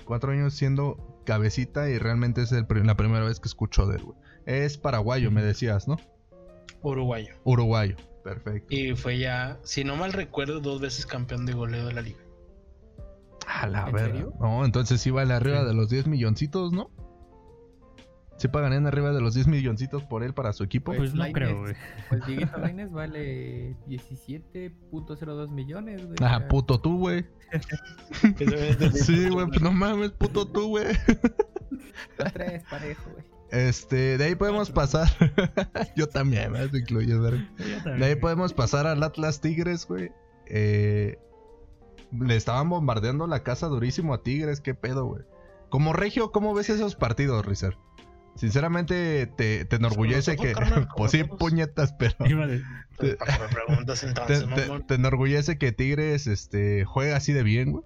Cuatro 0.05 0.31
años 0.31 0.53
siendo 0.53 1.08
cabecita 1.29 1.91
y 1.91 1.99
realmente 1.99 2.41
es 2.41 2.51
la 2.51 2.65
primera 2.95 3.23
vez 3.23 3.39
que 3.39 3.47
escucho 3.47 3.85
de 3.85 3.97
él, 3.97 4.03
güey. 4.03 4.17
Es 4.47 4.79
paraguayo, 4.79 5.29
me 5.29 5.43
decías, 5.43 5.87
¿no? 5.87 5.97
Uruguayo. 6.81 7.35
Uruguayo, 7.43 7.97
perfecto. 8.23 8.73
Y 8.73 8.95
fue 8.95 9.19
ya, 9.19 9.59
si 9.61 9.83
no 9.83 9.95
mal 9.95 10.11
recuerdo, 10.11 10.59
dos 10.59 10.81
veces 10.81 11.05
campeón 11.05 11.45
de 11.45 11.53
goleo 11.53 11.85
de 11.85 11.93
la 11.93 12.01
liga. 12.01 12.17
A 13.45 13.67
la 13.67 13.91
verdad. 13.91 14.25
No, 14.39 14.65
entonces 14.65 15.01
sí 15.01 15.11
vale 15.11 15.35
arriba 15.35 15.63
de 15.63 15.75
los 15.75 15.89
10 15.89 16.07
milloncitos, 16.07 16.71
¿no? 16.71 16.89
¿Sí 18.39 18.47
pagan 18.47 18.71
en 18.71 18.87
arriba 18.87 19.11
de 19.11 19.19
los 19.19 19.33
10 19.33 19.47
milloncitos 19.47 20.03
por 20.03 20.23
él 20.23 20.33
para 20.33 20.53
su 20.53 20.63
equipo? 20.63 20.93
Pues, 20.95 21.13
no 21.13 21.29
creo, 21.33 21.59
güey. 21.59 21.75
Pues 22.07 22.25
Dieguito 22.25 22.57
Lainez 22.57 22.89
vale 22.89 23.75
17.02 23.87 25.49
millones, 25.49 26.05
güey. 26.05 26.17
Ah, 26.21 26.47
puto 26.47 26.79
tú, 26.79 26.99
güey. 26.99 27.25
sí, 28.93 29.27
güey, 29.29 29.47
pues 29.47 29.61
no 29.61 29.73
mames, 29.73 30.11
puto 30.11 30.47
tú, 30.47 30.69
güey. 30.69 30.85
tres 32.33 32.63
parejo, 32.69 33.11
güey. 33.11 33.25
Este, 33.51 34.17
de 34.17 34.23
ahí 34.23 34.35
podemos 34.35 34.71
pasar. 34.71 35.09
Yo 35.97 36.07
también, 36.07 36.53
me 36.53 36.63
incluyo, 36.63 37.21
De 37.21 38.05
ahí 38.05 38.15
podemos 38.15 38.53
pasar 38.53 38.87
al 38.87 39.03
Atlas 39.03 39.41
Tigres, 39.41 39.85
güey. 39.85 40.11
Eh, 40.45 41.19
le 42.11 42.35
estaban 42.37 42.69
bombardeando 42.69 43.27
la 43.27 43.43
casa 43.43 43.67
durísimo 43.67 44.13
a 44.13 44.23
Tigres, 44.23 44.61
qué 44.61 44.75
pedo, 44.75 45.05
güey. 45.05 45.23
Como 45.69 45.93
Regio, 45.93 46.31
¿cómo 46.31 46.53
ves 46.53 46.69
esos 46.69 46.95
partidos, 46.95 47.45
Rizer? 47.45 47.77
Sinceramente, 48.39 49.27
te, 49.27 49.65
te 49.65 49.75
enorgullece 49.75 50.37
que. 50.37 50.53
pues 50.95 51.11
sí, 51.11 51.25
puñetas, 51.25 51.93
pero. 51.93 52.15
Te, 52.97 53.15
preguntas 53.15 54.03
entonces, 54.03 54.45
te, 54.87 54.95
enorgullece 54.95 55.57
que 55.57 55.71
Tigres 55.71 56.27
este, 56.27 56.83
juega 56.83 57.15
así 57.15 57.31
de 57.31 57.43
bien, 57.43 57.71
güey. 57.71 57.85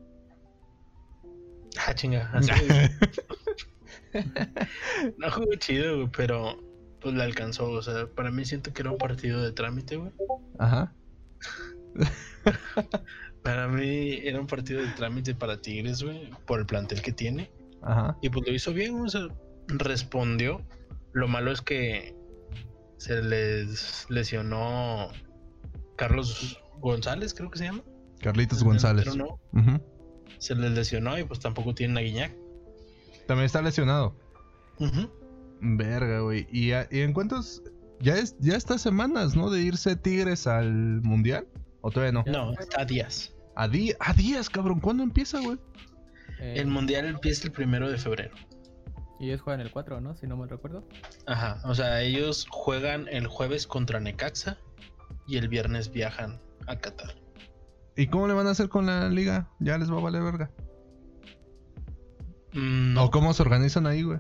Ah, 1.86 1.94
chinga, 1.94 2.32
así 2.34 2.50
No 5.20 5.30
jugó 5.30 5.54
chido, 5.60 5.98
güey, 5.98 6.10
pero 6.18 6.58
pues 7.00 7.14
le 7.14 7.22
alcanzó. 7.22 7.70
O 7.70 7.82
sea, 7.84 8.08
para 8.08 8.32
mí 8.32 8.44
siento 8.44 8.74
que 8.74 8.82
era 8.82 8.90
un 8.90 8.98
partido 8.98 9.40
de 9.44 9.52
trámite, 9.52 9.98
güey. 9.98 10.12
Ajá. 10.58 10.92
para 13.44 13.68
mí 13.68 14.20
era 14.24 14.40
un 14.40 14.48
partido 14.48 14.82
de 14.82 14.90
trámite 14.94 15.36
para 15.36 15.62
Tigres, 15.62 16.02
güey, 16.02 16.32
por 16.48 16.60
el 16.60 16.66
plantel 16.66 17.04
que 17.04 17.12
tiene. 17.12 17.52
Ajá. 17.84 18.18
Y 18.24 18.30
pues 18.30 18.48
lo 18.48 18.54
hizo 18.54 18.74
bien, 18.74 19.00
o 19.00 19.10
sea, 19.10 19.28
respondió. 19.68 20.62
Lo 21.14 21.28
malo 21.28 21.52
es 21.52 21.62
que 21.62 22.16
se 22.98 23.22
les 23.22 24.06
lesionó 24.10 25.10
Carlos 25.98 26.62
González, 26.80 27.34
creo 27.34 27.52
que 27.52 27.60
se 27.60 27.66
llama. 27.66 27.84
Carlitos 28.22 28.64
González. 28.64 29.16
No, 29.16 29.40
Se 30.38 30.56
les 30.56 30.72
lesionó 30.72 31.18
y 31.20 31.24
pues 31.24 31.40
tampoco 31.40 31.76
tienen 31.76 31.98
a 31.98 32.02
Guiñac. 32.02 32.34
También 33.28 33.46
está 33.46 33.62
lesionado. 33.62 34.16
Verga, 35.60 36.22
güey. 36.22 36.48
¿Y, 36.52 36.72
en 36.72 37.14
cuántos? 37.14 37.62
Ya 38.00 38.16
es 38.16 38.36
ya 38.40 38.56
estas 38.56 38.82
semanas, 38.82 39.36
¿no? 39.36 39.50
De 39.50 39.62
irse 39.62 39.96
Tigres 39.96 40.48
al 40.48 41.02
Mundial. 41.02 41.48
¿O 41.82 41.92
todavía 41.92 42.14
no? 42.14 42.24
No, 42.26 42.54
está 42.54 42.82
a 42.82 42.86
días. 42.86 43.34
A, 43.56 43.64
a 43.66 44.14
días, 44.14 44.50
cabrón. 44.50 44.80
¿Cuándo 44.80 45.04
empieza, 45.04 45.40
güey? 45.40 45.58
El 46.40 46.68
Mundial 46.68 47.06
empieza 47.06 47.48
el 47.48 47.52
primero 47.54 47.90
de 47.90 47.98
febrero. 47.98 48.36
Y 49.20 49.28
ellos 49.28 49.42
juegan 49.42 49.62
el 49.62 49.72
4, 49.72 50.02
¿no? 50.02 50.16
Si 50.16 50.28
no 50.28 50.38
me 50.38 50.48
recuerdo. 50.48 50.88
Ajá, 51.28 51.62
o 51.66 51.76
sea, 51.76 52.02
ellos 52.02 52.48
juegan 52.50 53.08
el 53.10 53.28
jueves 53.28 53.68
contra 53.68 54.00
Necaxa 54.00 54.58
y 55.28 55.38
el 55.38 55.48
viernes 55.48 55.92
viajan 55.92 56.42
a 56.68 56.78
Qatar. 56.78 57.16
¿Y 57.96 58.08
cómo 58.08 58.28
le 58.28 58.34
van 58.34 58.48
a 58.48 58.52
hacer 58.52 58.70
con 58.70 58.86
la 58.86 59.08
liga? 59.10 59.50
¿Ya 59.60 59.78
les 59.78 59.92
va 59.92 59.98
a 59.98 60.02
valer 60.02 60.24
verga? 60.24 60.52
Mm, 62.54 62.98
¿O 62.98 63.12
cómo 63.12 63.34
se 63.34 63.44
organizan 63.44 63.88
ahí, 63.88 64.04
güey? 64.04 64.20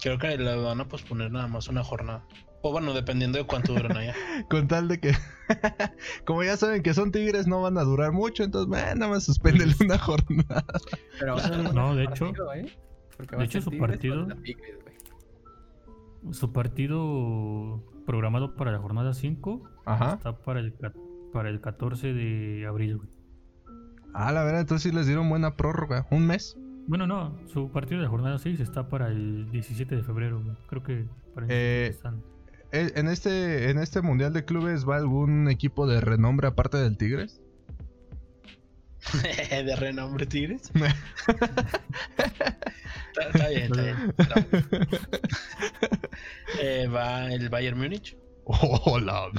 Creo 0.00 0.18
que 0.18 0.36
le 0.36 0.56
van 0.56 0.80
a 0.80 0.88
posponer 0.88 1.30
nada 1.30 1.48
más 1.48 1.68
una 1.68 1.82
jornada. 1.82 2.26
O 2.62 2.72
bueno, 2.72 2.94
dependiendo 2.94 3.38
de 3.38 3.44
cuánto 3.44 3.74
duran 3.74 3.96
allá. 3.96 4.14
Con 4.50 4.68
tal 4.68 4.88
de 4.88 5.00
que, 5.00 5.14
como 6.24 6.42
ya 6.42 6.56
saben 6.56 6.82
que 6.82 6.94
son 6.94 7.12
tigres, 7.12 7.46
no 7.46 7.62
van 7.62 7.78
a 7.78 7.82
durar 7.82 8.12
mucho, 8.12 8.42
entonces, 8.42 8.70
nada 8.96 9.08
más 9.08 9.24
suspenden 9.24 9.74
una 9.80 9.98
jornada. 9.98 10.64
Pero, 11.18 11.36
no, 11.74 11.94
de 11.94 12.04
hecho, 12.04 12.32
¿eh? 12.54 12.66
De 13.18 13.44
hecho 13.44 13.60
su 13.60 13.76
partido, 13.78 14.28
su 16.32 16.52
partido 16.52 17.82
programado 18.04 18.54
para 18.54 18.72
la 18.72 18.78
jornada 18.78 19.14
5 19.14 19.62
está 20.14 20.36
para 20.38 20.60
el, 20.60 20.74
para 21.32 21.48
el 21.48 21.60
14 21.60 22.12
de 22.12 22.66
abril. 22.66 23.00
Ah, 24.14 24.32
la 24.32 24.44
verdad, 24.44 24.62
entonces 24.62 24.90
sí 24.90 24.96
les 24.96 25.06
dieron 25.06 25.28
buena 25.28 25.56
prórroga, 25.56 26.06
un 26.10 26.26
mes. 26.26 26.56
Bueno, 26.86 27.06
no, 27.06 27.36
su 27.46 27.70
partido 27.70 27.98
de 27.98 28.04
la 28.04 28.10
jornada 28.10 28.38
6 28.38 28.60
está 28.60 28.88
para 28.88 29.08
el 29.08 29.50
17 29.50 29.96
de 29.96 30.02
febrero. 30.02 30.42
Creo 30.68 30.82
que 30.82 31.04
para 31.34 31.46
eh, 31.50 31.88
están. 31.88 32.22
Eh, 32.72 32.92
¿En 32.94 33.08
este, 33.08 33.70
¿En 33.70 33.78
este 33.78 34.02
Mundial 34.02 34.32
de 34.32 34.44
Clubes 34.44 34.88
va 34.88 34.96
algún 34.96 35.48
equipo 35.48 35.86
de 35.86 36.00
renombre 36.00 36.46
aparte 36.46 36.78
del 36.78 36.96
Tigres? 36.96 37.42
¿De 39.50 39.76
renombre 39.76 40.26
Tigres? 40.26 40.70
está, 43.16 43.48
bien, 43.48 43.72
está 44.18 44.46
bien. 44.50 44.66
Eh, 46.60 46.86
va 46.86 47.30
el 47.32 47.48
Bayern 47.50 47.78
Múnich. 47.78 48.16
Hola. 48.44 49.30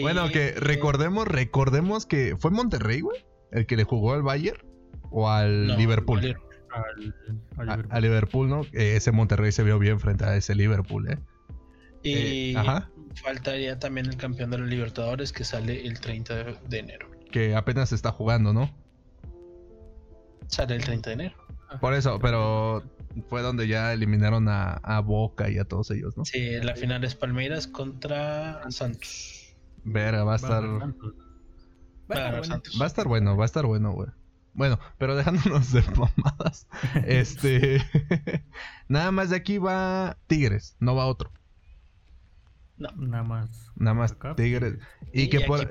bueno, 0.00 0.28
que 0.28 0.52
recordemos, 0.52 1.26
recordemos 1.26 2.06
que 2.06 2.36
fue 2.38 2.50
Monterrey, 2.50 3.00
güey, 3.00 3.24
el 3.50 3.66
que 3.66 3.76
le 3.76 3.84
jugó 3.84 4.12
al 4.12 4.22
Bayern 4.22 4.58
o 5.10 5.28
al 5.28 5.76
Liverpool. 5.76 6.36
Al, 7.56 8.02
Liverpool. 8.02 8.48
¿no? 8.48 8.66
Ese 8.72 9.10
Monterrey 9.10 9.50
se 9.52 9.62
vio 9.64 9.78
bien 9.78 9.98
frente 9.98 10.24
a 10.24 10.36
ese 10.36 10.54
Liverpool, 10.54 11.10
¿eh? 11.10 11.18
Y 12.02 12.54
eh, 12.54 12.62
faltaría 13.14 13.78
también 13.78 14.06
el 14.06 14.16
campeón 14.16 14.50
de 14.50 14.58
los 14.58 14.68
Libertadores 14.68 15.32
que 15.32 15.44
sale 15.44 15.86
el 15.86 15.98
30 15.98 16.60
de 16.68 16.78
enero. 16.78 17.13
Que 17.34 17.56
apenas 17.56 17.90
está 17.90 18.12
jugando, 18.12 18.52
¿no? 18.52 18.70
Sale 20.46 20.76
el 20.76 20.84
30 20.84 21.10
de 21.10 21.14
enero. 21.14 21.34
Por 21.80 21.92
eso, 21.92 22.20
pero 22.20 22.84
fue 23.28 23.42
donde 23.42 23.66
ya 23.66 23.92
eliminaron 23.92 24.46
a, 24.48 25.00
Boca 25.00 25.50
y 25.50 25.58
a 25.58 25.64
todos 25.64 25.90
ellos, 25.90 26.16
¿no? 26.16 26.24
Sí, 26.24 26.60
la 26.62 26.76
final 26.76 27.02
es 27.02 27.16
Palmeiras 27.16 27.66
contra 27.66 28.62
Santos. 28.70 29.52
Vera, 29.82 30.22
va 30.22 30.34
a 30.34 30.36
estar. 30.36 30.62
Va 32.08 32.84
a 32.84 32.86
estar 32.86 33.08
bueno, 33.08 33.36
va 33.36 33.42
a 33.42 33.46
estar 33.46 33.66
bueno, 33.66 33.90
güey. 33.90 34.10
Bueno, 34.52 34.78
pero 34.98 35.16
dejándonos 35.16 35.72
de 35.72 35.82
mamadas. 35.90 36.68
este. 37.04 37.82
nada 38.86 39.10
más 39.10 39.30
de 39.30 39.36
aquí 39.38 39.58
va 39.58 40.18
Tigres, 40.28 40.76
no 40.78 40.94
va 40.94 41.06
otro. 41.06 41.32
No. 42.76 42.90
Nada 42.92 43.24
más. 43.24 43.72
Nada 43.74 43.94
más 43.94 44.16
Tigres. 44.36 44.78
Y, 45.12 45.28
que 45.28 45.40
por. 45.40 45.68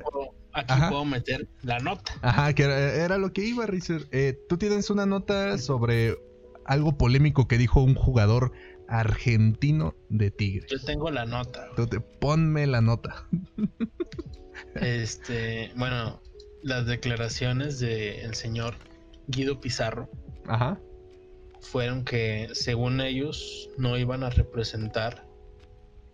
Aquí, 0.54 0.74
puedo, 0.90 1.06
meter 1.06 1.48
la 1.64 1.80
nota. 1.80 2.14
Ajá, 2.22 2.54
que 2.54 2.64
era, 2.64 3.18
lo 3.18 3.34
que 3.34 3.44
iba, 3.44 3.66
Rizer. 3.66 4.08
Eh, 4.12 4.38
Tú 4.48 4.58
tienes 4.58 4.90
una 4.90 5.06
nota 5.06 5.58
sobre 5.58 6.18
algo 6.66 6.98
polémico 6.98 7.48
que 7.48 7.58
dijo 7.58 7.82
un 7.82 7.96
jugador 7.96 8.52
argentino 8.88 9.96
de 10.10 10.32
Tigres. 10.32 10.70
Yo 10.70 10.80
tengo 10.80 11.10
la 11.10 11.26
nota. 11.26 11.70
Te, 11.76 12.00
ponme 12.00 12.68
la 12.68 12.82
nota. 12.82 13.28
este, 14.76 15.72
bueno, 15.76 16.22
las 16.62 16.86
declaraciones 16.86 17.80
del 17.80 18.36
señor 18.36 18.76
Guido 19.28 19.60
Pizarro 19.60 20.10
fueron 21.62 22.04
que 22.04 22.50
según 22.54 23.02
ellos 23.02 23.70
no 23.78 23.98
iban 23.98 24.24
a 24.24 24.30
representar 24.30 25.26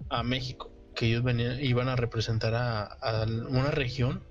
a 0.09 0.23
México, 0.23 0.71
que 0.95 1.07
ellos 1.07 1.23
venían, 1.23 1.59
iban 1.63 1.89
a 1.89 1.95
representar 1.95 2.53
a, 2.55 3.25
una 3.49 3.71
región, 3.71 4.23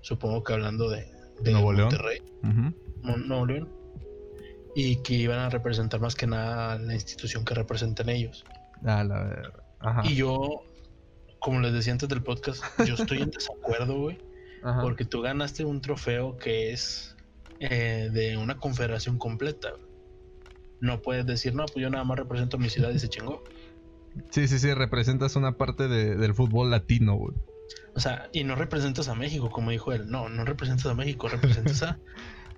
supongo 0.00 0.42
que 0.42 0.52
hablando 0.52 0.88
de, 0.90 1.10
Nuevo 1.44 1.72
Monterrey, 1.72 2.22
Nuevo 3.02 3.46
León, 3.46 3.68
y 4.74 4.96
que 5.02 5.14
iban 5.14 5.38
a 5.38 5.48
representar 5.50 6.00
más 6.00 6.14
que 6.14 6.26
nada 6.26 6.72
a 6.72 6.78
la 6.78 6.94
institución 6.94 7.44
que 7.44 7.54
representan 7.54 8.08
ellos. 8.08 8.44
Y 10.04 10.14
yo, 10.14 10.62
como 11.38 11.60
les 11.60 11.72
decía 11.72 11.92
antes 11.92 12.08
del 12.08 12.22
podcast, 12.22 12.62
yo 12.86 12.94
estoy 12.94 13.22
en 13.22 13.30
desacuerdo, 13.30 13.98
güey 14.00 14.18
porque 14.82 15.04
tú 15.04 15.20
ganaste 15.20 15.64
un 15.64 15.80
trofeo 15.80 16.36
que 16.36 16.72
es 16.72 17.16
eh, 17.60 18.10
de 18.12 18.36
una 18.36 18.58
confederación 18.58 19.18
completa. 19.18 19.70
No 20.80 21.02
puedes 21.02 21.26
decir, 21.26 21.54
no, 21.54 21.66
pues 21.66 21.82
yo 21.82 21.90
nada 21.90 22.04
más 22.04 22.18
represento 22.18 22.56
a 22.56 22.60
mi 22.60 22.68
ciudad 22.68 22.90
y 22.90 22.98
se 22.98 23.08
chingó. 23.08 23.42
Sí, 24.30 24.48
sí, 24.48 24.58
sí, 24.58 24.74
representas 24.74 25.36
una 25.36 25.56
parte 25.56 25.86
del 25.86 26.34
fútbol 26.34 26.72
latino, 26.72 27.14
güey. 27.14 27.36
O 27.94 28.00
sea, 28.00 28.28
y 28.32 28.44
no 28.44 28.54
representas 28.54 29.08
a 29.08 29.14
México, 29.14 29.50
como 29.50 29.70
dijo 29.70 29.92
él. 29.92 30.08
No, 30.08 30.28
no 30.28 30.44
representas 30.44 30.86
a 30.86 30.94
México, 30.94 31.28
representas 31.28 31.82
a 31.82 31.98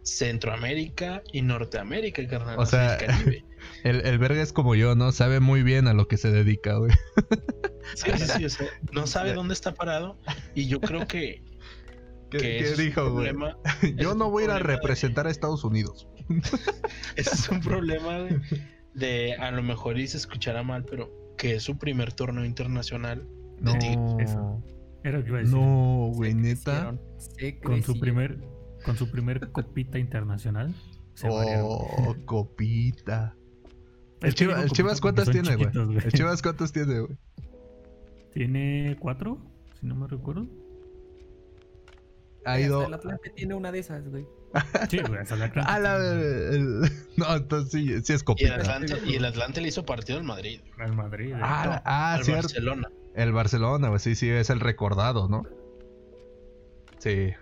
Centroamérica 0.02 1.22
y 1.32 1.42
Norteamérica, 1.42 2.26
carnal. 2.26 2.58
O 2.58 2.66
sea, 2.66 2.96
el, 3.84 4.06
el, 4.06 4.18
verga 4.18 4.42
es 4.42 4.52
como 4.52 4.74
yo, 4.74 4.94
¿no? 4.94 5.12
Sabe 5.12 5.40
muy 5.40 5.62
bien 5.62 5.88
a 5.88 5.94
lo 5.94 6.08
que 6.08 6.16
se 6.16 6.30
dedica, 6.30 6.74
güey. 6.74 6.92
Sí, 7.94 8.10
sí, 8.18 8.50
sí, 8.50 8.64
no 8.92 9.08
sabe 9.08 9.32
dónde 9.32 9.52
está 9.52 9.74
parado. 9.74 10.16
Y 10.54 10.68
yo 10.68 10.80
creo 10.80 11.08
que 11.08 11.42
¿Qué, 12.30 12.74
dijo, 12.76 13.10
güey? 13.10 13.34
Yo 13.96 14.14
no 14.14 14.30
voy 14.30 14.44
a 14.44 14.46
ir 14.46 14.50
a 14.52 14.58
representar 14.58 15.26
a 15.26 15.30
Estados 15.30 15.64
Unidos. 15.64 16.06
Ese 17.16 17.34
es 17.34 17.48
un 17.48 17.60
problema 17.60 18.28
de, 18.94 19.34
a 19.34 19.50
lo 19.50 19.62
mejor 19.62 19.98
y 19.98 20.06
se 20.06 20.16
escuchará 20.16 20.62
mal, 20.62 20.84
pero 20.84 21.10
que 21.36 21.56
es 21.56 21.64
su 21.64 21.76
primer 21.76 22.12
torneo 22.12 22.44
internacional. 22.44 23.26
No, 23.58 23.74
Eso. 24.20 24.62
Era 25.02 25.24
que 25.24 25.30
No, 25.44 26.10
güey, 26.14 26.34
neta. 26.34 26.96
Con 27.62 27.82
su 27.82 27.98
primer, 27.98 28.38
con 28.84 28.96
su 28.96 29.10
primer 29.10 29.50
copita 29.52 29.98
internacional. 29.98 30.74
oh, 31.24 32.16
copita. 32.24 33.34
El, 34.22 34.34
Chivas, 34.34 35.00
¿cuántas 35.00 35.30
tiene, 35.30 35.56
güey? 35.56 35.70
El 36.04 36.12
Chivas, 36.12 36.42
¿cuántas 36.42 36.72
tiene, 36.72 37.00
güey? 37.00 37.16
Tiene 38.32 38.96
cuatro, 39.00 39.38
si 39.80 39.86
no 39.86 39.94
me 39.94 40.06
recuerdo 40.06 40.46
ha 42.44 42.60
ido. 42.60 42.86
El 42.86 42.94
Atlante 42.94 43.30
tiene 43.30 43.54
una 43.54 43.72
de 43.72 43.78
esas, 43.80 44.08
güey. 44.08 44.26
Sí, 44.88 44.98
güey, 44.98 45.20
hasta 45.20 45.34
el 45.34 45.42
Atlante. 45.42 45.72
la, 45.80 46.88
No, 47.16 47.36
entonces 47.36 47.70
sí, 47.72 48.02
sí 48.02 48.12
es 48.12 48.22
copita. 48.22 48.48
Y 49.04 49.14
el, 49.14 49.24
Atlante, 49.24 49.60
le 49.60 49.68
hizo 49.68 49.84
partido 49.84 50.18
al 50.18 50.24
Madrid. 50.24 50.60
Al 50.78 50.94
Madrid. 50.94 51.32
Eh. 51.32 51.40
Ah, 51.40 51.82
ah 51.84 52.14
al 52.14 52.24
Barcelona. 52.24 52.90
El 53.14 53.32
Barcelona, 53.32 53.88
güey, 53.88 54.00
sí, 54.00 54.14
sí, 54.14 54.28
es 54.28 54.50
el 54.50 54.60
recordado, 54.60 55.28
¿no? 55.28 55.44
Sí. 56.98 57.32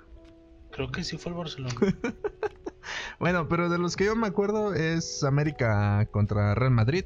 Creo 0.71 0.91
que 0.91 1.05
sí 1.05 1.19
fue 1.19 1.33
el 1.33 1.39
Barcelona. 1.39 1.75
bueno, 3.21 3.49
pero 3.49 3.69
de 3.69 3.79
los 3.79 3.97
que 3.97 4.07
yo 4.07 4.17
me 4.17 4.27
acuerdo 4.27 4.75
es 4.75 5.25
América 5.25 6.07
contra 6.11 6.55
Real 6.55 6.71
Madrid. 6.71 7.05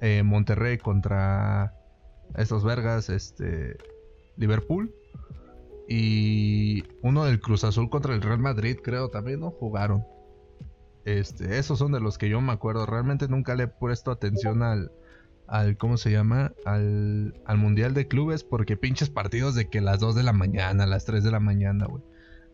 eh, 0.00 0.22
Monterrey 0.24 0.78
contra 0.78 1.74
estos 2.36 2.64
vergas, 2.64 3.08
este, 3.08 3.76
Liverpool. 4.36 4.92
Y 5.88 6.84
uno 7.02 7.24
del 7.24 7.40
Cruz 7.40 7.64
Azul 7.64 7.90
contra 7.90 8.14
el 8.14 8.22
Real 8.22 8.38
Madrid, 8.38 8.78
creo 8.82 9.10
también, 9.10 9.40
¿no? 9.40 9.50
Jugaron. 9.50 10.04
Este, 11.04 11.58
esos 11.58 11.78
son 11.78 11.92
de 11.92 12.00
los 12.00 12.18
que 12.18 12.28
yo 12.28 12.40
me 12.40 12.52
acuerdo. 12.52 12.86
Realmente 12.86 13.28
nunca 13.28 13.54
le 13.54 13.64
he 13.64 13.68
puesto 13.68 14.10
atención 14.10 14.62
al, 14.62 14.90
al 15.52 15.76
¿cómo 15.76 15.98
se 15.98 16.10
llama? 16.10 16.54
Al, 16.64 17.34
al 17.44 17.58
Mundial 17.58 17.92
de 17.92 18.08
Clubes 18.08 18.42
porque 18.42 18.78
pinches 18.78 19.10
partidos 19.10 19.54
de 19.54 19.68
que 19.68 19.82
las 19.82 20.00
2 20.00 20.14
de 20.14 20.22
la 20.22 20.32
mañana, 20.32 20.86
las 20.86 21.04
3 21.04 21.22
de 21.22 21.30
la 21.30 21.40
mañana, 21.40 21.84
güey. 21.84 22.02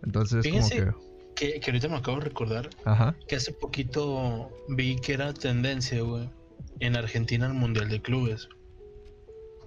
Entonces, 0.03 0.44
como 0.44 0.68
que... 1.36 1.61
que... 1.61 1.61
ahorita 1.64 1.88
me 1.88 1.96
acabo 1.96 2.18
de 2.18 2.24
recordar 2.24 2.70
que 3.28 3.36
hace 3.36 3.53
poquito 3.53 4.51
vi 4.68 4.96
que 4.96 5.12
era 5.12 5.32
tendencia, 5.32 6.03
güey, 6.03 6.28
en 6.80 6.96
Argentina 6.96 7.46
el 7.46 7.55
Mundial 7.55 7.88
de 7.88 8.03
Clubes. 8.03 8.49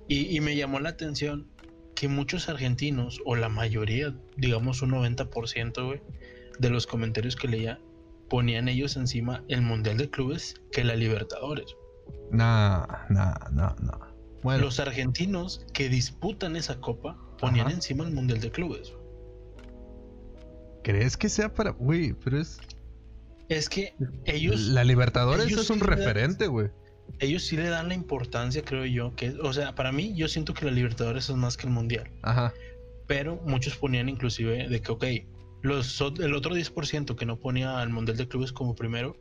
Y, 0.09 0.35
y 0.35 0.41
me 0.41 0.57
llamó 0.57 0.81
la 0.81 0.89
atención 0.89 1.47
que 1.95 2.09
muchos 2.09 2.49
argentinos, 2.49 3.21
o 3.23 3.37
la 3.37 3.47
mayoría, 3.47 4.13
digamos 4.35 4.81
un 4.81 4.91
90%, 4.91 5.85
güey, 5.85 6.01
de 6.59 6.69
los 6.69 6.85
comentarios 6.85 7.37
que 7.37 7.47
leía, 7.47 7.79
ponían 8.29 8.67
ellos 8.67 8.97
encima 8.97 9.45
el 9.47 9.61
Mundial 9.61 9.95
de 9.95 10.09
Clubes 10.09 10.55
que 10.73 10.83
la 10.83 10.97
Libertadores. 10.97 11.77
No, 12.31 12.87
no, 13.09 13.33
no, 13.51 13.75
no. 13.81 13.99
Bueno. 14.43 14.65
Los 14.65 14.79
argentinos 14.79 15.65
que 15.73 15.89
disputan 15.89 16.55
esa 16.55 16.79
copa 16.79 17.17
ponían 17.39 17.69
encima 17.69 18.05
el 18.05 18.11
Mundial 18.11 18.39
de 18.39 18.51
Clubes. 18.51 18.93
¿Crees 20.83 21.17
que 21.17 21.29
sea 21.29 21.53
para.? 21.53 21.71
Güey, 21.71 22.13
pero 22.13 22.39
es. 22.39 22.59
Es 23.49 23.69
que 23.69 23.93
ellos. 24.25 24.61
La 24.61 24.83
Libertadores 24.83 25.51
es 25.51 25.69
un 25.69 25.79
referente, 25.79 26.47
güey. 26.47 26.69
Ellos 27.19 27.43
sí 27.43 27.57
le 27.57 27.67
dan 27.67 27.89
la 27.89 27.93
importancia, 27.93 28.63
creo 28.63 28.85
yo. 28.85 29.15
que 29.15 29.31
O 29.43 29.53
sea, 29.53 29.75
para 29.75 29.91
mí, 29.91 30.13
yo 30.15 30.27
siento 30.27 30.53
que 30.53 30.65
la 30.65 30.71
Libertadores 30.71 31.29
es 31.29 31.35
más 31.35 31.57
que 31.57 31.67
el 31.67 31.73
Mundial. 31.73 32.09
Ajá. 32.21 32.53
Pero 33.07 33.41
muchos 33.45 33.75
ponían 33.75 34.07
inclusive 34.07 34.69
de 34.69 34.81
que, 34.81 34.91
ok, 34.91 35.05
los, 35.61 36.01
el 36.19 36.33
otro 36.33 36.55
10% 36.55 37.15
que 37.15 37.25
no 37.25 37.37
ponía 37.37 37.79
al 37.79 37.89
Mundial 37.89 38.17
de 38.17 38.27
Clubes 38.27 38.53
como 38.53 38.73
primero, 38.73 39.17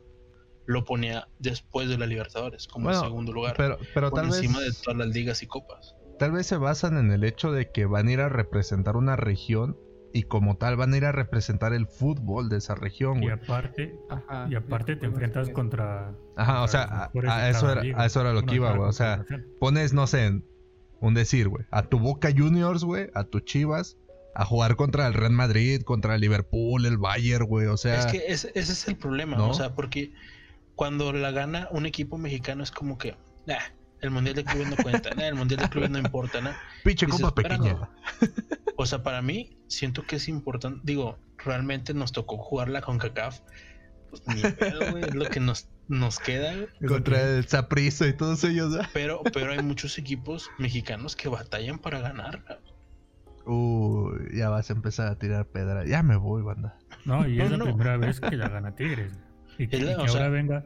lo 0.65 0.85
ponía 0.85 1.27
después 1.39 1.89
de 1.89 1.97
la 1.97 2.05
Libertadores, 2.05 2.67
como 2.67 2.91
en 2.91 2.99
segundo 2.99 3.31
lugar. 3.31 3.55
Pero, 3.57 3.77
pero 3.93 4.11
tal 4.11 4.25
encima 4.25 4.59
de 4.59 4.71
todas 4.71 4.97
las 4.97 5.07
ligas 5.07 5.43
y 5.43 5.47
copas. 5.47 5.95
Tal 6.19 6.31
vez 6.31 6.45
se 6.45 6.57
basan 6.57 6.97
en 6.97 7.11
el 7.11 7.23
hecho 7.23 7.51
de 7.51 7.71
que 7.71 7.85
van 7.85 8.07
a 8.07 8.11
ir 8.11 8.21
a 8.21 8.29
representar 8.29 8.95
una 8.95 9.15
región 9.15 9.77
y 10.13 10.23
como 10.23 10.57
tal 10.57 10.75
van 10.75 10.93
a 10.93 10.97
ir 10.97 11.05
a 11.05 11.11
representar 11.11 11.73
el 11.73 11.87
fútbol 11.87 12.49
de 12.49 12.57
esa 12.57 12.75
región. 12.75 13.23
Y 13.23 13.29
aparte, 13.29 13.95
y 14.49 14.55
aparte 14.55 14.95
te 14.95 15.05
enfrentas 15.05 15.49
contra... 15.49 16.13
Ajá, 16.35 16.63
o 16.63 16.67
sea, 16.67 17.09
a, 17.27 17.49
eso 17.49 17.71
era, 17.71 17.81
a 17.99 18.05
eso 18.05 18.21
era 18.21 18.33
lo 18.33 18.43
que 18.43 18.55
iba, 18.55 18.75
güey. 18.75 18.89
O 18.89 18.93
sea, 18.93 19.25
pones, 19.59 19.93
no 19.93 20.07
sé, 20.07 20.41
un 20.99 21.13
decir, 21.13 21.47
güey, 21.47 21.65
a 21.71 21.83
tu 21.83 21.99
Boca 21.99 22.29
Juniors, 22.35 22.83
güey, 22.83 23.09
a 23.13 23.23
tu 23.23 23.39
Chivas, 23.39 23.97
a 24.35 24.45
jugar 24.45 24.75
contra 24.75 25.07
el 25.07 25.13
Real 25.13 25.31
Madrid, 25.31 25.81
contra 25.81 26.15
el 26.15 26.21
Liverpool, 26.21 26.85
el 26.85 26.97
Bayern, 26.97 27.45
güey, 27.45 27.67
o 27.67 27.77
sea... 27.77 27.99
Es 27.99 28.05
que 28.05 28.23
ese, 28.27 28.51
es 28.53 28.87
el 28.87 28.95
problema, 28.95 29.43
o 29.43 29.53
sea, 29.53 29.73
porque 29.73 30.13
cuando 30.81 31.13
la 31.13 31.29
gana 31.29 31.67
un 31.69 31.85
equipo 31.85 32.17
mexicano 32.17 32.63
es 32.63 32.71
como 32.71 32.97
que, 32.97 33.15
el 33.99 34.09
Mundial 34.09 34.35
de 34.35 34.43
Clubes 34.43 34.67
no 34.67 34.75
cuenta, 34.77 35.09
el 35.09 35.35
Mundial 35.35 35.61
de 35.61 35.69
Clubes 35.69 35.91
no 35.91 35.99
importa, 35.99 36.41
¿no? 36.41 36.49
Pinche 36.83 37.05
copa 37.05 37.35
pequeña. 37.35 37.87
O 38.77 38.87
sea, 38.87 39.03
para 39.03 39.21
mí, 39.21 39.59
siento 39.67 40.07
que 40.07 40.15
es 40.15 40.27
importante, 40.27 40.79
digo, 40.83 41.19
realmente 41.37 41.93
nos 41.93 42.11
tocó 42.13 42.39
jugarla 42.39 42.81
con 42.81 42.97
CACAF, 42.97 43.41
pues 44.09 44.23
ni 44.25 44.41
pedo, 44.41 44.89
güey, 44.89 45.03
es 45.03 45.13
lo 45.13 45.25
que 45.25 45.39
nos, 45.39 45.69
nos 45.87 46.17
queda, 46.17 46.51
Contra 46.87 47.21
el 47.21 47.45
Zaprizo 47.45 48.07
y 48.07 48.13
todos 48.13 48.43
ellos, 48.43 48.75
Pero, 48.91 49.21
pero 49.31 49.51
hay 49.51 49.61
muchos 49.61 49.99
equipos 49.99 50.49
mexicanos 50.57 51.15
que 51.15 51.29
batallan 51.29 51.77
para 51.77 51.99
ganar, 51.99 52.59
Uy, 53.45 54.35
ya 54.35 54.49
vas 54.49 54.71
a 54.71 54.73
empezar 54.73 55.09
a 55.09 55.19
tirar 55.19 55.45
pedra. 55.45 55.85
Ya 55.85 56.01
me 56.01 56.15
voy, 56.15 56.41
banda. 56.41 56.79
No, 57.05 57.27
y 57.27 57.39
es 57.39 57.51
la 57.51 57.63
primera 57.65 57.97
vez 57.97 58.19
que 58.19 58.35
la 58.35 58.49
gana 58.49 58.75
Tigres. 58.75 59.13
Y 59.63 59.67
que, 59.67 59.93
ahora 59.93 60.29
venga 60.29 60.65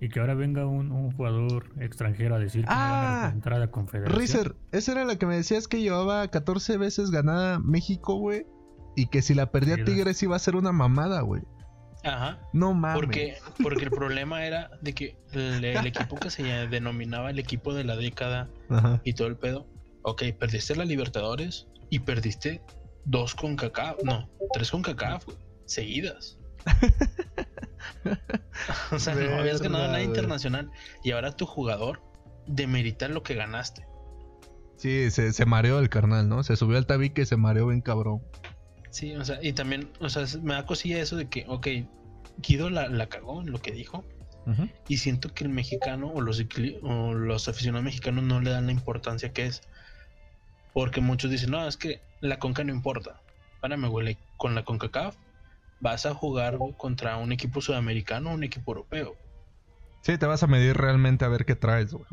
y 0.00 0.08
que 0.08 0.20
ahora 0.20 0.34
venga 0.34 0.64
un, 0.64 1.12
jugador 1.12 1.72
extranjero 1.80 2.36
a 2.36 2.38
decir 2.38 2.62
que 2.62 2.70
ah, 2.70 3.34
va 3.34 3.62
a 3.64 3.70
Confederación. 3.70 4.20
Rizer, 4.20 4.54
esa 4.70 4.92
era 4.92 5.04
la 5.04 5.16
que 5.16 5.26
me 5.26 5.36
decías 5.36 5.66
que 5.66 5.80
llevaba 5.80 6.28
14 6.28 6.76
veces 6.76 7.10
ganada 7.10 7.58
México, 7.58 8.14
güey. 8.14 8.46
Y 8.94 9.06
que 9.06 9.22
si 9.22 9.34
la 9.34 9.50
perdía 9.50 9.84
Tigres 9.84 10.22
iba 10.22 10.36
a 10.36 10.38
ser 10.38 10.56
una 10.56 10.72
mamada, 10.72 11.20
güey. 11.22 11.42
Ajá. 12.04 12.38
No 12.52 12.74
mames. 12.74 13.00
Porque, 13.00 13.36
porque 13.62 13.84
el 13.84 13.90
problema 13.90 14.44
era 14.44 14.70
de 14.80 14.92
que 14.92 15.16
el, 15.32 15.64
equipo 15.64 16.16
que 16.16 16.30
se 16.30 16.44
denominaba 16.68 17.30
el 17.30 17.38
equipo 17.38 17.74
de 17.74 17.84
la 17.84 17.96
década 17.96 18.48
y 19.04 19.14
todo 19.14 19.28
el 19.28 19.36
pedo. 19.36 19.66
Ok, 20.02 20.22
perdiste 20.38 20.76
la 20.76 20.84
Libertadores, 20.84 21.66
y 21.90 22.00
perdiste 22.00 22.62
dos 23.04 23.34
con 23.34 23.56
cacao, 23.56 23.96
no, 24.04 24.28
tres 24.52 24.70
con 24.70 24.82
cacao, 24.82 25.18
seguidas. 25.64 26.38
o 28.92 28.98
sea, 28.98 29.14
no 29.14 29.36
habías 29.36 29.60
ganado 29.62 29.86
nada 29.86 30.02
internacional 30.02 30.70
y 31.02 31.12
ahora 31.12 31.36
tu 31.36 31.46
jugador 31.46 32.00
demerita 32.46 33.08
lo 33.08 33.22
que 33.22 33.34
ganaste. 33.34 33.86
Sí, 34.76 35.10
se, 35.10 35.32
se 35.32 35.44
mareó 35.44 35.80
el 35.80 35.88
carnal, 35.88 36.28
¿no? 36.28 36.42
Se 36.44 36.56
subió 36.56 36.78
al 36.78 36.86
tabique 36.86 37.22
y 37.22 37.26
se 37.26 37.36
mareó 37.36 37.66
bien 37.66 37.80
cabrón. 37.80 38.22
Sí, 38.90 39.14
o 39.16 39.24
sea, 39.24 39.38
y 39.42 39.52
también, 39.52 39.90
o 40.00 40.08
sea, 40.08 40.24
me 40.42 40.54
da 40.54 40.66
cosilla 40.66 40.98
eso 41.00 41.16
de 41.16 41.28
que, 41.28 41.44
ok, 41.48 41.66
Guido 42.38 42.70
la, 42.70 42.88
la 42.88 43.08
cagó 43.08 43.42
en 43.42 43.50
lo 43.50 43.60
que 43.60 43.72
dijo. 43.72 44.04
Y 44.88 44.96
siento 44.96 45.34
que 45.34 45.44
el 45.44 45.50
mexicano 45.50 46.10
o 46.10 46.22
los, 46.22 46.42
o 46.82 47.12
los 47.12 47.48
aficionados 47.48 47.84
mexicanos 47.84 48.24
no 48.24 48.40
le 48.40 48.48
dan 48.48 48.64
la 48.64 48.72
importancia 48.72 49.30
que 49.30 49.44
es. 49.44 49.60
Porque 50.72 51.02
muchos 51.02 51.30
dicen, 51.30 51.50
no, 51.50 51.68
es 51.68 51.76
que 51.76 52.00
la 52.22 52.38
Conca 52.38 52.64
no 52.64 52.72
importa. 52.72 53.20
me 53.62 53.88
huele 53.88 54.16
con 54.38 54.54
la 54.54 54.64
CONCACAF 54.64 55.16
vas 55.80 56.06
a 56.06 56.14
jugar 56.14 56.58
contra 56.76 57.16
un 57.16 57.32
equipo 57.32 57.60
sudamericano 57.60 58.30
o 58.30 58.34
un 58.34 58.44
equipo 58.44 58.72
europeo. 58.72 59.16
Sí, 60.02 60.16
te 60.18 60.26
vas 60.26 60.42
a 60.42 60.46
medir 60.46 60.76
realmente 60.76 61.24
a 61.24 61.28
ver 61.28 61.44
qué 61.44 61.54
traes, 61.54 61.92
güey. 61.92 62.06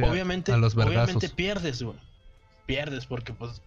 obviamente, 0.00 0.52
obviamente 0.52 1.28
pierdes, 1.28 1.82
güey. 1.82 1.98
Pierdes 2.66 3.06
porque, 3.06 3.32
pues, 3.32 3.60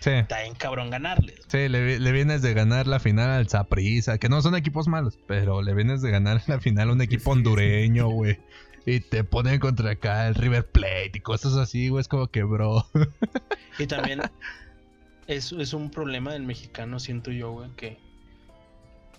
está 0.00 0.44
en 0.44 0.54
cabrón 0.54 0.90
ganarles. 0.90 1.40
Sí, 1.48 1.68
le, 1.68 2.12
vienes 2.12 2.42
de 2.42 2.54
ganar 2.54 2.86
la 2.86 3.00
final 3.00 3.30
al 3.30 3.48
Zaprisa, 3.48 4.18
que 4.18 4.28
no 4.28 4.42
son 4.42 4.54
equipos 4.54 4.88
malos, 4.88 5.18
pero 5.26 5.62
le 5.62 5.74
vienes 5.74 6.02
de 6.02 6.10
ganar 6.10 6.42
la 6.46 6.60
final 6.60 6.90
a 6.90 6.92
un 6.92 7.00
equipo 7.00 7.30
hondureño, 7.30 8.08
güey. 8.08 8.38
Y 8.84 9.00
te 9.00 9.22
ponen 9.22 9.60
contra 9.60 9.92
acá 9.92 10.26
el 10.26 10.34
River 10.34 10.66
Plate 10.66 11.12
y 11.14 11.20
cosas 11.20 11.54
así, 11.54 11.88
güey. 11.88 12.00
Es 12.00 12.08
como 12.08 12.26
que, 12.28 12.42
bro. 12.42 12.86
Y 13.78 13.86
también 13.86 14.20
es, 15.26 15.52
es 15.52 15.72
un 15.72 15.90
problema 15.90 16.32
del 16.32 16.42
mexicano, 16.42 16.98
siento 16.98 17.30
yo, 17.30 17.52
güey, 17.52 17.70
que 17.70 17.98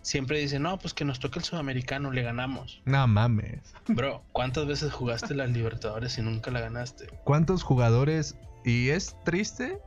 siempre 0.03 0.39
dice, 0.39 0.59
no, 0.59 0.77
pues 0.77 0.93
que 0.93 1.05
nos 1.05 1.19
toque 1.19 1.39
el 1.39 1.45
sudamericano, 1.45 2.11
le 2.11 2.21
ganamos. 2.21 2.83
No 2.85 3.07
mames. 3.07 3.73
Bro, 3.87 4.23
¿cuántas 4.31 4.67
veces 4.67 4.93
jugaste 4.93 5.33
las 5.33 5.49
Libertadores 5.49 6.19
y 6.19 6.21
nunca 6.21 6.51
la 6.51 6.59
ganaste? 6.59 7.07
¿Cuántos 7.23 7.63
jugadores? 7.63 8.37
Y 8.63 8.89
es 8.89 9.15
triste, 9.25 9.79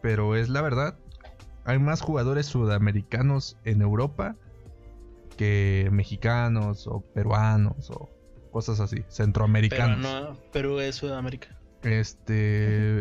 pero 0.00 0.36
es 0.36 0.48
la 0.48 0.62
verdad. 0.62 0.96
Hay 1.66 1.78
más 1.78 2.00
jugadores 2.00 2.46
sudamericanos 2.46 3.58
en 3.64 3.82
Europa 3.82 4.36
que 5.36 5.88
mexicanos 5.92 6.86
o 6.86 7.00
peruanos 7.00 7.90
o 7.90 8.08
cosas 8.50 8.80
así, 8.80 9.04
centroamericanos. 9.08 9.98
Pero 10.00 10.30
no, 10.30 10.36
Perú 10.52 10.80
es 10.80 10.96
Sudamérica. 10.96 11.58
Este. 11.82 13.00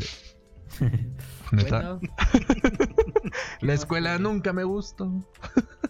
La 3.61 3.73
escuela 3.73 4.17
nunca 4.17 4.53
me 4.53 4.63
gustó. 4.63 5.11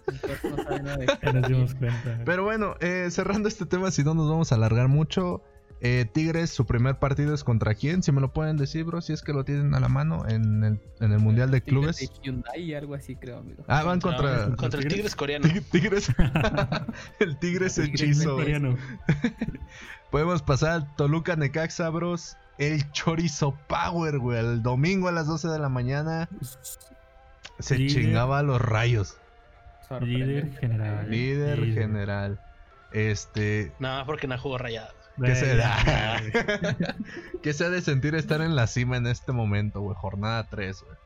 Pero 2.25 2.43
bueno, 2.43 2.75
eh, 2.79 3.07
cerrando 3.11 3.47
este 3.47 3.65
tema, 3.65 3.91
si 3.91 4.03
no 4.03 4.13
nos 4.13 4.29
vamos 4.29 4.51
a 4.51 4.55
alargar 4.55 4.87
mucho. 4.87 5.41
Eh, 5.85 6.05
Tigres, 6.09 6.49
su 6.49 6.65
primer 6.65 6.97
partido 6.97 7.33
es 7.33 7.43
contra 7.43 7.75
quién, 7.75 8.03
si 8.03 8.13
me 8.13 8.21
lo 8.21 8.31
pueden 8.31 8.55
decir, 8.55 8.85
bro, 8.85 9.01
si 9.01 9.11
es 9.11 9.21
que 9.21 9.33
lo 9.33 9.43
tienen 9.43 9.75
a 9.75 9.81
la 9.81 9.89
mano 9.89 10.25
en 10.29 10.63
el, 10.63 10.79
en 11.01 11.11
el 11.11 11.19
Mundial 11.19 11.51
de 11.51 11.61
Clubes. 11.61 11.97
De 11.97 12.09
Hyundai, 12.21 12.73
algo 12.73 12.95
así, 12.95 13.17
creo, 13.17 13.39
amigo. 13.39 13.65
Ah, 13.67 13.83
van 13.83 13.99
contra. 13.99 14.55
contra 14.55 14.79
el 14.79 14.87
Tigres 14.87 15.13
coreano. 15.13 15.45
Tigres. 15.71 16.07
el 17.19 17.37
Tigres 17.37 17.77
hechizo. 17.77 18.37
Podemos 20.09 20.41
pasar 20.41 20.71
al 20.71 20.95
Toluca 20.95 21.35
Necaxa, 21.35 21.89
bros. 21.89 22.37
El 22.57 22.89
Chorizo 22.93 23.57
Power, 23.67 24.19
güey. 24.19 24.39
El 24.39 24.63
domingo 24.63 25.09
a 25.09 25.11
las 25.11 25.27
12 25.27 25.49
de 25.49 25.59
la 25.59 25.67
mañana. 25.67 26.29
Se 27.59 27.85
chingaba 27.87 28.39
a 28.39 28.43
los 28.43 28.61
rayos. 28.61 29.17
Líder 30.01 30.57
general. 30.59 31.09
Líder, 31.09 31.73
general. 31.73 32.39
Este. 32.91 33.71
Nada, 33.79 34.05
porque 34.05 34.27
no 34.27 34.37
jugó 34.37 34.57
rayado. 34.57 34.93
¿Qué 35.21 35.35
se 35.35 35.55
da? 35.55 35.77
¿Qué 37.43 37.53
se 37.53 37.65
ha 37.65 37.69
de 37.69 37.81
sentir 37.81 38.15
estar 38.15 38.41
en 38.41 38.55
la 38.55 38.67
cima 38.67 38.97
en 38.97 39.07
este 39.07 39.31
momento, 39.31 39.81
güey? 39.81 39.95
Jornada 39.95 40.47
3, 40.49 40.81
güey. 40.81 40.97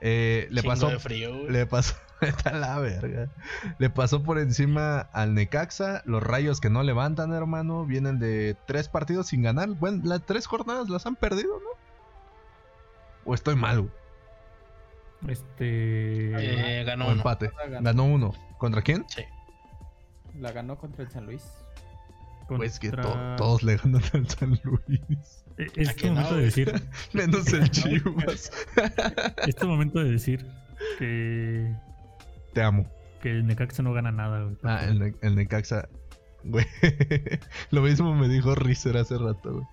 Eh, 0.00 0.48
le 0.50 0.62
pasó. 0.62 0.98
frío, 0.98 1.48
le 1.48 1.66
pasó. 1.66 1.94
Está 2.20 2.52
la 2.52 2.78
verga. 2.78 3.28
Le 3.78 3.90
pasó 3.90 4.22
por 4.22 4.38
encima 4.38 5.00
al 5.12 5.34
Necaxa. 5.34 6.02
Los 6.04 6.22
rayos 6.22 6.60
que 6.60 6.70
no 6.70 6.82
levantan, 6.82 7.32
hermano, 7.32 7.84
vienen 7.86 8.18
de 8.18 8.56
tres 8.66 8.88
partidos 8.88 9.28
sin 9.28 9.42
ganar. 9.42 9.68
Bueno, 9.68 10.02
las 10.04 10.24
tres 10.24 10.46
jornadas 10.46 10.88
las 10.88 11.06
han 11.06 11.16
perdido, 11.16 11.60
¿no? 11.60 11.70
¿O 13.24 13.34
estoy 13.34 13.56
mal? 13.56 13.90
Este. 15.28 16.80
Eh, 16.80 16.84
ganó 16.84 17.08
o 17.08 17.12
empate. 17.12 17.50
Ganó. 17.80 18.04
uno. 18.04 18.34
¿Contra 18.58 18.82
quién? 18.82 19.04
Sí. 19.08 19.22
La 20.38 20.52
ganó 20.52 20.76
contra 20.76 21.04
el 21.04 21.10
San 21.10 21.26
Luis. 21.26 21.42
Pues 22.48 22.78
que 22.78 22.90
todos 22.90 23.62
le 23.62 23.76
ganan 23.76 24.02
al 24.12 24.28
San 24.28 24.60
Luis. 24.62 25.44
E-, 25.56 25.70
es 25.76 25.96
tu 25.96 26.08
momento 26.08 26.36
de 26.36 26.42
decir. 26.44 26.82
Menos 27.12 27.52
el 27.52 27.70
Chivas. 27.70 28.50
es 29.46 29.56
tu 29.56 29.66
momento 29.66 30.00
de 30.00 30.10
decir 30.10 30.46
que. 30.98 31.74
Te 32.52 32.62
amo. 32.62 32.86
Que 33.22 33.30
el 33.30 33.46
Necaxa 33.46 33.82
no 33.82 33.92
gana 33.92 34.12
nada, 34.12 34.42
güey. 34.44 34.56
Ah, 34.62 34.84
el, 34.84 35.16
el 35.20 35.34
Necaxa. 35.34 35.88
Güey. 36.44 36.66
Lo 37.70 37.80
mismo 37.80 38.14
me 38.14 38.28
dijo 38.28 38.54
Rizer 38.54 38.98
hace 38.98 39.16
rato, 39.16 39.52
güey. 39.54 39.66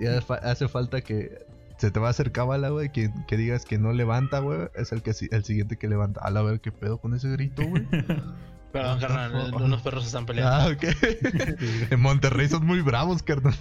Ya 0.00 0.18
hace 0.42 0.66
falta 0.66 1.02
que 1.02 1.46
se 1.76 1.90
te 1.90 2.00
va 2.00 2.08
a 2.08 2.10
hacer 2.10 2.32
cábala, 2.32 2.70
güey. 2.70 2.90
Que, 2.90 3.12
que, 3.26 3.36
digas 3.36 3.64
que 3.64 3.78
no 3.78 3.92
levanta, 3.92 4.40
güey. 4.40 4.68
Es 4.74 4.92
el, 4.92 5.02
que, 5.02 5.12
el 5.30 5.44
siguiente 5.44 5.76
que 5.76 5.88
levanta. 5.88 6.20
A 6.22 6.30
la 6.30 6.42
ver 6.42 6.60
qué 6.60 6.72
pedo 6.72 6.98
con 6.98 7.14
ese 7.14 7.28
grito, 7.30 7.62
güey. 7.66 7.86
Perdón, 8.72 9.00
carnal, 9.00 9.54
unos 9.54 9.80
perros 9.80 10.04
están 10.04 10.26
peleando. 10.26 10.52
Ah, 10.54 10.68
ok. 10.68 10.84
en 11.90 12.00
Monterrey 12.00 12.48
son 12.48 12.66
muy 12.66 12.82
bravos, 12.82 13.22
carnal. 13.22 13.54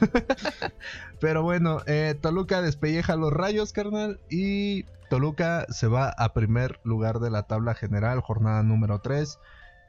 Pero 1.21 1.43
bueno, 1.43 1.79
eh, 1.87 2.15
Toluca 2.19 2.61
despelleja 2.61 3.15
los 3.15 3.31
rayos, 3.31 3.71
carnal. 3.71 4.19
Y 4.29 4.83
Toluca 5.09 5.67
se 5.69 5.87
va 5.87 6.09
a 6.09 6.33
primer 6.33 6.79
lugar 6.83 7.19
de 7.19 7.29
la 7.29 7.43
tabla 7.43 7.75
general, 7.75 8.19
jornada 8.19 8.61
número 8.63 8.99
3. 8.99 9.39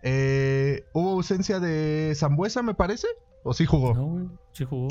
Eh, 0.03 0.85
¿Hubo 0.93 1.13
ausencia 1.13 1.59
de 1.59 2.13
Zambuesa, 2.15 2.63
me 2.63 2.75
parece? 2.75 3.09
¿O 3.43 3.53
sí 3.53 3.65
jugó? 3.67 3.95
No, 3.95 4.31
sí 4.53 4.65
jugó. 4.65 4.89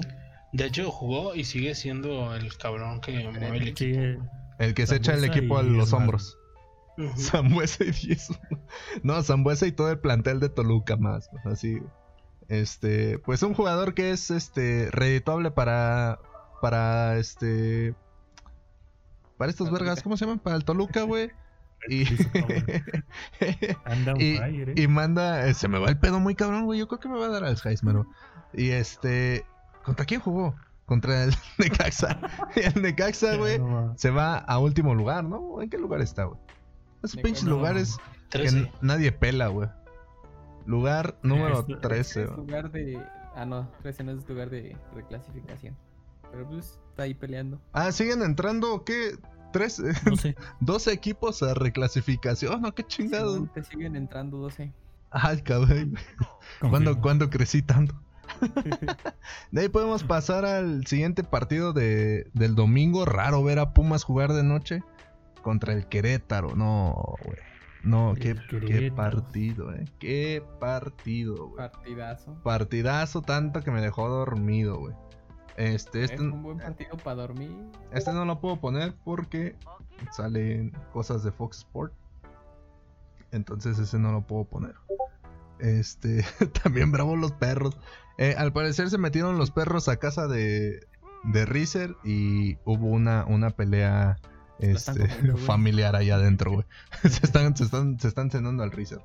De 0.55 0.67
hecho, 0.67 0.89
jugó 0.89 1.35
y 1.35 1.43
sigue 1.43 1.75
siendo 1.75 2.33
el 2.33 2.55
cabrón 2.55 3.01
que 3.01 3.27
mueve 3.29 3.57
el 3.57 3.67
equipo. 3.67 4.25
el 4.57 4.73
que 4.73 4.87
se 4.87 4.95
echa 4.95 5.13
el 5.13 5.25
equipo 5.25 5.57
a 5.57 5.63
los 5.63 5.91
hombros. 5.91 6.37
Zambuesa 7.17 7.83
y 7.83 7.91
10. 7.91 8.29
No, 9.03 9.21
Zambuesa 9.21 9.67
y 9.67 9.73
todo 9.73 9.91
el 9.91 9.99
plantel 9.99 10.39
de 10.39 10.47
Toluca 10.47 10.95
más. 10.95 11.29
Así. 11.43 11.81
Este. 12.47 13.19
Pues 13.19 13.43
un 13.43 13.53
jugador 13.53 13.95
que 13.95 14.11
es 14.11 14.31
este. 14.31 14.89
redituable 14.91 15.51
para. 15.51 16.19
Para 16.61 17.17
este. 17.17 17.93
Para 19.37 19.51
estos 19.51 19.69
vergas, 19.69 20.01
¿cómo 20.01 20.15
se 20.15 20.23
llaman? 20.23 20.39
Para 20.39 20.55
el 20.55 20.63
Toluca, 20.63 21.01
güey. 21.01 21.31
Y, 21.89 22.03
¿eh? 23.41 24.73
y, 24.77 24.87
manda, 24.87 25.53
se 25.53 25.67
me 25.67 25.79
va 25.79 25.89
el 25.89 25.99
pedo 25.99 26.21
muy 26.21 26.33
cabrón, 26.33 26.63
güey. 26.63 26.79
Yo 26.79 26.87
creo 26.87 27.01
que 27.01 27.09
me 27.09 27.19
va 27.19 27.25
a 27.25 27.29
dar 27.29 27.43
Alzheimer. 27.43 28.05
Y 28.53 28.69
este, 28.69 29.45
¿Contra 29.85 30.03
quién 30.05 30.19
jugó? 30.19 30.55
Contra 30.85 31.25
el 31.25 31.31
Necaxa. 31.59 32.19
el 32.55 32.81
Necaxa, 32.81 33.37
güey, 33.37 33.61
se 33.95 34.09
va 34.09 34.37
a 34.37 34.57
último 34.59 34.95
lugar, 34.95 35.23
¿no? 35.23 35.61
¿En 35.61 35.69
qué 35.69 35.77
lugar 35.77 36.01
está, 36.01 36.25
güey? 36.25 36.39
Esos 37.03 37.21
pinches 37.21 37.43
lugares 37.43 37.97
que 38.29 38.71
nadie 38.81 39.11
pela, 39.11 39.47
güey. 39.47 39.69
Lugar 40.65 41.17
número 41.21 41.63
13. 41.63 42.23
Es 42.23 42.29
lugar 42.31 42.71
de... 42.71 42.99
Ah, 43.35 43.45
no, 43.45 43.69
13 43.83 44.03
no 44.05 44.11
es 44.13 44.27
lugar 44.27 44.49
de 44.49 44.75
reclasificación. 44.93 45.77
Pero 46.31 46.47
pues 46.47 46.79
está 46.89 47.03
ahí 47.03 47.13
peleando. 47.13 47.61
Ah, 47.73 47.91
siguen 47.91 48.23
entrando, 48.23 48.83
¿qué? 48.83 49.17
¿Tres? 49.53 49.81
12 50.61 50.91
equipos 50.91 51.43
a 51.43 51.53
reclasificación, 51.53 52.61
¿no? 52.61 52.73
Qué 52.73 52.83
chingado. 52.83 53.45
te 53.53 53.63
siguen 53.63 53.95
entrando 53.95 54.37
12. 54.37 54.73
Ay, 55.11 55.41
cabrón. 55.41 55.95
¿Cuándo, 56.59 56.99
¿Cuándo 56.99 57.29
crecí 57.29 57.61
tanto? 57.61 57.95
de 59.51 59.61
ahí 59.61 59.69
podemos 59.69 60.03
pasar 60.03 60.45
al 60.45 60.85
siguiente 60.85 61.23
partido 61.23 61.73
de, 61.73 62.29
del 62.33 62.55
domingo. 62.55 63.05
Raro 63.05 63.43
ver 63.43 63.59
a 63.59 63.73
Pumas 63.73 64.03
jugar 64.03 64.33
de 64.33 64.43
noche 64.43 64.83
contra 65.41 65.73
el 65.73 65.87
Querétaro. 65.87 66.55
No, 66.55 67.15
güey. 67.23 67.37
No, 67.83 68.15
qué, 68.15 68.35
qué, 68.49 68.91
partido, 68.91 69.71
eh. 69.71 69.85
Qué 69.99 70.43
partido, 70.59 71.49
güey. 71.49 71.57
Partidazo. 71.57 72.33
Partidazo 72.41 73.21
tanto 73.21 73.61
que 73.61 73.69
me 73.69 73.79
dejó 73.79 74.09
dormido, 74.09 74.79
güey. 74.79 74.95
Este, 75.55 76.03
este, 76.03 76.15
es 76.15 76.21
un 76.21 76.41
buen 76.41 76.57
partido 76.57 76.97
para 76.97 77.21
dormir. 77.21 77.51
Este 77.91 78.11
no 78.11 78.25
lo 78.25 78.41
puedo 78.41 78.59
poner 78.59 78.95
porque 79.05 79.55
salen 80.11 80.71
cosas 80.91 81.23
de 81.23 81.31
Fox 81.31 81.59
Sport. 81.59 81.93
Entonces 83.31 83.77
ese 83.79 83.99
no 83.99 84.11
lo 84.11 84.21
puedo 84.21 84.45
poner. 84.45 84.75
Este, 85.59 86.25
también 86.63 86.91
bravos 86.91 87.19
los 87.19 87.31
perros. 87.33 87.77
Eh, 88.17 88.35
al 88.37 88.53
parecer 88.53 88.89
se 88.89 88.97
metieron 88.97 89.37
los 89.37 89.51
perros 89.51 89.89
a 89.89 89.97
casa 89.97 90.27
de, 90.27 90.87
de 91.23 91.97
y 92.03 92.57
hubo 92.65 92.87
una, 92.87 93.25
una 93.25 93.49
pelea 93.49 94.17
este, 94.59 95.07
familiar 95.37 95.95
allá 95.95 96.15
adentro, 96.15 96.51
güey. 96.51 96.65
se, 97.09 97.25
están, 97.25 97.55
se, 97.55 97.65
están, 97.65 97.99
se 97.99 98.07
están 98.07 98.31
cenando 98.31 98.63
al 98.63 98.71
Reeser. 98.71 99.01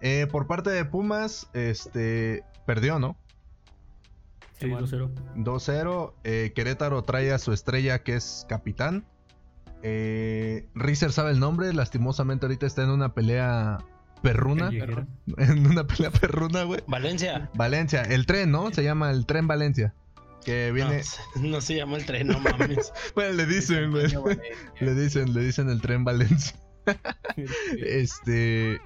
Eh, 0.00 0.26
por 0.30 0.46
parte 0.46 0.70
de 0.70 0.84
Pumas, 0.84 1.48
este, 1.52 2.44
perdió, 2.66 2.98
¿no? 2.98 3.16
Sí, 4.58 4.66
2-0. 4.66 5.10
2-0. 5.36 6.12
Eh, 6.24 6.52
Querétaro 6.54 7.02
trae 7.02 7.32
a 7.32 7.38
su 7.38 7.52
estrella 7.52 8.02
que 8.02 8.16
es 8.16 8.44
capitán. 8.48 9.04
Eh, 9.82 10.66
sabe 11.12 11.30
el 11.30 11.38
nombre, 11.38 11.72
lastimosamente 11.72 12.46
ahorita 12.46 12.66
está 12.66 12.82
en 12.82 12.90
una 12.90 13.14
pelea 13.14 13.78
perruna. 14.22 14.70
En 15.36 15.66
una 15.66 15.86
pelea 15.86 16.10
perruna, 16.10 16.64
güey. 16.64 16.82
Valencia. 16.86 17.50
Valencia. 17.54 18.02
El 18.02 18.26
tren, 18.26 18.50
¿no? 18.50 18.72
Se 18.72 18.82
llama 18.82 19.10
el 19.10 19.26
tren 19.26 19.46
Valencia. 19.46 19.94
Que 20.44 20.72
viene. 20.72 21.02
No, 21.36 21.60
se 21.60 21.76
llama 21.76 21.96
el 21.96 22.06
tren, 22.06 22.28
no 22.28 22.40
mames. 22.40 22.92
bueno, 23.14 23.34
le 23.34 23.46
dicen, 23.46 23.90
güey. 23.90 24.06
le 24.80 24.94
dicen, 24.94 25.34
le 25.34 25.40
dicen 25.42 25.68
el 25.68 25.80
tren 25.80 26.04
Valencia. 26.04 26.56
este. 27.76 28.80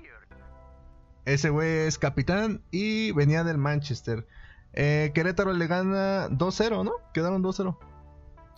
Ese 1.25 1.51
güey 1.51 1.87
es 1.87 1.99
capitán 1.99 2.63
y 2.73 3.13
venía 3.13 3.45
del 3.45 3.59
Manchester. 3.59 4.27
Eh, 4.73 5.13
Querétaro 5.15 5.53
le 5.53 5.67
gana 5.67 6.29
2-0, 6.31 6.85
¿no? 6.85 6.93
Quedaron 7.13 7.43
2-0. 7.43 7.79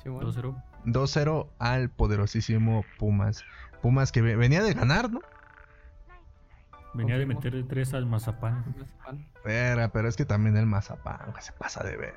Sí, 0.02 0.08
2-0. 0.08 0.62
2-0 0.86 1.48
al 1.58 1.90
poderosísimo 1.90 2.84
Pumas. 2.98 3.44
Pumas 3.82 4.12
que 4.12 4.22
venía 4.22 4.62
de 4.62 4.72
ganar, 4.72 5.12
¿no? 5.12 5.20
Venía 6.94 7.18
de 7.18 7.26
meter 7.26 7.64
tres 7.68 7.92
al 7.94 8.06
Mazapán. 8.06 8.64
Pero, 9.42 9.90
pero 9.92 10.08
es 10.08 10.16
que 10.16 10.24
también 10.24 10.56
el 10.56 10.66
Mazapán 10.66 11.32
se 11.40 11.52
pasa 11.52 11.82
de 11.82 11.96
ver. 11.96 12.14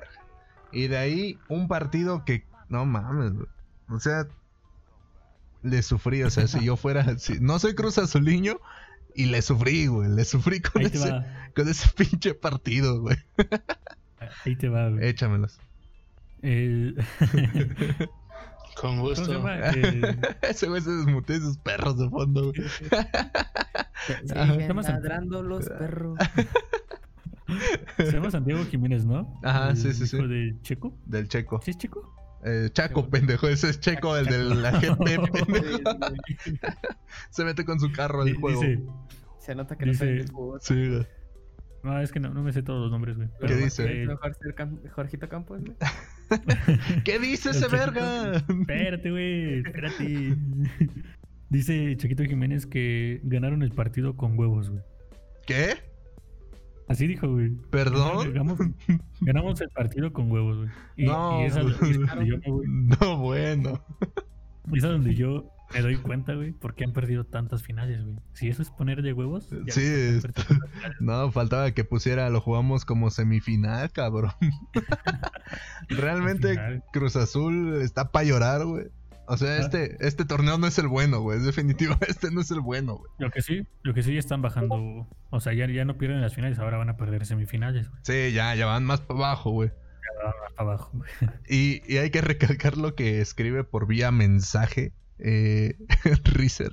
Y 0.72 0.86
de 0.86 0.98
ahí 0.98 1.38
un 1.48 1.68
partido 1.68 2.24
que, 2.24 2.46
no 2.68 2.86
mames, 2.86 3.32
o 3.88 3.98
sea, 3.98 4.26
le 5.62 5.82
sufrí, 5.82 6.22
o 6.22 6.30
sea, 6.30 6.46
si 6.46 6.64
yo 6.64 6.76
fuera, 6.76 7.04
si, 7.18 7.40
no 7.40 7.58
soy 7.58 7.74
Cruz 7.74 7.98
Azuliño 7.98 8.60
y 9.14 9.26
le 9.26 9.42
sufrí, 9.42 9.86
güey, 9.86 10.08
le 10.10 10.24
sufrí 10.24 10.60
con, 10.60 10.82
ese, 10.82 11.24
con 11.54 11.68
ese 11.68 11.88
pinche 11.96 12.34
partido, 12.34 13.00
güey. 13.00 13.16
Ahí 14.44 14.56
te 14.56 14.68
va, 14.68 14.88
güey. 14.88 15.08
Échamelos. 15.08 15.58
El... 16.42 17.02
Con 18.80 19.00
gusto. 19.00 19.44
Ese 20.42 20.68
güey 20.68 20.80
se 20.80 20.90
desmutea 20.90 21.36
esos 21.36 21.58
perros 21.58 21.98
de 21.98 22.08
fondo, 22.08 22.52
güey. 22.52 22.68
Siguen 24.24 24.76
ladrando 24.76 25.42
los 25.42 25.68
perros. 25.68 26.18
Se 27.96 28.12
llama 28.12 28.30
Santiago 28.30 28.64
Jiménez, 28.66 29.06
¿no? 29.06 29.40
Ajá, 29.42 29.74
sí, 29.74 29.92
sí, 29.94 30.06
sí. 30.06 30.18
¿De 30.26 30.54
Checo? 30.62 30.94
Del 31.06 31.28
Checo. 31.28 31.60
¿Sí 31.62 31.70
es 31.70 31.78
Checo? 31.78 32.14
Eh, 32.44 32.68
Chaco, 32.72 33.08
pendejo, 33.08 33.48
ese 33.48 33.70
es 33.70 33.80
Checo, 33.80 34.16
el 34.16 34.26
de 34.26 34.54
la 34.54 34.80
gente, 34.80 35.18
pendejo. 35.32 35.78
se 37.30 37.44
mete 37.44 37.64
con 37.64 37.80
su 37.80 37.90
carro 37.90 38.22
al 38.22 38.34
juego. 38.34 38.62
se 39.38 39.54
nota 39.54 39.76
que 39.76 39.86
no 39.86 39.94
sabe 39.94 40.24
fútbol. 40.24 40.60
Sí, 40.62 40.88
güey. 40.88 41.06
No, 41.82 42.00
es 42.00 42.12
que 42.12 42.20
no, 42.20 42.30
no, 42.30 42.42
me 42.42 42.52
sé 42.52 42.62
todos 42.62 42.80
los 42.82 42.90
nombres, 42.90 43.16
güey. 43.16 43.28
¿Qué 43.40 43.54
dice? 43.54 44.02
¿Es 44.02 44.08
mejor 44.08 44.36
ser 44.36 44.54
Jorgito 44.90 45.28
Campos, 45.28 45.60
güey? 45.62 45.76
¿Qué 47.04 47.18
dice 47.18 47.50
ese 47.50 47.68
verga? 47.68 48.32
Espérate, 48.36 49.10
güey, 49.10 49.58
espérate. 49.60 50.36
Dice 51.50 51.96
Chiquito 51.96 52.24
Jiménez 52.24 52.66
que 52.66 53.20
ganaron 53.24 53.62
el 53.62 53.70
partido 53.70 54.16
con 54.16 54.38
huevos, 54.38 54.70
güey. 54.70 54.82
¿Qué? 55.46 55.76
Así 56.88 57.06
dijo, 57.06 57.30
güey. 57.30 57.50
¿Perdón? 57.70 58.32
Ganamos, 59.20 59.60
el 59.60 59.68
partido 59.70 60.12
con 60.12 60.30
huevos, 60.30 60.58
güey. 60.58 60.70
no, 60.96 61.44
y 61.44 61.50
donde 61.50 62.26
yo 62.26 62.38
No, 63.00 63.18
bueno. 63.18 63.82
Y 64.72 64.78
es 64.78 64.82
donde 64.82 65.14
yo 65.14 65.50
me 65.72 65.82
doy 65.82 65.96
cuenta, 65.96 66.34
güey, 66.34 66.52
por 66.52 66.74
qué 66.74 66.84
han 66.84 66.92
perdido 66.92 67.24
tantas 67.24 67.62
finales, 67.62 68.02
güey. 68.02 68.16
Si 68.32 68.48
eso 68.48 68.62
es 68.62 68.70
poner 68.70 69.02
de 69.02 69.12
huevos. 69.12 69.48
Sí, 69.68 70.20
no, 71.00 71.30
faltaba 71.30 71.70
que 71.72 71.84
pusiera, 71.84 72.30
lo 72.30 72.40
jugamos 72.40 72.84
como 72.84 73.10
semifinal, 73.10 73.90
cabrón. 73.92 74.32
Realmente 75.88 76.82
Cruz 76.92 77.16
Azul 77.16 77.80
está 77.82 78.10
para 78.10 78.24
llorar, 78.24 78.64
güey. 78.64 78.86
O 79.28 79.36
sea, 79.36 79.58
este, 79.58 79.96
este 80.00 80.24
torneo 80.24 80.56
no 80.56 80.66
es 80.66 80.78
el 80.78 80.88
bueno, 80.88 81.20
güey. 81.20 81.38
Es 81.38 81.44
definitivo, 81.44 81.94
este 82.08 82.30
no 82.30 82.40
es 82.40 82.50
el 82.50 82.60
bueno, 82.60 82.96
güey. 82.96 83.10
Lo 83.18 83.30
que 83.30 83.42
sí, 83.42 83.66
lo 83.82 83.94
que 83.94 84.02
sí 84.02 84.14
ya 84.14 84.18
están 84.18 84.42
bajando. 84.42 85.06
O 85.30 85.40
sea, 85.40 85.52
ya, 85.52 85.66
ya 85.66 85.84
no 85.84 85.98
pierden 85.98 86.20
las 86.20 86.34
finales, 86.34 86.58
ahora 86.58 86.78
van 86.78 86.88
a 86.88 86.96
perder 86.96 87.26
semifinales, 87.26 87.88
güey. 87.88 88.00
Sí, 88.04 88.32
ya, 88.32 88.54
ya 88.54 88.66
van 88.66 88.84
más 88.84 89.00
para 89.00 89.20
abajo, 89.20 89.50
güey. 89.50 89.68
Ya 89.68 90.24
van 90.24 90.34
más 90.42 90.52
para 90.54 90.70
abajo, 90.70 90.90
güey. 90.94 91.10
Y, 91.48 91.82
y 91.92 91.98
hay 91.98 92.10
que 92.10 92.22
recalcar 92.22 92.78
lo 92.78 92.94
que 92.94 93.20
escribe 93.20 93.64
por 93.64 93.86
vía 93.86 94.10
mensaje 94.10 94.94
eh, 95.18 95.76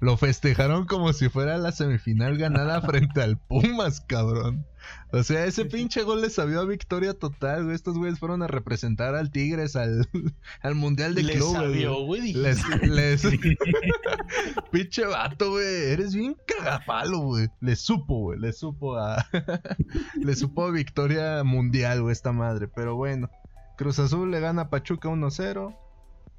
Lo 0.00 0.16
festejaron 0.16 0.86
como 0.86 1.12
si 1.12 1.28
fuera 1.28 1.58
la 1.58 1.72
semifinal 1.72 2.38
ganada 2.38 2.80
frente 2.82 3.20
al 3.20 3.38
Pumas, 3.38 4.00
cabrón. 4.00 4.66
O 5.10 5.22
sea, 5.22 5.46
ese 5.46 5.64
pinche 5.64 6.02
gol 6.02 6.20
les 6.20 6.34
sabió 6.34 6.60
a 6.60 6.64
victoria 6.66 7.14
total, 7.14 7.64
güey. 7.64 7.74
Estos 7.74 7.96
güeyes 7.96 8.18
fueron 8.18 8.42
a 8.42 8.46
representar 8.46 9.14
al 9.14 9.30
Tigres 9.30 9.74
al, 9.74 10.08
al 10.60 10.74
Mundial 10.74 11.14
de 11.14 11.22
Clubes. 11.24 11.88
güey. 12.06 12.32
Les, 12.34 12.62
les... 12.82 13.22
pinche 14.70 15.06
vato, 15.06 15.52
güey. 15.52 15.92
Eres 15.92 16.14
bien 16.14 16.36
cagapalo, 16.46 17.20
güey. 17.20 17.48
Le 17.60 17.74
supo, 17.76 18.20
güey. 18.20 18.38
Le 18.38 18.52
supo 18.52 18.96
a... 18.98 19.26
le 20.14 20.36
supo 20.36 20.66
a 20.66 20.70
victoria 20.70 21.42
mundial, 21.42 22.02
güey, 22.02 22.12
esta 22.12 22.32
madre. 22.32 22.68
Pero 22.68 22.94
bueno. 22.96 23.30
Cruz 23.78 23.98
Azul 24.00 24.30
le 24.30 24.40
gana 24.40 24.62
a 24.62 24.70
Pachuca 24.70 25.08
1-0. 25.08 25.74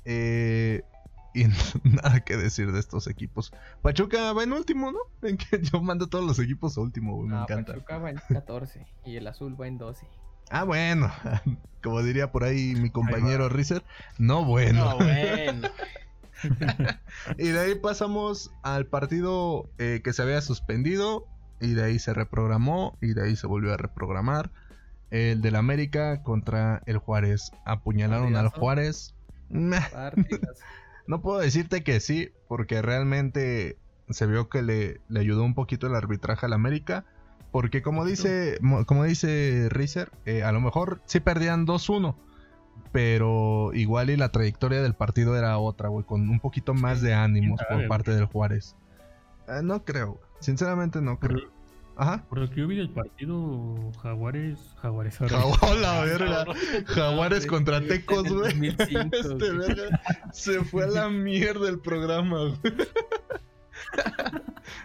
Eh, 0.06 0.84
y 1.34 1.46
nada 1.84 2.22
que 2.22 2.38
decir 2.38 2.72
de 2.72 2.80
estos 2.80 3.08
equipos. 3.08 3.52
Pachuca 3.82 4.34
va 4.34 4.44
en 4.44 4.54
último, 4.54 4.92
¿no? 4.92 5.00
En 5.28 5.38
que 5.38 5.62
yo 5.62 5.82
mando 5.82 6.08
todos 6.08 6.26
los 6.26 6.40
equipos 6.40 6.78
a 6.78 6.82
último, 6.82 7.16
güey. 7.16 7.30
Me 7.30 7.42
encanta. 7.42 7.74
Pachuca 7.74 7.98
va 7.98 8.10
en 8.10 8.18
14 8.30 8.86
y 9.06 9.16
el 9.16 9.28
azul 9.28 9.60
va 9.60 9.68
en 9.68 9.78
12. 9.78 10.08
Ah, 10.52 10.64
bueno. 10.64 11.12
Como 11.84 12.02
diría 12.02 12.32
por 12.32 12.44
ahí 12.44 12.74
mi 12.76 12.90
compañero 12.90 13.50
Rizer, 13.50 13.84
no 14.18 14.44
bueno. 14.44 14.86
No 14.86 14.96
bueno. 14.98 15.70
y 17.38 17.50
de 17.50 17.60
ahí 17.60 17.76
pasamos 17.76 18.52
al 18.64 18.88
partido 18.88 19.70
eh, 19.78 20.02
que 20.04 20.12
se 20.12 20.24
había 20.24 20.42
suspendido. 20.42 21.28
Y 21.62 21.74
de 21.74 21.84
ahí 21.84 22.00
se 22.00 22.16
reprogramó. 22.16 22.98
Y 23.00 23.14
de 23.14 23.28
ahí 23.28 23.36
se 23.36 23.46
volvió 23.46 23.74
a 23.74 23.78
reprogramar. 23.78 24.50
El 25.12 25.42
del 25.42 25.56
América 25.56 26.24
contra 26.24 26.82
el 26.88 26.98
Juárez. 26.98 27.52
Apuñalaron 27.66 28.36
al 28.36 28.48
Juárez. 28.48 29.14
No 31.10 31.22
puedo 31.24 31.40
decirte 31.40 31.82
que 31.84 32.00
sí, 32.02 32.30
porque 32.48 32.84
realmente 32.84 33.80
se 34.12 34.28
vio 34.28 34.48
que 34.48 34.62
le, 34.62 35.02
ayudó 35.20 35.44
un 35.44 35.56
poquito 35.56 35.88
el 35.88 35.96
arbitraje 35.96 36.46
al 36.46 36.54
América. 36.54 37.04
Porque 37.52 37.82
como 37.82 38.06
dice, 38.06 38.60
como 38.86 39.06
dice 39.06 39.70
Rizer, 39.72 40.12
eh, 40.28 40.44
a 40.44 40.52
lo 40.52 40.62
mejor 40.62 41.02
sí 41.06 41.20
perdían 41.20 41.66
2-1. 41.66 42.16
Pero 42.92 43.72
igual 43.74 44.12
y 44.12 44.18
la 44.18 44.30
trayectoria 44.30 44.84
del 44.84 44.94
partido 44.94 45.36
era 45.36 45.58
otra, 45.58 45.90
güey, 45.90 46.06
con 46.06 46.30
un 46.30 46.40
poquito 46.40 46.76
más 46.76 47.02
de 47.02 47.16
ánimos 47.16 47.60
por 47.68 47.88
parte 47.88 48.14
del 48.14 48.26
Juárez. 48.26 48.76
Eh, 49.48 49.62
no 49.64 49.84
creo, 49.84 50.20
sinceramente 50.40 51.02
no 51.02 51.20
creo. 51.20 51.40
Ajá. 52.00 52.24
Por 52.30 52.40
lo 52.40 52.50
que 52.50 52.62
yo 52.62 52.68
vi 52.68 52.78
del 52.78 52.90
partido, 52.90 53.92
Jaguares. 54.02 54.58
Jaguares. 54.82 55.18
Jaguares, 55.18 56.20
verga. 56.20 56.46
Jaguares 56.86 57.46
contra 57.46 57.82
Tecos, 57.82 58.30
güey. 58.30 58.70
Este 58.80 59.52
verga 59.52 60.02
se 60.32 60.64
fue 60.64 60.86
a 60.86 60.88
la 60.88 61.10
mierda 61.10 61.68
el 61.68 61.80
programa, 61.80 62.38
güey. 62.40 62.74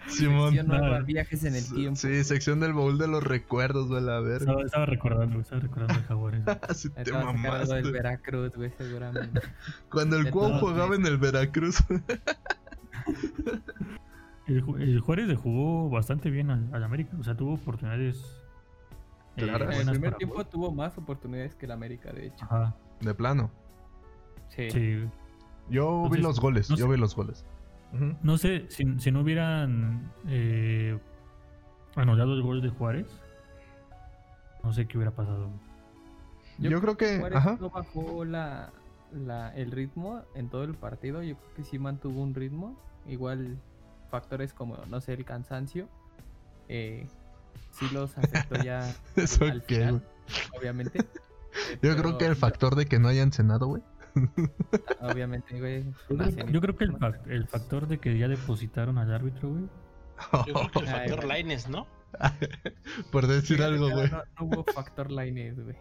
Simón. 0.09 0.55
Sección 0.55 1.07
viajes 1.07 1.45
en 1.45 1.55
el 1.55 1.73
tiempo. 1.73 1.97
Sí, 1.97 2.25
sección 2.25 2.59
del 2.59 2.73
baúl 2.73 2.99
de 2.99 3.07
los 3.07 3.23
recuerdos, 3.23 3.87
güey, 3.87 4.03
la 4.03 4.19
verga. 4.19 4.47
Estaba, 4.47 4.63
estaba 4.63 4.87
recordando, 4.87 5.41
estaba 5.41 5.61
recordando 5.61 5.95
el 5.95 6.05
Jaguares. 6.07 6.43
sí, 6.75 6.91
te 6.91 7.13
mamaste. 7.13 7.75
del 7.77 7.93
Veracruz, 7.93 8.57
güey, 8.57 8.73
seguramente. 8.77 9.41
Cuando 9.89 10.17
el 10.17 10.31
Cuau 10.31 10.59
jugaba 10.59 10.97
en 10.97 11.07
el 11.07 11.19
Veracruz. 11.19 11.77
El, 14.47 15.01
Juárez 15.01 15.27
le 15.27 15.37
jugó 15.37 15.89
bastante 15.89 16.31
bien 16.31 16.51
al, 16.51 16.85
América. 16.85 17.17
O 17.19 17.23
sea, 17.23 17.37
tuvo 17.37 17.55
oportunidades. 17.55 18.43
Eh, 19.37 19.43
claro, 19.43 19.71
en 19.71 19.89
el 19.89 19.91
primer 19.91 20.15
tiempo 20.15 20.45
tuvo 20.45 20.71
más 20.71 20.97
oportunidades 20.99 21.55
que 21.55 21.67
el 21.67 21.73
América, 21.73 22.13
de 22.13 22.27
hecho. 22.27 22.45
Ajá. 22.45 22.77
De 23.01 23.15
plano. 23.15 23.51
Sí. 24.49 25.09
Yo 25.71 26.09
vi 26.11 26.21
los 26.21 26.41
goles, 26.41 26.69
yo 26.69 26.89
vi 26.89 26.97
los 26.97 27.17
goles. 27.17 27.45
No 28.23 28.39
sé, 28.39 28.67
si, 28.71 28.85
no 29.13 29.21
hubieran 29.21 30.13
eh, 30.29 30.99
anulado 31.95 32.35
el 32.35 32.43
gol 32.43 32.61
de 32.61 32.69
Juárez, 32.69 33.07
no 34.65 34.73
sé 34.73 34.87
qué 34.87 34.99
hubiera 34.99 35.13
pasado. 35.13 35.49
Yo, 36.59 36.81
creo 36.81 36.97
que 36.97 37.19
Juárez 37.19 37.39
ajá. 37.39 37.57
no 37.61 37.71
bajó 37.71 38.25
la, 38.25 38.73
la, 39.13 39.55
el 39.55 39.71
ritmo 39.71 40.23
en 40.35 40.49
todo 40.49 40.65
el 40.65 40.75
partido. 40.75 41.23
Yo 41.23 41.37
creo 41.37 41.55
que 41.55 41.65
sí 41.65 41.79
mantuvo 41.79 42.21
un 42.21 42.35
ritmo. 42.35 42.77
Igual 43.07 43.59
factores 44.15 44.53
como, 44.53 44.79
no 44.89 45.01
sé, 45.01 45.15
el 45.15 45.25
cansancio, 45.25 45.89
eh, 46.69 47.09
sí 47.73 47.89
los 47.93 48.17
afectó 48.19 48.63
ya 48.63 48.95
¿Eso 49.17 49.45
al 49.45 49.61
final, 49.63 50.07
obviamente. 50.57 51.05
Yo 51.83 51.97
creo 51.97 52.17
que 52.17 52.27
el 52.27 52.37
factor 52.37 52.77
de 52.77 52.87
que 52.87 53.01
no 53.01 53.09
hayan 53.09 53.33
cenado, 53.33 53.67
güey. 53.67 53.83
Ah, 55.01 55.09
obviamente, 55.13 55.59
güey. 55.59 55.85
Yo, 56.53 56.61
creo 56.61 56.77
que 56.77 56.85
el, 56.85 56.97
el, 57.27 57.49
factor 57.49 57.89
de 57.89 57.99
que 57.99 58.17
ya 58.17 58.29
depositaron 58.29 58.99
al 58.99 59.13
árbitro, 59.13 59.51
güey. 59.51 59.65
Yo 60.47 60.55
creo 60.55 60.71
que 60.71 60.79
el 60.79 60.87
factor 60.87 61.25
Lines, 61.25 61.69
¿no? 61.69 61.89
Por 63.11 63.27
decir 63.27 63.63
algo, 63.63 63.91
güey. 63.91 64.11
No, 64.11 64.23
hubo 64.41 64.65
factor 64.65 65.11
Lines, 65.11 65.61
güey. 65.61 65.77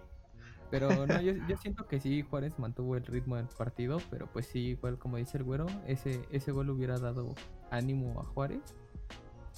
Pero 0.73 1.05
no, 1.05 1.21
yo, 1.21 1.33
yo, 1.47 1.57
siento 1.57 1.87
que 1.87 1.99
sí, 1.99 2.23
Juárez 2.23 2.57
mantuvo 2.57 2.97
el 2.97 3.05
ritmo 3.05 3.35
del 3.35 3.45
partido, 3.45 3.99
pero 4.09 4.25
pues 4.25 4.47
sí, 4.47 4.69
igual 4.69 4.97
como 4.97 5.17
dice 5.17 5.37
el 5.37 5.43
güero, 5.43 5.67
ese, 5.85 6.21
ese 6.31 6.51
gol 6.51 6.71
hubiera 6.71 6.97
dado 6.97 7.35
ánimo 7.73 8.19
a 8.19 8.23
Juárez 8.23 8.75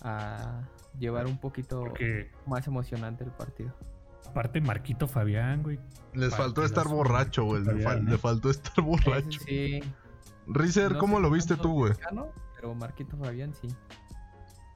a 0.02 0.62
llevar 1.00 1.28
un 1.28 1.38
poquito 1.38 1.94
más 2.46 2.68
emocionante 2.68 3.24
el 3.24 3.32
partido. 3.32 3.74
Aparte, 4.28 4.60
Marquito 4.60 5.08
Fabián, 5.08 5.64
güey. 5.64 5.80
Les 6.14 6.36
faltó 6.36 6.64
estar 6.64 6.88
borracho, 6.88 7.46
güey. 7.46 7.64
Le, 7.64 8.18
faltó 8.18 8.50
estar 8.50 8.84
borracho. 8.84 9.40
Sí. 9.46 9.82
Rizer, 10.48 10.98
¿cómo 10.98 11.20
lo 11.20 11.30
viste 11.30 11.56
tú, 11.56 11.74
güey? 11.74 11.94
Pero 12.56 12.76
Marquito 12.76 13.18
Fabián 13.18 13.54
sí. 13.54 13.68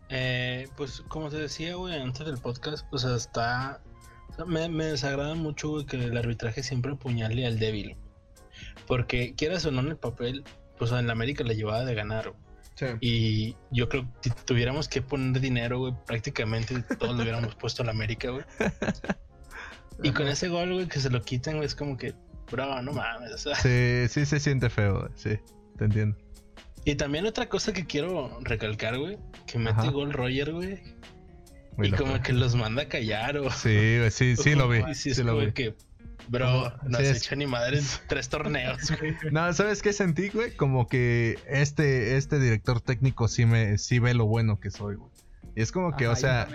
Eh, 0.10 0.68
pues 0.76 1.02
como 1.08 1.30
te 1.30 1.38
decía, 1.38 1.76
güey, 1.76 2.00
antes 2.00 2.26
del 2.26 2.38
podcast, 2.38 2.88
pues 2.90 3.06
hasta... 3.06 3.82
me, 4.48 4.68
me, 4.70 4.86
desagrada 4.86 5.36
mucho, 5.36 5.70
güey, 5.70 5.86
que 5.86 5.98
el 5.98 6.18
arbitraje 6.18 6.64
siempre 6.64 6.94
apuñale 6.94 7.46
al 7.46 7.60
débil. 7.60 7.98
Porque 8.88 9.36
quieras 9.36 9.66
o 9.66 9.72
no 9.72 9.82
en 9.82 9.90
el 9.90 9.98
papel, 9.98 10.44
pues 10.78 10.92
en 10.92 11.08
la 11.08 11.14
América 11.14 11.44
le 11.44 11.56
llevaba 11.56 11.86
de 11.86 11.94
ganar, 11.94 12.34
y 13.02 13.56
yo 13.72 13.90
creo 13.90 14.08
que 14.22 14.30
si 14.30 14.36
tuviéramos 14.46 14.88
que 14.88 15.02
poner 15.02 15.42
dinero, 15.42 15.80
güey, 15.80 15.94
prácticamente 16.06 16.82
todos 16.98 17.16
lo 17.16 17.24
hubiéramos 17.24 17.56
puesto 17.56 17.84
a 17.84 17.86
la 17.86 17.92
América, 17.92 18.30
güey. 18.30 18.46
Y 20.02 20.12
con 20.12 20.28
ese 20.28 20.48
gol, 20.48 20.74
güey, 20.74 20.88
que 20.88 21.00
se 21.00 21.10
lo 21.10 21.22
quitan, 21.22 21.56
güey, 21.56 21.66
es 21.66 21.76
como 21.76 21.98
que, 21.98 22.14
bro, 22.50 22.82
no 22.82 22.94
mames. 22.94 23.34
O 23.34 23.38
sea. 23.38 23.56
Sí, 23.56 24.08
sí 24.08 24.26
se 24.26 24.40
siente 24.40 24.70
feo, 24.70 25.00
güey. 25.00 25.12
Sí, 25.16 25.40
te 25.78 25.86
entiendo. 25.86 26.18
Y 26.86 26.96
también 26.96 27.26
otra 27.26 27.50
cosa 27.50 27.74
que 27.74 27.86
quiero 27.86 28.40
recalcar, 28.42 28.98
güey, 28.98 29.18
que 29.46 29.60
mete 29.60 29.90
gol 29.90 30.14
Roger, 30.14 30.54
güey. 30.54 30.80
y 31.84 31.92
como 31.92 32.22
que 32.22 32.34
los 32.34 32.56
manda 32.56 32.84
a 32.84 32.88
callar, 32.88 33.38
o. 33.38 33.52
Sí, 33.52 33.98
güey, 33.98 34.12
sí, 34.12 34.36
sí 34.38 34.56
lo 34.56 34.70
vi. 34.70 34.82
Sí, 34.94 35.14
sí 35.14 35.24
lo 35.24 35.38
vi. 35.38 35.52
que 35.52 35.76
Bro, 36.28 36.74
no 36.84 36.97
has 36.97 37.07
hecho 37.07 37.36
ni 37.36 37.47
madre 37.47 37.80
en 37.80 37.86
tres 38.07 38.30
torneos, 38.30 38.91
güey. 38.99 39.15
No, 39.32 39.51
¿sabes 39.53 39.82
qué 39.82 39.93
sentí, 39.93 40.30
güey? 40.30 40.55
Como 40.55 40.88
que 40.88 41.39
este, 41.47 42.17
este 42.17 42.39
director 42.39 42.82
técnico 42.82 43.28
sí 43.28 43.45
me 43.45 43.78
sí 43.78 43.99
ve 43.99 44.13
lo 44.13 44.26
bueno 44.26 44.59
que 44.59 44.70
soy, 44.70 44.95
güey. 44.95 45.11
Y 45.55 45.61
es 45.61 45.72
como 45.72 45.95
que, 45.95 46.07
o 46.07 46.15
sea, 46.15 46.47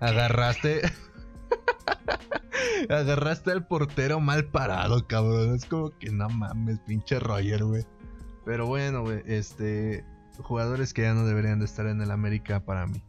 agarraste. 0.00 0.82
agarraste 2.88 3.52
al 3.52 3.66
portero 3.66 4.20
mal 4.20 4.46
parado, 4.46 5.06
cabrón. 5.06 5.54
Es 5.54 5.64
como 5.64 5.96
que 5.98 6.10
no 6.10 6.28
mames, 6.28 6.80
pinche 6.80 7.20
Roger, 7.20 7.64
güey. 7.64 7.84
Pero 8.44 8.66
bueno, 8.66 9.02
güey, 9.02 9.22
este. 9.26 10.04
Jugadores 10.38 10.94
que 10.94 11.02
ya 11.02 11.14
no 11.14 11.26
deberían 11.26 11.58
de 11.58 11.64
estar 11.64 11.86
en 11.86 12.00
el 12.00 12.12
América 12.12 12.60
para 12.60 12.86
mí. 12.86 13.02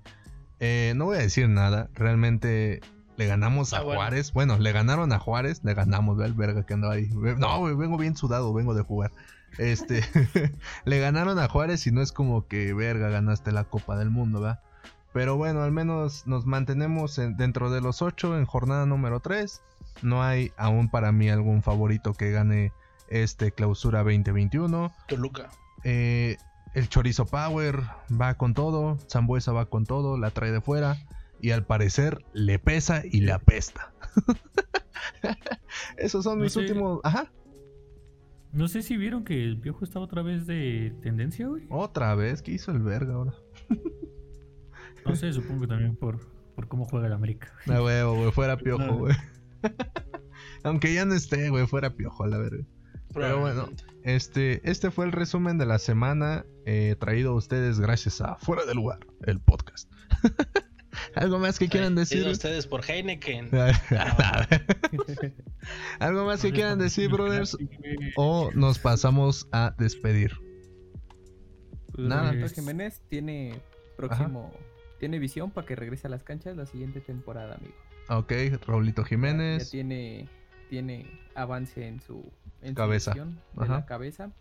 Eh, 0.59 0.93
no 0.95 1.05
voy 1.05 1.17
a 1.17 1.21
decir 1.21 1.47
nada. 1.47 1.89
Realmente 1.93 2.81
le 3.19 3.27
ganamos 3.27 3.73
a 3.73 3.79
ah, 3.79 3.81
Juárez. 3.81 4.31
Bueno. 4.31 4.57
le 4.57 4.71
ganaron 4.71 5.11
a 5.11 5.19
Juárez. 5.19 5.61
Le 5.65 5.73
ganamos, 5.73 6.15
ve 6.15 6.25
el 6.25 6.33
verga 6.33 6.65
que 6.65 6.73
andaba 6.73 6.93
ahí. 6.93 7.09
No, 7.37 7.63
vengo 7.75 7.97
bien 7.97 8.15
sudado, 8.15 8.53
vengo 8.53 8.73
de 8.73 8.81
jugar. 8.81 9.11
Este, 9.57 10.01
le 10.85 10.99
ganaron 11.01 11.37
a 11.37 11.49
Juárez 11.49 11.85
y 11.85 11.91
no 11.91 12.01
es 12.01 12.13
como 12.13 12.47
que, 12.47 12.73
verga, 12.73 13.09
ganaste 13.09 13.51
la 13.51 13.65
Copa 13.65 13.97
del 13.97 14.09
Mundo, 14.09 14.39
¿verdad? 14.39 14.61
Pero 15.11 15.35
bueno, 15.35 15.63
al 15.63 15.73
menos 15.73 16.27
nos 16.27 16.45
mantenemos 16.45 17.19
dentro 17.35 17.69
de 17.69 17.81
los 17.81 18.01
ocho 18.01 18.37
en 18.37 18.45
jornada 18.45 18.85
número 18.85 19.19
3. 19.19 19.61
No 20.01 20.23
hay 20.23 20.53
aún 20.55 20.89
para 20.89 21.11
mí 21.11 21.29
algún 21.29 21.61
favorito 21.61 22.13
que 22.13 22.31
gane 22.31 22.71
este 23.09 23.51
clausura 23.51 23.99
2021. 23.99 24.93
Toluca. 25.09 25.49
Eh, 25.83 26.37
el 26.73 26.87
Chorizo 26.87 27.25
Power 27.25 27.81
va 28.09 28.35
con 28.35 28.53
todo. 28.53 28.97
Zambuesa 29.11 29.51
va 29.51 29.65
con 29.65 29.85
todo. 29.85 30.17
La 30.17 30.31
trae 30.31 30.53
de 30.53 30.61
fuera 30.61 30.95
y 31.41 31.51
al 31.51 31.65
parecer 31.65 32.23
le 32.33 32.59
pesa 32.59 33.03
y 33.09 33.21
le 33.21 33.31
apesta. 33.31 33.93
Esos 35.97 36.23
son 36.23 36.39
mis 36.39 36.55
últimos. 36.55 36.99
Ajá. 37.03 37.31
No 38.51 38.67
sé 38.67 38.81
si 38.81 38.97
vieron 38.97 39.23
que 39.23 39.43
el 39.43 39.57
viejo 39.57 39.83
está 39.83 39.99
otra 39.99 40.23
vez 40.23 40.47
de 40.47 40.95
tendencia, 41.01 41.47
güey. 41.47 41.67
Otra 41.69 42.15
vez, 42.15 42.41
¿qué 42.41 42.51
hizo 42.51 42.71
el 42.71 42.79
verga 42.79 43.13
ahora? 43.13 43.33
no 45.05 45.15
sé, 45.15 45.31
supongo 45.33 45.61
que 45.61 45.67
también 45.67 45.95
por, 45.95 46.19
por 46.55 46.67
cómo 46.67 46.85
juega 46.85 47.07
el 47.07 47.13
América. 47.13 47.53
No, 47.67 47.83
huevo, 47.83 48.15
güey, 48.15 48.31
fuera 48.31 48.57
piojo, 48.63 48.95
güey. 48.95 49.15
Aunque 50.63 50.93
ya 50.93 51.05
no 51.05 51.13
esté, 51.13 51.49
güey, 51.49 51.67
fuera 51.67 51.95
piojo, 51.95 52.23
a 52.23 52.27
la 52.27 52.37
verga. 52.39 52.65
Pero 53.13 53.39
bueno, 53.39 53.69
este, 54.03 54.61
este 54.69 54.91
fue 54.91 55.05
el 55.05 55.11
resumen 55.11 55.57
de 55.57 55.65
la 55.65 55.79
semana 55.79 56.45
eh, 56.65 56.95
traído 56.99 57.31
a 57.31 57.35
ustedes 57.35 57.79
gracias 57.79 58.21
a 58.21 58.35
Fuera 58.35 58.65
del 58.65 58.77
Lugar, 58.77 58.99
el 59.25 59.39
podcast. 59.39 59.91
¿Algo 61.15 61.39
más 61.39 61.59
que 61.59 61.67
quieran 61.67 61.95
decir? 61.95 62.27
ustedes 62.27 62.67
por 62.67 62.83
Heineken. 62.89 63.49
¿Algo 65.99 66.25
más 66.25 66.41
que 66.41 66.51
quieran 66.51 66.79
decir, 66.79 67.09
brothers? 67.09 67.57
¿O 68.15 68.51
nos 68.53 68.79
pasamos 68.79 69.47
a 69.51 69.75
despedir? 69.77 70.33
Pues, 71.93 72.07
Nada. 72.07 72.33
Pues 72.39 72.53
Jiménez 72.53 73.01
tiene 73.09 73.59
próximo... 73.97 74.51
Tiene 74.99 75.17
visión 75.17 75.51
para 75.51 75.65
que 75.65 75.77
regrese 75.77 76.07
a 76.07 76.09
las 76.09 76.23
canchas 76.23 76.57
la 76.57 76.65
siguiente 76.65 76.99
temporada, 76.99 77.55
amigo. 77.55 77.73
Ok, 78.09 78.33
Raulito 78.67 79.05
Jiménez. 79.05 79.65
Ya, 79.65 79.71
tiene, 79.71 80.27
tiene 80.69 81.09
avance 81.35 81.87
en 81.87 82.01
su 82.01 82.29
cabeza. 82.73 83.15
la 83.55 83.85
cabeza. 83.85 84.31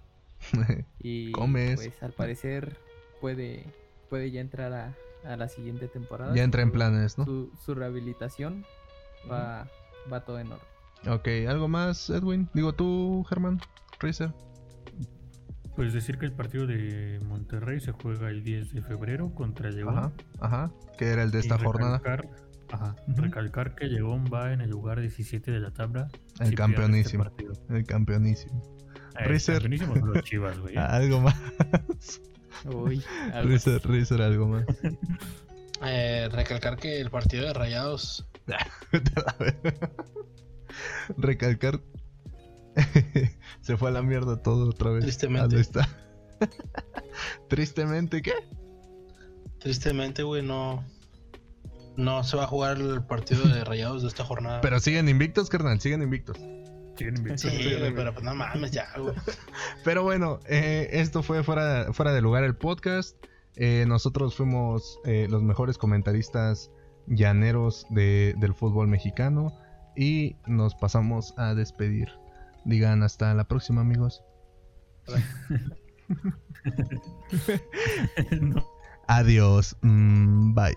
y 0.99 1.31
pues 1.33 2.03
al 2.03 2.13
parecer 2.13 2.77
puede, 3.21 3.65
puede 4.09 4.31
ya 4.31 4.41
entrar 4.41 4.73
a, 4.73 4.97
a 5.25 5.37
la 5.37 5.49
siguiente 5.49 5.89
temporada. 5.89 6.35
Ya 6.35 6.43
entra 6.43 6.63
en 6.63 6.73
planes, 6.73 7.19
¿no? 7.19 7.25
Su, 7.25 7.53
su 7.65 7.75
rehabilitación 7.75 8.65
va, 9.31 9.69
va 10.13 10.25
todo 10.25 10.39
en 10.39 10.53
orden. 10.53 10.67
Ok, 11.07 11.29
¿algo 11.49 11.69
más, 11.69 12.11
Edwin? 12.11 12.49
Digo 12.55 12.73
tú, 12.73 13.25
Germán, 13.29 13.61
Rizer. 14.01 14.33
Pues 15.77 15.93
decir 15.93 16.19
que 16.19 16.27
el 16.27 16.33
partido 16.33 16.67
de 16.67 17.21
Monterrey 17.25 17.81
se 17.81 17.93
juega 17.93 18.31
el 18.31 18.43
10 18.43 18.75
de 18.75 18.83
febrero 18.83 19.33
contra 19.33 19.71
León. 19.71 19.97
Ajá, 19.97 20.13
ajá, 20.41 20.73
que 20.99 21.07
era 21.07 21.23
el 21.23 21.31
de 21.31 21.39
esta 21.39 21.57
jornada. 21.57 22.03
Ajá, 22.71 22.97
recalcar 23.07 23.75
que 23.77 23.87
León 23.87 24.25
va 24.33 24.53
en 24.53 24.61
el 24.61 24.71
lugar 24.71 25.01
17 25.01 25.51
de 25.53 25.61
la 25.61 25.71
tabla. 25.71 26.09
El 26.41 26.55
campeonísimo. 26.55 27.25
el 27.71 27.87
campeonísimo. 27.87 28.61
El 29.19 29.41
campeonísimo 29.41 29.97
son 29.97 30.13
los 30.13 30.25
chivas, 30.25 30.59
güey. 30.61 30.77
Algo 30.77 31.21
más. 31.21 31.41
Uy, 32.65 33.03
algo, 33.33 34.25
algo 34.25 34.49
más. 34.49 34.65
Eh, 35.85 36.29
recalcar 36.33 36.77
que 36.77 37.01
el 37.01 37.11
partido 37.11 37.47
de 37.47 37.53
Rayados. 37.53 38.27
recalcar. 41.17 41.81
Se 43.61 43.77
fue 43.77 43.91
a 43.91 43.93
la 43.93 44.03
mierda 44.03 44.43
todo 44.43 44.71
otra 44.71 44.91
vez. 44.91 45.05
Tristemente. 45.05 45.61
Está. 45.61 45.89
Tristemente, 47.49 48.23
¿qué? 48.23 48.33
Tristemente, 49.59 50.23
güey, 50.23 50.43
no. 50.43 50.85
No 51.97 52.23
se 52.23 52.37
va 52.37 52.45
a 52.45 52.47
jugar 52.47 52.79
el 52.79 53.03
partido 53.03 53.43
de 53.49 53.65
Rayados 53.65 54.03
de 54.03 54.09
esta 54.09 54.25
jornada. 54.25 54.61
Pero 54.61 54.79
siguen 54.79 55.09
invictos, 55.09 55.49
carnal, 55.49 55.81
siguen 55.81 56.03
invictos. 56.03 56.39
Sí, 57.37 57.77
pero 57.95 58.13
pues 58.13 58.25
no 58.25 58.35
mames, 58.35 58.71
ya, 58.71 58.89
güey. 58.97 59.15
Pero 59.85 60.03
bueno, 60.03 60.41
eh, 60.49 60.89
esto 60.93 61.23
fue 61.23 61.43
fuera, 61.43 61.93
fuera 61.93 62.13
de 62.13 62.21
lugar 62.21 62.45
el 62.45 62.57
podcast. 62.57 63.17
Eh, 63.57 63.85
nosotros 63.87 64.37
fuimos 64.37 64.99
eh, 65.05 65.27
los 65.31 65.43
mejores 65.43 65.79
comentaristas 65.79 66.71
llaneros 67.07 67.87
del 67.91 68.55
fútbol 68.55 68.89
mexicano 68.89 69.53
y 69.97 70.37
nos 70.47 70.75
pasamos 70.75 71.35
a 71.37 71.55
despedir. 71.55 72.09
Digan 72.65 73.03
hasta 73.03 73.33
la 73.35 73.45
próxima, 73.45 73.81
amigos. 73.81 74.23
Adiós. 79.09 79.77
Mm, 79.83 80.55
bye. 80.55 80.75